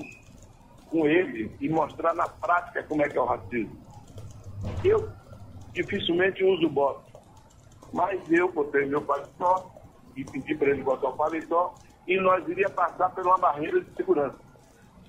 com 0.90 1.06
ele 1.06 1.56
e 1.60 1.70
mostrar 1.70 2.14
na 2.14 2.28
prática 2.28 2.84
como 2.84 3.02
é 3.02 3.10
que 3.10 3.18
é 3.18 3.22
o 3.22 3.26
racismo. 3.26 3.78
Eu 4.84 5.10
dificilmente 5.74 6.44
uso 6.44 6.70
bota, 6.70 7.20
mas 7.94 8.20
eu 8.32 8.52
botei 8.52 8.86
meu 8.86 9.02
paletó 9.02 9.72
e 10.16 10.24
pedi 10.26 10.56
para 10.56 10.70
ele 10.70 10.84
botar 10.84 11.10
o 11.10 11.18
paletó 11.18 11.76
e 12.08 12.20
nós 12.20 12.48
iria 12.48 12.70
passar 12.70 13.10
por 13.10 13.26
uma 13.26 13.38
barreira 13.38 13.82
de 13.82 13.96
segurança. 13.96 14.40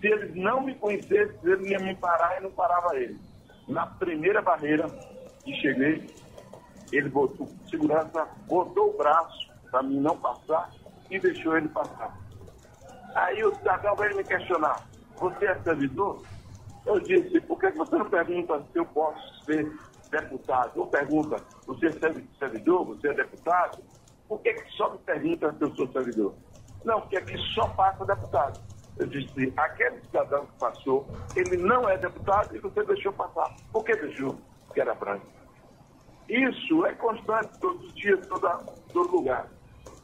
Se 0.01 0.07
ele 0.07 0.41
não 0.41 0.63
me 0.63 0.75
conhecesse, 0.75 1.39
ele 1.45 1.71
ia 1.71 1.79
me 1.79 1.95
parar 1.97 2.39
e 2.39 2.43
não 2.43 2.51
parava 2.51 2.97
ele. 2.97 3.19
Na 3.67 3.87
primeira 3.87 4.43
barreira 4.43 4.87
que 5.45 5.53
cheguei, 5.61 6.07
ele 6.93 7.09
botou 7.09 7.49
segurança, 7.69 8.29
botou 8.47 8.91
o 8.91 8.97
braço 8.97 9.49
para 9.71 9.83
mim 9.83 10.01
não 10.01 10.17
passar 10.17 10.71
e 11.11 11.19
deixou 11.19 11.57
ele 11.57 11.69
passar. 11.69 12.17
Aí 13.15 13.43
o 13.45 13.55
cidadão 13.55 13.95
veio 13.97 14.17
me 14.17 14.25
questionar, 14.25 14.87
você 15.19 15.47
é 15.47 15.55
servidor? 15.63 16.23
Eu 16.87 17.01
disse, 17.01 17.41
por 17.43 17.59
que 17.59 17.71
você 17.71 17.97
não 17.97 18.09
pergunta 18.09 18.63
se 18.73 18.79
eu 18.79 18.87
posso 18.87 19.45
ser 19.45 19.71
deputado? 20.11 20.81
Ou 20.81 20.87
pergunta, 20.87 21.37
você 21.67 21.87
é 21.87 21.93
servidor, 22.39 22.85
você 22.87 23.09
é 23.09 23.15
deputado? 23.15 23.83
Por 24.27 24.41
que, 24.41 24.55
que 24.55 24.71
só 24.73 24.91
me 24.91 24.99
pergunta 24.99 25.53
se 25.53 25.63
eu 25.63 25.75
sou 25.75 25.89
servidor? 25.93 26.35
Não, 26.85 27.01
porque 27.01 27.17
aqui 27.17 27.37
só 27.55 27.69
passa 27.69 28.05
deputado. 28.05 28.61
Eu 28.99 29.07
disse, 29.07 29.53
aquele 29.57 30.01
cidadão 30.01 30.47
que 30.47 30.59
passou, 30.59 31.07
ele 31.37 31.57
não 31.57 31.89
é 31.89 31.97
deputado 31.97 32.55
e 32.57 32.59
você 32.59 32.83
deixou 32.85 33.13
passar. 33.13 33.55
Por 33.73 33.85
que 33.85 33.95
deixou? 33.95 34.37
Porque 34.67 34.81
era 34.81 34.95
branco. 34.95 35.27
Isso 36.29 36.85
é 36.85 36.95
constante 36.95 37.59
todos 37.61 37.85
os 37.87 37.95
dias, 37.95 38.27
toda, 38.27 38.57
todo 38.93 39.17
lugar. 39.17 39.49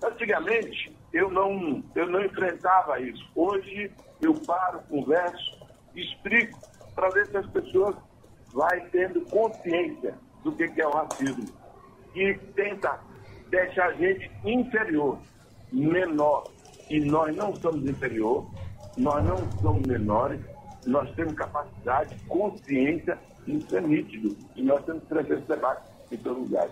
Antigamente, 0.02 0.96
eu 1.12 1.30
não, 1.30 1.82
eu 1.94 2.06
não 2.08 2.24
enfrentava 2.24 3.00
isso. 3.00 3.24
Hoje, 3.34 3.92
eu 4.24 4.34
paro, 4.34 4.80
converso, 4.88 5.58
explico 5.94 6.58
para 6.94 7.08
ver 7.10 7.26
se 7.26 7.36
as 7.36 7.46
pessoas 7.46 7.96
vai 8.52 8.80
tendo 8.90 9.20
consciência 9.22 10.14
do 10.42 10.52
que 10.52 10.80
é 10.80 10.86
o 10.86 10.90
racismo 10.90 11.64
e 12.14 12.34
tenta 12.54 12.98
deixar 13.48 13.86
a 13.86 13.92
gente 13.92 14.30
inferior, 14.44 15.18
menor. 15.72 16.44
E 16.88 17.00
nós 17.00 17.34
não 17.34 17.54
somos 17.56 17.84
inferior, 17.88 18.46
nós 18.96 19.24
não 19.24 19.38
somos 19.60 19.82
menores, 19.86 20.40
nós 20.86 21.10
temos 21.14 21.34
capacidade, 21.34 22.14
consciência, 22.28 23.18
isso 23.46 23.76
é 23.76 23.80
nítido. 23.80 24.36
E 24.54 24.62
nós 24.62 24.84
temos 24.84 25.02
que 25.02 25.08
trazer 25.08 25.38
esse 25.38 25.48
debate 25.48 25.90
em 26.12 26.16
todo 26.18 26.40
lugar. 26.40 26.68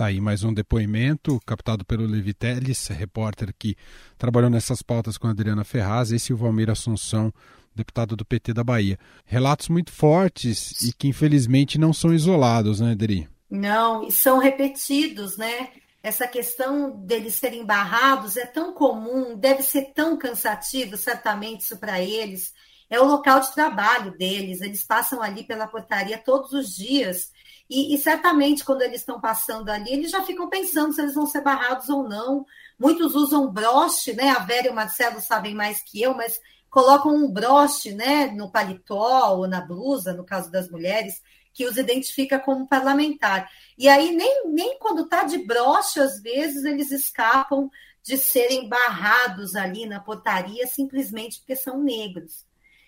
Tá 0.00 0.06
aí 0.06 0.18
mais 0.18 0.42
um 0.42 0.54
depoimento 0.54 1.38
captado 1.44 1.84
pelo 1.84 2.06
Levi 2.06 2.32
Teles, 2.32 2.86
repórter 2.86 3.52
que 3.58 3.76
trabalhou 4.16 4.48
nessas 4.48 4.80
pautas 4.80 5.18
com 5.18 5.26
a 5.26 5.30
Adriana 5.30 5.62
Ferraz, 5.62 6.10
esse 6.10 6.32
é 6.32 6.34
o 6.34 6.38
Valmir 6.38 6.70
Assunção, 6.70 7.30
deputado 7.76 8.16
do 8.16 8.24
PT 8.24 8.54
da 8.54 8.64
Bahia. 8.64 8.98
Relatos 9.26 9.68
muito 9.68 9.92
fortes 9.92 10.80
e 10.80 10.94
que 10.94 11.06
infelizmente 11.06 11.76
não 11.76 11.92
são 11.92 12.14
isolados, 12.14 12.80
né, 12.80 12.92
Adri? 12.92 13.28
Não, 13.50 14.08
e 14.08 14.10
são 14.10 14.38
repetidos, 14.38 15.36
né? 15.36 15.68
Essa 16.02 16.26
questão 16.26 16.92
deles 17.04 17.34
serem 17.34 17.66
barrados 17.66 18.38
é 18.38 18.46
tão 18.46 18.72
comum, 18.72 19.36
deve 19.36 19.62
ser 19.62 19.92
tão 19.92 20.16
cansativo, 20.16 20.96
certamente, 20.96 21.60
isso 21.60 21.76
para 21.76 22.00
eles. 22.00 22.54
É 22.88 22.98
o 22.98 23.04
local 23.04 23.40
de 23.40 23.52
trabalho 23.52 24.16
deles, 24.16 24.62
eles 24.62 24.82
passam 24.82 25.22
ali 25.22 25.44
pela 25.44 25.66
portaria 25.66 26.16
todos 26.16 26.52
os 26.52 26.74
dias 26.74 27.30
e, 27.70 27.94
e, 27.94 27.98
certamente, 27.98 28.64
quando 28.64 28.82
eles 28.82 28.98
estão 29.00 29.20
passando 29.20 29.68
ali, 29.68 29.92
eles 29.92 30.10
já 30.10 30.24
ficam 30.24 30.48
pensando 30.48 30.92
se 30.92 31.00
eles 31.00 31.14
vão 31.14 31.24
ser 31.24 31.40
barrados 31.40 31.88
ou 31.88 32.08
não. 32.08 32.44
Muitos 32.76 33.14
usam 33.14 33.48
broche, 33.48 34.12
né? 34.12 34.30
A 34.30 34.40
Vera 34.40 34.66
e 34.66 34.70
o 34.70 34.74
Marcelo 34.74 35.20
sabem 35.20 35.54
mais 35.54 35.80
que 35.80 36.02
eu, 36.02 36.12
mas 36.12 36.40
colocam 36.68 37.14
um 37.14 37.30
broche 37.30 37.94
né, 37.94 38.26
no 38.26 38.50
paletó 38.50 39.36
ou 39.36 39.46
na 39.46 39.60
blusa, 39.60 40.12
no 40.12 40.24
caso 40.24 40.50
das 40.50 40.68
mulheres, 40.68 41.22
que 41.52 41.64
os 41.64 41.76
identifica 41.76 42.40
como 42.40 42.66
parlamentar. 42.66 43.48
E 43.78 43.88
aí, 43.88 44.16
nem, 44.16 44.48
nem 44.48 44.76
quando 44.80 45.02
está 45.02 45.22
de 45.22 45.38
broche, 45.38 46.00
às 46.00 46.20
vezes, 46.20 46.64
eles 46.64 46.90
escapam 46.90 47.70
de 48.02 48.18
serem 48.18 48.68
barrados 48.68 49.54
ali 49.54 49.86
na 49.86 50.00
portaria 50.00 50.66
simplesmente 50.66 51.38
porque 51.38 51.54
são 51.54 51.80
negros. 51.80 52.44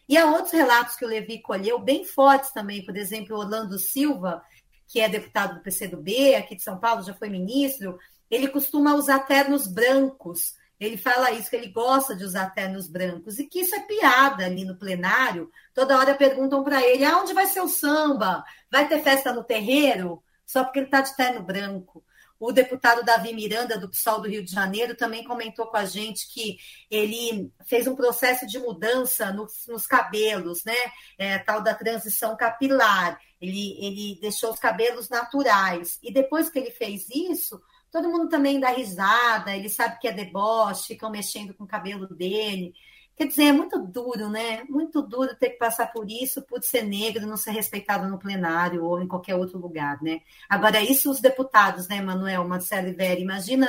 E 0.08 0.16
há 0.16 0.26
outros 0.26 0.52
relatos 0.52 0.96
que 0.96 1.04
o 1.04 1.08
Levi 1.08 1.40
colheu 1.40 1.78
bem 1.78 2.04
fortes 2.04 2.52
também, 2.52 2.84
por 2.84 2.96
exemplo, 2.96 3.38
Orlando 3.38 3.78
Silva, 3.78 4.42
que 4.88 5.00
é 5.00 5.08
deputado 5.08 5.54
do 5.54 5.62
PCdoB, 5.62 6.34
aqui 6.34 6.56
de 6.56 6.62
São 6.62 6.78
Paulo, 6.78 7.02
já 7.02 7.14
foi 7.14 7.28
ministro, 7.28 7.98
ele 8.30 8.48
costuma 8.48 8.94
usar 8.94 9.20
ternos 9.20 9.66
brancos. 9.66 10.54
Ele 10.80 10.96
fala 10.96 11.30
isso, 11.30 11.48
que 11.48 11.54
ele 11.54 11.68
gosta 11.68 12.16
de 12.16 12.24
usar 12.24 12.50
ternos 12.50 12.88
brancos, 12.88 13.38
e 13.38 13.46
que 13.46 13.60
isso 13.60 13.74
é 13.74 13.80
piada 13.80 14.44
ali 14.44 14.64
no 14.64 14.76
plenário. 14.76 15.50
Toda 15.72 15.96
hora 15.96 16.14
perguntam 16.14 16.64
para 16.64 16.82
ele: 16.82 17.04
aonde 17.04 17.32
vai 17.32 17.46
ser 17.46 17.60
o 17.60 17.68
samba? 17.68 18.44
Vai 18.70 18.88
ter 18.88 19.02
festa 19.02 19.32
no 19.32 19.44
terreiro? 19.44 20.22
Só 20.44 20.64
porque 20.64 20.80
ele 20.80 20.86
está 20.86 21.00
de 21.00 21.16
terno 21.16 21.42
branco. 21.42 22.04
O 22.44 22.50
deputado 22.50 23.04
Davi 23.04 23.32
Miranda, 23.32 23.78
do 23.78 23.88
PSOL 23.88 24.20
do 24.20 24.28
Rio 24.28 24.44
de 24.44 24.50
Janeiro, 24.50 24.96
também 24.96 25.22
comentou 25.22 25.68
com 25.68 25.76
a 25.76 25.84
gente 25.84 26.26
que 26.26 26.56
ele 26.90 27.52
fez 27.64 27.86
um 27.86 27.94
processo 27.94 28.48
de 28.48 28.58
mudança 28.58 29.32
nos, 29.32 29.64
nos 29.68 29.86
cabelos, 29.86 30.64
né? 30.64 30.74
É, 31.16 31.38
tal 31.38 31.62
da 31.62 31.72
transição 31.72 32.36
capilar. 32.36 33.16
Ele, 33.40 33.76
ele 33.78 34.18
deixou 34.20 34.50
os 34.50 34.58
cabelos 34.58 35.08
naturais. 35.08 36.00
E 36.02 36.12
depois 36.12 36.50
que 36.50 36.58
ele 36.58 36.72
fez 36.72 37.08
isso, 37.10 37.62
todo 37.92 38.08
mundo 38.08 38.28
também 38.28 38.58
dá 38.58 38.70
risada, 38.70 39.54
ele 39.54 39.68
sabe 39.68 40.00
que 40.00 40.08
é 40.08 40.12
deboche, 40.12 40.88
ficam 40.88 41.10
mexendo 41.10 41.54
com 41.54 41.62
o 41.62 41.68
cabelo 41.68 42.12
dele. 42.12 42.74
Quer 43.16 43.26
dizer, 43.26 43.44
é 43.44 43.52
muito 43.52 43.78
duro, 43.78 44.28
né? 44.28 44.64
Muito 44.68 45.02
duro 45.02 45.36
ter 45.36 45.50
que 45.50 45.58
passar 45.58 45.86
por 45.92 46.10
isso, 46.10 46.42
por 46.42 46.62
ser 46.62 46.82
negro, 46.82 47.26
não 47.26 47.36
ser 47.36 47.50
respeitado 47.50 48.08
no 48.08 48.18
plenário 48.18 48.84
ou 48.84 49.00
em 49.00 49.06
qualquer 49.06 49.36
outro 49.36 49.58
lugar, 49.58 50.00
né? 50.02 50.20
Agora, 50.48 50.80
isso 50.80 51.10
os 51.10 51.20
deputados, 51.20 51.88
né, 51.88 52.00
Manuel, 52.00 52.48
Marcelo 52.48 52.88
e 52.88 52.92
Vera, 52.92 53.20
imagina 53.20 53.68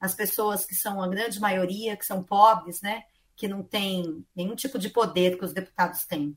as 0.00 0.14
pessoas 0.14 0.64
que 0.64 0.74
são 0.74 1.02
a 1.02 1.08
grande 1.08 1.38
maioria, 1.38 1.96
que 1.96 2.06
são 2.06 2.22
pobres, 2.22 2.80
né? 2.80 3.02
Que 3.36 3.46
não 3.46 3.62
tem 3.62 4.24
nenhum 4.34 4.54
tipo 4.54 4.78
de 4.78 4.88
poder 4.88 5.38
que 5.38 5.44
os 5.44 5.52
deputados 5.52 6.04
têm. 6.06 6.34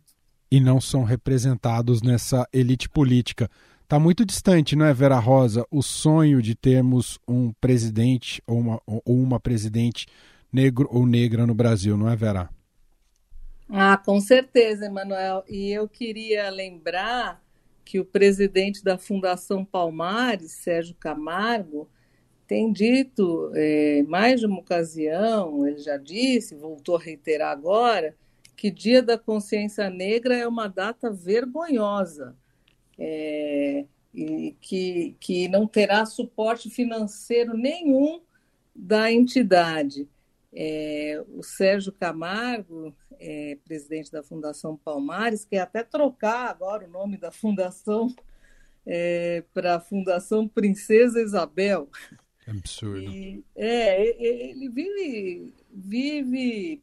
E 0.51 0.59
não 0.59 0.81
são 0.81 1.03
representados 1.03 2.01
nessa 2.01 2.45
elite 2.51 2.89
política. 2.89 3.49
Está 3.83 3.99
muito 3.99 4.25
distante, 4.25 4.75
não 4.75 4.85
é, 4.85 4.93
Vera 4.93 5.19
Rosa, 5.19 5.65
o 5.69 5.81
sonho 5.81 6.41
de 6.41 6.55
termos 6.55 7.19
um 7.27 7.51
presidente 7.53 8.41
ou 8.47 8.57
uma, 8.57 8.81
ou 8.85 9.01
uma 9.05 9.39
presidente 9.39 10.07
negro 10.51 10.87
ou 10.91 11.05
negra 11.05 11.45
no 11.45 11.55
Brasil, 11.55 11.97
não 11.97 12.09
é, 12.09 12.15
Vera? 12.15 12.49
Ah, 13.69 13.97
com 13.97 14.19
certeza, 14.19 14.85
Emanuel. 14.85 15.43
E 15.47 15.71
eu 15.71 15.87
queria 15.87 16.49
lembrar 16.49 17.41
que 17.85 17.99
o 17.99 18.05
presidente 18.05 18.83
da 18.83 18.97
Fundação 18.97 19.63
Palmares, 19.63 20.51
Sérgio 20.51 20.95
Camargo, 20.95 21.89
tem 22.47 22.71
dito 22.71 23.49
é, 23.55 24.03
mais 24.03 24.41
de 24.41 24.45
uma 24.45 24.59
ocasião, 24.59 25.65
ele 25.65 25.77
já 25.77 25.95
disse, 25.95 26.53
voltou 26.53 26.97
a 26.97 26.99
reiterar 26.99 27.51
agora, 27.51 28.13
que 28.57 28.69
Dia 28.69 29.01
da 29.01 29.17
Consciência 29.17 29.89
Negra 29.89 30.35
é 30.35 30.45
uma 30.45 30.67
data 30.67 31.09
vergonhosa 31.09 32.35
é, 32.99 33.85
e 34.13 34.55
que, 34.59 35.15
que 35.19 35.47
não 35.47 35.65
terá 35.65 36.05
suporte 36.05 36.69
financeiro 36.69 37.55
nenhum 37.55 38.21
da 38.75 39.11
entidade. 39.11 40.07
É, 40.53 41.23
o 41.29 41.41
Sérgio 41.41 41.93
Camargo, 41.93 42.93
é, 43.19 43.57
presidente 43.63 44.11
da 44.11 44.21
Fundação 44.21 44.75
Palmares, 44.75 45.45
quer 45.45 45.59
até 45.59 45.83
trocar 45.83 46.49
agora 46.49 46.85
o 46.85 46.89
nome 46.89 47.17
da 47.17 47.31
fundação 47.31 48.13
é, 48.85 49.43
para 49.53 49.75
a 49.75 49.79
Fundação 49.79 50.47
Princesa 50.47 51.21
Isabel. 51.21 51.89
Absurdo. 52.47 52.99
E, 52.99 53.43
é, 53.55 54.03
ele 54.19 54.69
vive, 54.69 55.53
vive 55.71 56.81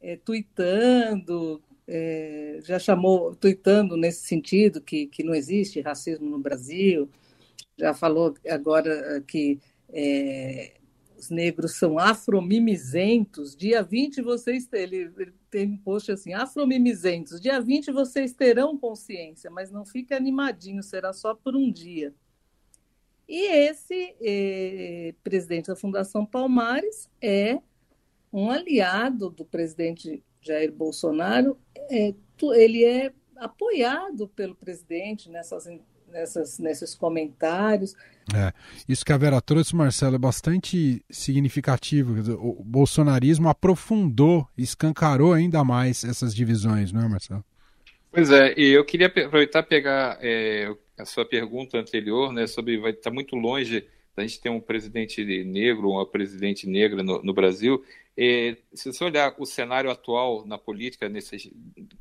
é, 0.00 0.16
tuitando, 0.16 1.60
é, 1.86 2.60
já 2.62 2.78
chamou, 2.78 3.34
tuitando 3.34 3.96
nesse 3.96 4.26
sentido, 4.26 4.80
que, 4.80 5.06
que 5.06 5.24
não 5.24 5.34
existe 5.34 5.80
racismo 5.80 6.28
no 6.28 6.38
Brasil, 6.38 7.08
já 7.76 7.94
falou 7.94 8.34
agora 8.48 9.22
que 9.26 9.58
é, 9.90 10.77
os 11.18 11.30
negros 11.30 11.72
são 11.72 11.98
afromimizentos, 11.98 13.56
dia 13.56 13.82
20 13.82 14.22
vocês 14.22 14.68
ele, 14.72 15.10
ele 15.18 15.34
tem 15.50 15.66
um 15.66 15.76
post 15.76 16.12
assim, 16.12 16.32
afromimizentos, 16.32 17.40
dia 17.40 17.60
20 17.60 17.90
vocês 17.90 18.32
terão 18.32 18.78
consciência, 18.78 19.50
mas 19.50 19.70
não 19.70 19.84
fique 19.84 20.14
animadinho, 20.14 20.82
será 20.82 21.12
só 21.12 21.34
por 21.34 21.56
um 21.56 21.70
dia. 21.70 22.14
E 23.28 23.46
esse 23.68 24.14
eh, 24.22 25.14
presidente 25.22 25.66
da 25.66 25.76
Fundação 25.76 26.24
Palmares 26.24 27.10
é 27.20 27.58
um 28.32 28.50
aliado 28.50 29.28
do 29.28 29.44
presidente 29.44 30.22
Jair 30.40 30.72
Bolsonaro, 30.72 31.58
é, 31.90 32.14
ele 32.54 32.84
é 32.84 33.12
apoiado 33.36 34.28
pelo 34.28 34.54
presidente 34.54 35.28
nessas 35.28 35.66
nessas, 36.12 36.58
nesses 36.58 36.94
comentários. 36.94 37.94
É, 38.34 38.52
isso 38.88 39.04
que 39.04 39.12
a 39.12 39.16
Vera 39.16 39.40
trouxe, 39.40 39.74
Marcelo, 39.74 40.16
é 40.16 40.18
bastante 40.18 41.02
significativo. 41.10 42.14
O 42.38 42.62
bolsonarismo 42.62 43.48
aprofundou, 43.48 44.46
escancarou 44.56 45.32
ainda 45.32 45.64
mais 45.64 46.04
essas 46.04 46.34
divisões, 46.34 46.92
não 46.92 47.02
é, 47.02 47.08
Marcelo? 47.08 47.44
Pois 48.10 48.30
é, 48.30 48.54
e 48.58 48.70
eu 48.70 48.84
queria 48.84 49.06
aproveitar 49.06 49.62
pegar 49.62 50.18
é, 50.20 50.74
a 50.98 51.04
sua 51.04 51.24
pergunta 51.24 51.78
anterior, 51.78 52.32
né, 52.32 52.46
sobre 52.46 52.78
vai 52.78 52.90
estar 52.90 53.10
muito 53.10 53.36
longe 53.36 53.86
da 54.16 54.22
gente 54.22 54.40
ter 54.40 54.50
um 54.50 54.60
presidente 54.60 55.24
negro, 55.44 55.90
uma 55.90 56.04
presidente 56.04 56.66
negra 56.66 57.02
no, 57.02 57.22
no 57.22 57.32
Brasil. 57.32 57.84
É, 58.16 58.56
se 58.74 58.92
você 58.92 59.04
olhar 59.04 59.32
o 59.38 59.46
cenário 59.46 59.90
atual 59.90 60.44
na 60.44 60.58
política, 60.58 61.08
nesses, 61.08 61.48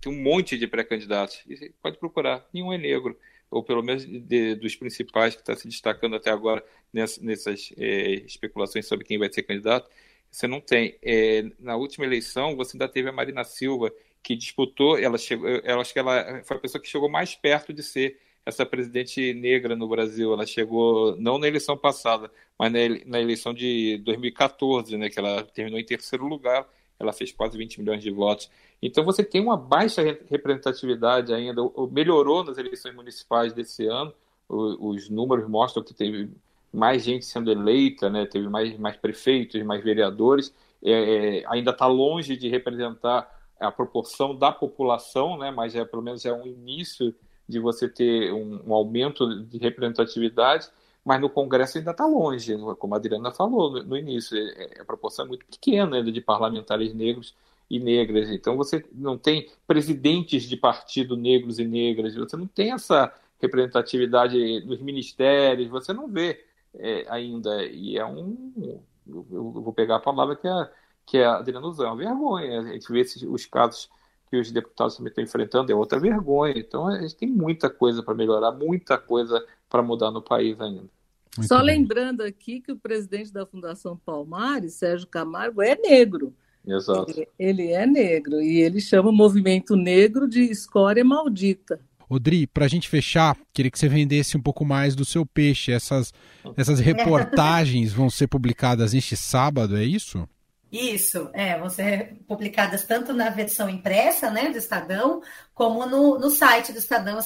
tem 0.01 0.12
um 0.12 0.24
monte 0.24 0.58
de 0.58 0.66
pré-candidatos. 0.66 1.43
Pode 1.82 1.99
procurar, 1.99 2.43
nenhum 2.51 2.74
é 2.74 2.78
negro 2.78 3.16
ou 3.50 3.64
pelo 3.64 3.84
menos 3.84 4.06
de, 4.06 4.56
dos 4.56 4.76
principais 4.76 5.36
que 5.36 5.41
está 5.41 5.56
se 5.56 5.68
destacando 5.68 6.16
até 6.16 6.30
agora 6.30 6.64
nessas, 6.91 7.24
nessas 7.24 7.74
é, 7.78 8.14
especulações 8.26 8.88
sobre 8.88 9.06
quem 9.06 9.18
vai 9.18 9.32
ser 9.32 9.43
candidato, 9.43 9.89
você 10.30 10.48
não 10.48 10.60
tem. 10.60 10.98
É, 11.02 11.45
na 11.60 11.76
última 11.76 12.06
eleição, 12.06 12.56
você 12.56 12.76
ainda 12.76 12.88
teve 12.88 13.10
a 13.10 13.14
Marina 13.14 13.43
Silva, 13.43 13.91
que 14.22 14.36
disputou, 14.36 14.98
ela 14.98 15.18
chegou, 15.18 15.48
ela 15.64 15.82
acho 15.82 15.93
que 15.93 16.00
ela 16.00 16.43
foi 16.43 16.58
a 16.58 16.60
pessoa 16.60 16.82
que 16.82 16.89
chegou 16.89 17.10
mais 17.10 17.36
perto 17.36 17.74
de 17.74 17.82
ser 17.82 18.20
essa 18.45 18.66
presidente 18.66 19.34
negra 19.34 19.76
no 19.76 19.88
Brasil. 19.88 20.34
Ela 20.34 20.45
chegou, 20.45 21.16
não 21.18 21.38
na 21.38 21.48
eleição 21.48 21.78
passada, 21.78 22.32
mas 22.58 22.72
na, 22.72 22.80
na 23.06 23.22
eleição 23.22 23.54
de 23.54 23.98
2014, 24.00 24.98
né, 24.98 25.10
que 25.10 25.20
ela 25.20 25.43
terminou 25.43 25.80
em 25.80 25.86
terceiro 25.86 26.26
lugar, 26.26 26.68
ela 27.00 27.14
fez 27.14 27.32
quase 27.32 27.58
20 27.58 27.80
milhões 27.80 28.02
de 28.02 28.12
votos. 28.12 28.50
Então 28.82 29.04
você 29.04 29.24
tem 29.24 29.41
uma 29.41 29.58
baixa 29.58 30.02
representatividade 30.30 31.34
ainda, 31.34 31.62
melhorou 31.91 32.43
nas 32.43 32.58
eleições 32.58 32.95
municipais 32.95 33.54
desse 33.54 33.86
ano, 33.86 34.14
os 34.50 35.10
números 35.10 35.48
mostram 35.48 35.84
que 35.84 35.93
teve 35.93 36.30
mais 36.72 37.04
gente 37.04 37.26
sendo 37.26 37.52
eleita, 37.52 38.10
né? 38.10 38.26
teve 38.26 38.48
mais, 38.48 38.78
mais 38.78 38.95
prefeitos, 38.98 39.62
mais 39.64 39.84
vereadores, 39.84 40.54
é, 40.84 40.91
é 41.39 41.43
ainda 41.48 41.72
está 41.72 41.88
longe 41.88 42.38
de 42.38 42.48
representar 42.48 43.30
a 43.60 43.72
proporção 43.72 44.36
da 44.36 44.52
população, 44.52 45.38
né? 45.38 45.52
mas 45.52 45.76
é, 45.76 45.84
pelo 45.84 46.04
menos 46.04 46.26
é 46.26 46.32
um 46.32 46.45
início 46.45 47.14
de 47.48 47.60
você 47.60 47.88
ter 47.88 48.32
um, 48.34 48.62
um 48.68 48.74
aumento 48.74 49.43
de 49.43 49.58
representatividade, 49.58 50.70
mas 51.08 51.22
no 51.22 51.30
Congresso 51.30 51.78
ainda 51.78 51.91
está 51.91 52.05
longe, 52.05 52.53
como 52.78 52.93
a 52.93 52.97
Adriana 52.97 53.32
falou 53.32 53.72
no, 53.72 53.82
no 53.82 53.97
início, 53.97 54.38
é, 54.38 54.64
é, 54.78 54.82
a 54.82 54.84
proporção 54.84 55.24
é 55.24 55.28
muito 55.30 55.45
pequena 55.45 55.95
ainda 55.95 56.12
de 56.12 56.20
parlamentares 56.20 56.93
negros 56.93 57.34
e 57.70 57.80
negras. 57.80 58.30
Então 58.30 58.58
você 58.58 58.86
não 58.91 59.18
tem 59.18 59.49
presidentes 59.66 60.43
de 60.43 60.58
partido 60.58 61.16
negros 61.16 61.60
e 61.60 61.66
negras, 61.66 62.14
você 62.14 62.36
não 62.36 62.45
tem 62.45 62.74
essa 62.74 63.14
representatividade 63.41 64.66
nos 64.66 64.82
ministérios, 64.82 65.70
você 65.70 65.93
não 65.93 66.10
vê 66.10 66.43
é, 66.76 67.05
ainda. 67.08 67.64
E 67.66 67.97
é 67.97 68.05
um. 68.05 68.82
Eu 69.08 69.24
vou 69.24 69.72
pegar 69.72 69.95
a 69.95 70.01
palavra 70.01 70.36
que 70.36 70.45
é, 70.45 70.72
que 71.05 71.20
a 71.20 71.38
Adriana 71.38 71.68
usou, 71.68 71.86
é 71.86 71.89
uma 71.89 71.95
vergonha. 71.95 72.60
A 72.60 72.74
gente 72.74 72.91
vê 72.91 72.99
esses, 72.99 73.24
os 73.24 73.45
casos 73.45 73.89
que 74.30 74.36
os 74.36 74.51
deputados 74.51 74.97
também 74.97 75.10
estão 75.10 75.24
enfrentando, 75.24 75.72
é 75.72 75.76
outra 75.76 76.01
vergonha. 76.01 76.53
Então 76.58 76.86
a 76.86 76.99
gente 76.99 77.16
tem 77.16 77.30
muita 77.30 77.70
coisa 77.70 78.03
para 78.03 78.14
melhorar, 78.14 78.51
muita 78.51 78.97
coisa 78.97 79.41
para 79.70 79.82
mudar 79.82 80.12
no 80.12 80.22
país 80.22 80.60
ainda. 80.60 80.97
Muito 81.38 81.48
Só 81.48 81.58
bem. 81.58 81.78
lembrando 81.78 82.22
aqui 82.22 82.60
que 82.60 82.72
o 82.72 82.78
presidente 82.78 83.32
da 83.32 83.46
Fundação 83.46 83.98
Palmares, 83.98 84.74
Sérgio 84.74 85.08
Camargo, 85.08 85.62
é 85.62 85.76
negro. 85.76 86.34
Exato. 86.66 87.12
Ele, 87.12 87.28
ele 87.40 87.72
é 87.72 87.86
negro 87.86 88.42
e 88.42 88.60
ele 88.60 88.82
chama 88.82 89.10
o 89.10 89.14
movimento 89.14 89.76
negro 89.76 90.28
de 90.28 90.42
escória 90.42 91.04
maldita. 91.04 91.80
Odri, 92.10 92.48
para 92.48 92.66
a 92.66 92.68
gente 92.68 92.88
fechar, 92.88 93.38
queria 93.54 93.70
que 93.70 93.78
você 93.78 93.88
vendesse 93.90 94.38
um 94.38 94.42
pouco 94.42 94.66
mais 94.66 94.96
do 94.96 95.04
seu 95.04 95.26
peixe. 95.26 95.72
Essas, 95.72 96.14
essas 96.56 96.80
reportagens 96.82 97.92
vão 97.94 98.10
ser 98.10 98.28
publicadas 98.28 98.94
neste 98.94 99.16
sábado, 99.16 99.78
é 99.78 99.84
isso? 99.84 100.28
Isso, 100.72 101.30
é, 101.34 101.58
vão 101.58 101.70
ser 101.70 102.18
publicadas 102.28 102.84
tanto 102.84 103.14
na 103.14 103.30
versão 103.30 103.70
impressa, 103.70 104.30
né, 104.30 104.50
do 104.50 104.58
Estadão, 104.58 105.22
como 105.54 105.86
no, 105.86 106.20
no 106.20 106.30
site 106.30 106.74
do 106.74 106.80
Estadão, 106.80 107.18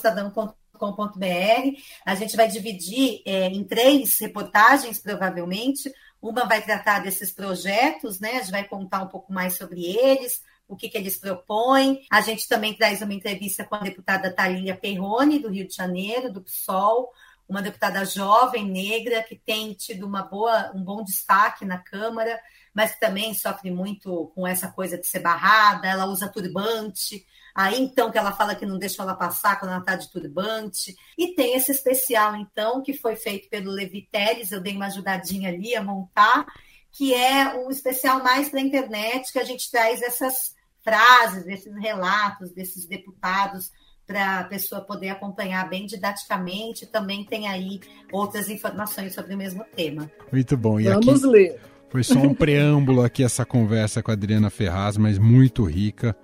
estadão.com.br. 0.82 1.82
A 2.06 2.16
gente 2.16 2.36
vai 2.36 2.48
dividir 2.48 3.22
é, 3.26 3.48
em 3.48 3.64
três 3.64 4.20
reportagens, 4.20 5.00
provavelmente. 5.00 5.92
Uma 6.22 6.46
vai 6.46 6.62
tratar 6.62 7.00
desses 7.00 7.32
projetos, 7.32 8.20
né? 8.20 8.32
A 8.32 8.40
gente 8.40 8.52
vai 8.52 8.64
contar 8.68 9.04
um 9.04 9.08
pouco 9.08 9.32
mais 9.32 9.58
sobre 9.58 9.86
eles, 9.86 10.44
o 10.68 10.76
que, 10.76 10.90
que 10.90 10.98
eles 10.98 11.18
propõem. 11.18 12.06
A 12.12 12.22
gente 12.22 12.48
também 12.48 12.74
traz 12.74 13.02
uma 13.02 13.14
entrevista 13.14 13.64
com 13.64 13.76
a 13.76 13.80
deputada 13.80 14.32
Thalia 14.32 14.76
Perrone, 14.76 15.40
do 15.40 15.50
Rio 15.50 15.68
de 15.68 15.76
Janeiro, 15.76 16.32
do 16.32 16.42
PSOL, 16.42 17.12
uma 17.48 17.62
deputada 17.62 18.06
jovem, 18.06 18.66
negra, 18.70 19.24
que 19.24 19.36
tem 19.36 19.74
tido 19.74 20.06
uma 20.06 20.24
boa, 20.24 20.72
um 20.74 20.84
bom 20.84 21.04
destaque 21.04 21.66
na 21.66 21.78
Câmara, 21.78 22.40
mas 22.74 22.98
também 22.98 23.34
sofre 23.34 23.70
muito 23.72 24.32
com 24.34 24.48
essa 24.48 24.72
coisa 24.72 24.98
de 24.98 25.06
ser 25.06 25.20
barrada, 25.20 25.88
ela 25.88 26.06
usa 26.06 26.30
turbante. 26.30 27.26
Aí 27.54 27.82
então 27.82 28.12
que 28.12 28.18
ela 28.18 28.32
fala 28.32 28.56
que 28.56 28.66
não 28.66 28.78
deixa 28.78 29.02
ela 29.02 29.14
passar 29.14 29.60
quando 29.60 29.72
ela 29.72 29.80
está 29.80 29.96
de 29.96 30.12
turbante. 30.12 30.96
E 31.18 31.36
tem 31.36 31.56
esse 31.56 31.72
especial, 31.72 32.36
então, 32.36 32.82
que 32.82 32.94
foi 32.94 33.16
feito 33.16 33.50
pelo 33.50 33.72
Levi 33.72 34.08
Teles, 34.12 34.52
eu 34.52 34.62
dei 34.62 34.76
uma 34.76 34.88
ajudadinha 34.88 35.50
ali 35.50 35.76
a 35.76 35.84
montar, 35.84 36.46
que 36.92 37.14
é 37.14 37.54
um 37.56 37.70
especial 37.70 38.24
mais 38.24 38.50
para 38.50 38.60
a 38.60 38.64
internet, 38.64 39.32
que 39.32 39.40
a 39.40 39.44
gente 39.44 39.70
traz 39.70 40.02
essas 40.02 40.56
frases, 40.84 41.46
desses 41.46 41.74
relatos 41.78 42.52
desses 42.52 42.86
deputados 42.86 43.72
para 44.06 44.40
a 44.40 44.44
pessoa 44.44 44.82
poder 44.82 45.10
acompanhar 45.10 45.70
bem 45.70 45.86
didaticamente. 45.86 46.86
Também 46.86 47.24
tem 47.24 47.48
aí 47.48 47.80
outras 48.12 48.50
informações 48.50 49.14
sobre 49.14 49.34
o 49.34 49.38
mesmo 49.38 49.64
tema. 49.76 50.12
Muito 50.32 50.58
bom. 50.58 50.80
E 50.80 50.86
Vamos 50.86 51.24
aqui... 51.24 51.32
ler. 51.32 51.62
Foi 51.90 52.04
só 52.04 52.20
um 52.20 52.34
preâmbulo 52.34 53.04
aqui 53.04 53.22
essa 53.22 53.46
conversa 53.46 54.02
com 54.02 54.12
a 54.12 54.14
Adriana 54.14 54.50
Ferraz, 54.50 54.96
mas 54.96 55.18
muito 55.18 55.66
rica 55.66 56.16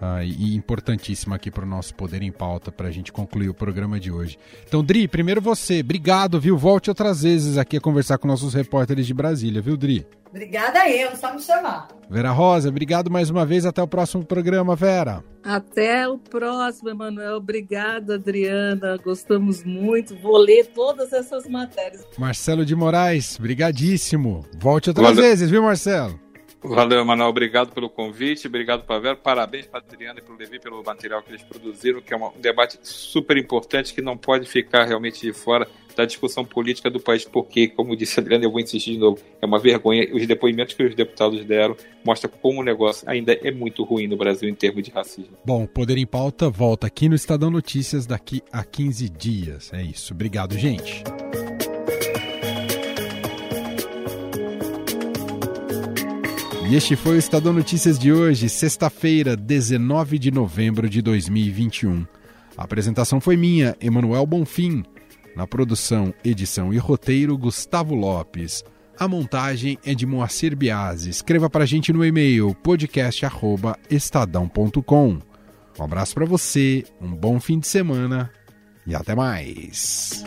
uh, 0.00 0.22
e 0.22 0.54
importantíssima 0.54 1.36
aqui 1.36 1.50
para 1.50 1.64
o 1.64 1.68
nosso 1.68 1.94
Poder 1.94 2.22
em 2.22 2.32
Pauta, 2.32 2.70
para 2.70 2.88
a 2.88 2.90
gente 2.90 3.12
concluir 3.12 3.48
o 3.48 3.54
programa 3.54 3.98
de 3.98 4.10
hoje. 4.10 4.38
Então, 4.66 4.82
Dri, 4.84 5.08
primeiro 5.08 5.40
você, 5.40 5.80
obrigado, 5.80 6.40
viu? 6.40 6.56
Volte 6.56 6.90
outras 6.90 7.22
vezes 7.22 7.58
aqui 7.58 7.76
a 7.76 7.80
conversar 7.80 8.18
com 8.18 8.28
nossos 8.28 8.54
repórteres 8.54 9.06
de 9.06 9.14
Brasília, 9.14 9.60
viu, 9.60 9.76
Dri? 9.76 10.06
Obrigada 10.28 10.88
eu, 10.90 11.16
só 11.16 11.32
me 11.32 11.40
chamar. 11.40 11.88
Vera 12.10 12.30
Rosa, 12.30 12.68
obrigado 12.68 13.10
mais 13.10 13.30
uma 13.30 13.46
vez. 13.46 13.64
Até 13.64 13.82
o 13.82 13.88
próximo 13.88 14.24
programa, 14.24 14.76
Vera. 14.76 15.24
Até 15.42 16.06
o 16.06 16.18
próximo, 16.18 16.90
Emanuel. 16.90 17.36
Obrigada, 17.36 18.16
Adriana. 18.16 18.98
Gostamos 19.02 19.64
muito. 19.64 20.14
Vou 20.16 20.36
ler 20.36 20.66
todas 20.74 21.12
essas 21.12 21.48
matérias. 21.48 22.04
Marcelo 22.18 22.66
de 22.66 22.76
Moraes, 22.76 23.38
brigadíssimo. 23.38 24.44
Volte 24.58 24.90
outras 24.90 25.08
Valeu. 25.08 25.22
vezes, 25.22 25.48
viu, 25.48 25.62
Marcelo? 25.62 26.25
Valeu, 26.62 27.00
Emanuel. 27.00 27.28
Obrigado 27.28 27.72
pelo 27.72 27.88
convite, 27.88 28.46
obrigado 28.46 28.84
Vera. 29.00 29.16
Parabéns 29.16 29.66
para 29.66 29.80
Adriana 29.80 30.18
e 30.18 30.22
para 30.22 30.34
o 30.34 30.36
Levi 30.36 30.58
pelo 30.58 30.82
material 30.82 31.22
que 31.22 31.30
eles 31.30 31.42
produziram, 31.42 32.00
que 32.00 32.12
é 32.12 32.16
um 32.16 32.30
debate 32.38 32.78
super 32.82 33.36
importante 33.36 33.94
que 33.94 34.02
não 34.02 34.16
pode 34.16 34.48
ficar 34.48 34.84
realmente 34.84 35.20
de 35.20 35.32
fora 35.32 35.68
da 35.96 36.04
discussão 36.04 36.44
política 36.44 36.90
do 36.90 37.00
país, 37.00 37.24
porque, 37.24 37.68
como 37.68 37.96
disse 37.96 38.20
a 38.20 38.22
Adriana, 38.22 38.44
eu 38.44 38.50
vou 38.50 38.60
insistir 38.60 38.92
de 38.92 38.98
novo, 38.98 39.18
é 39.40 39.46
uma 39.46 39.58
vergonha. 39.58 40.06
Os 40.14 40.26
depoimentos 40.26 40.74
que 40.74 40.82
os 40.82 40.94
deputados 40.94 41.42
deram 41.44 41.74
mostram 42.04 42.30
como 42.40 42.60
o 42.60 42.62
negócio 42.62 43.08
ainda 43.08 43.32
é 43.32 43.50
muito 43.50 43.82
ruim 43.82 44.06
no 44.06 44.16
Brasil 44.16 44.48
em 44.48 44.54
termos 44.54 44.82
de 44.84 44.90
racismo. 44.90 45.36
Bom, 45.44 45.66
Poder 45.66 45.96
em 45.96 46.06
Pauta 46.06 46.50
volta 46.50 46.86
aqui 46.86 47.08
no 47.08 47.14
Estadão 47.14 47.50
Notícias 47.50 48.06
daqui 48.06 48.42
a 48.52 48.62
15 48.62 49.08
dias. 49.08 49.72
É 49.72 49.82
isso. 49.82 50.12
Obrigado, 50.12 50.56
gente. 50.58 51.02
E 56.68 56.74
este 56.74 56.96
foi 56.96 57.14
o 57.14 57.18
Estadão 57.18 57.52
Notícias 57.52 57.96
de 57.96 58.12
hoje, 58.12 58.48
sexta-feira, 58.48 59.36
19 59.36 60.18
de 60.18 60.32
novembro 60.32 60.90
de 60.90 61.00
2021. 61.00 62.04
A 62.56 62.64
apresentação 62.64 63.20
foi 63.20 63.36
minha, 63.36 63.76
Emanuel 63.80 64.26
Bonfim. 64.26 64.82
Na 65.36 65.46
produção, 65.46 66.12
edição 66.24 66.74
e 66.74 66.78
roteiro, 66.78 67.38
Gustavo 67.38 67.94
Lopes. 67.94 68.64
A 68.98 69.06
montagem 69.06 69.78
é 69.84 69.94
de 69.94 70.06
Moacir 70.06 70.56
Biasi. 70.56 71.08
Escreva 71.08 71.48
para 71.48 71.62
a 71.62 71.66
gente 71.66 71.92
no 71.92 72.04
e-mail 72.04 72.52
podcast@estadão.com. 72.56 75.18
Um 75.78 75.84
abraço 75.84 76.14
para 76.14 76.24
você, 76.24 76.82
um 77.00 77.14
bom 77.14 77.38
fim 77.38 77.60
de 77.60 77.68
semana 77.68 78.28
e 78.84 78.92
até 78.92 79.14
mais. 79.14 80.24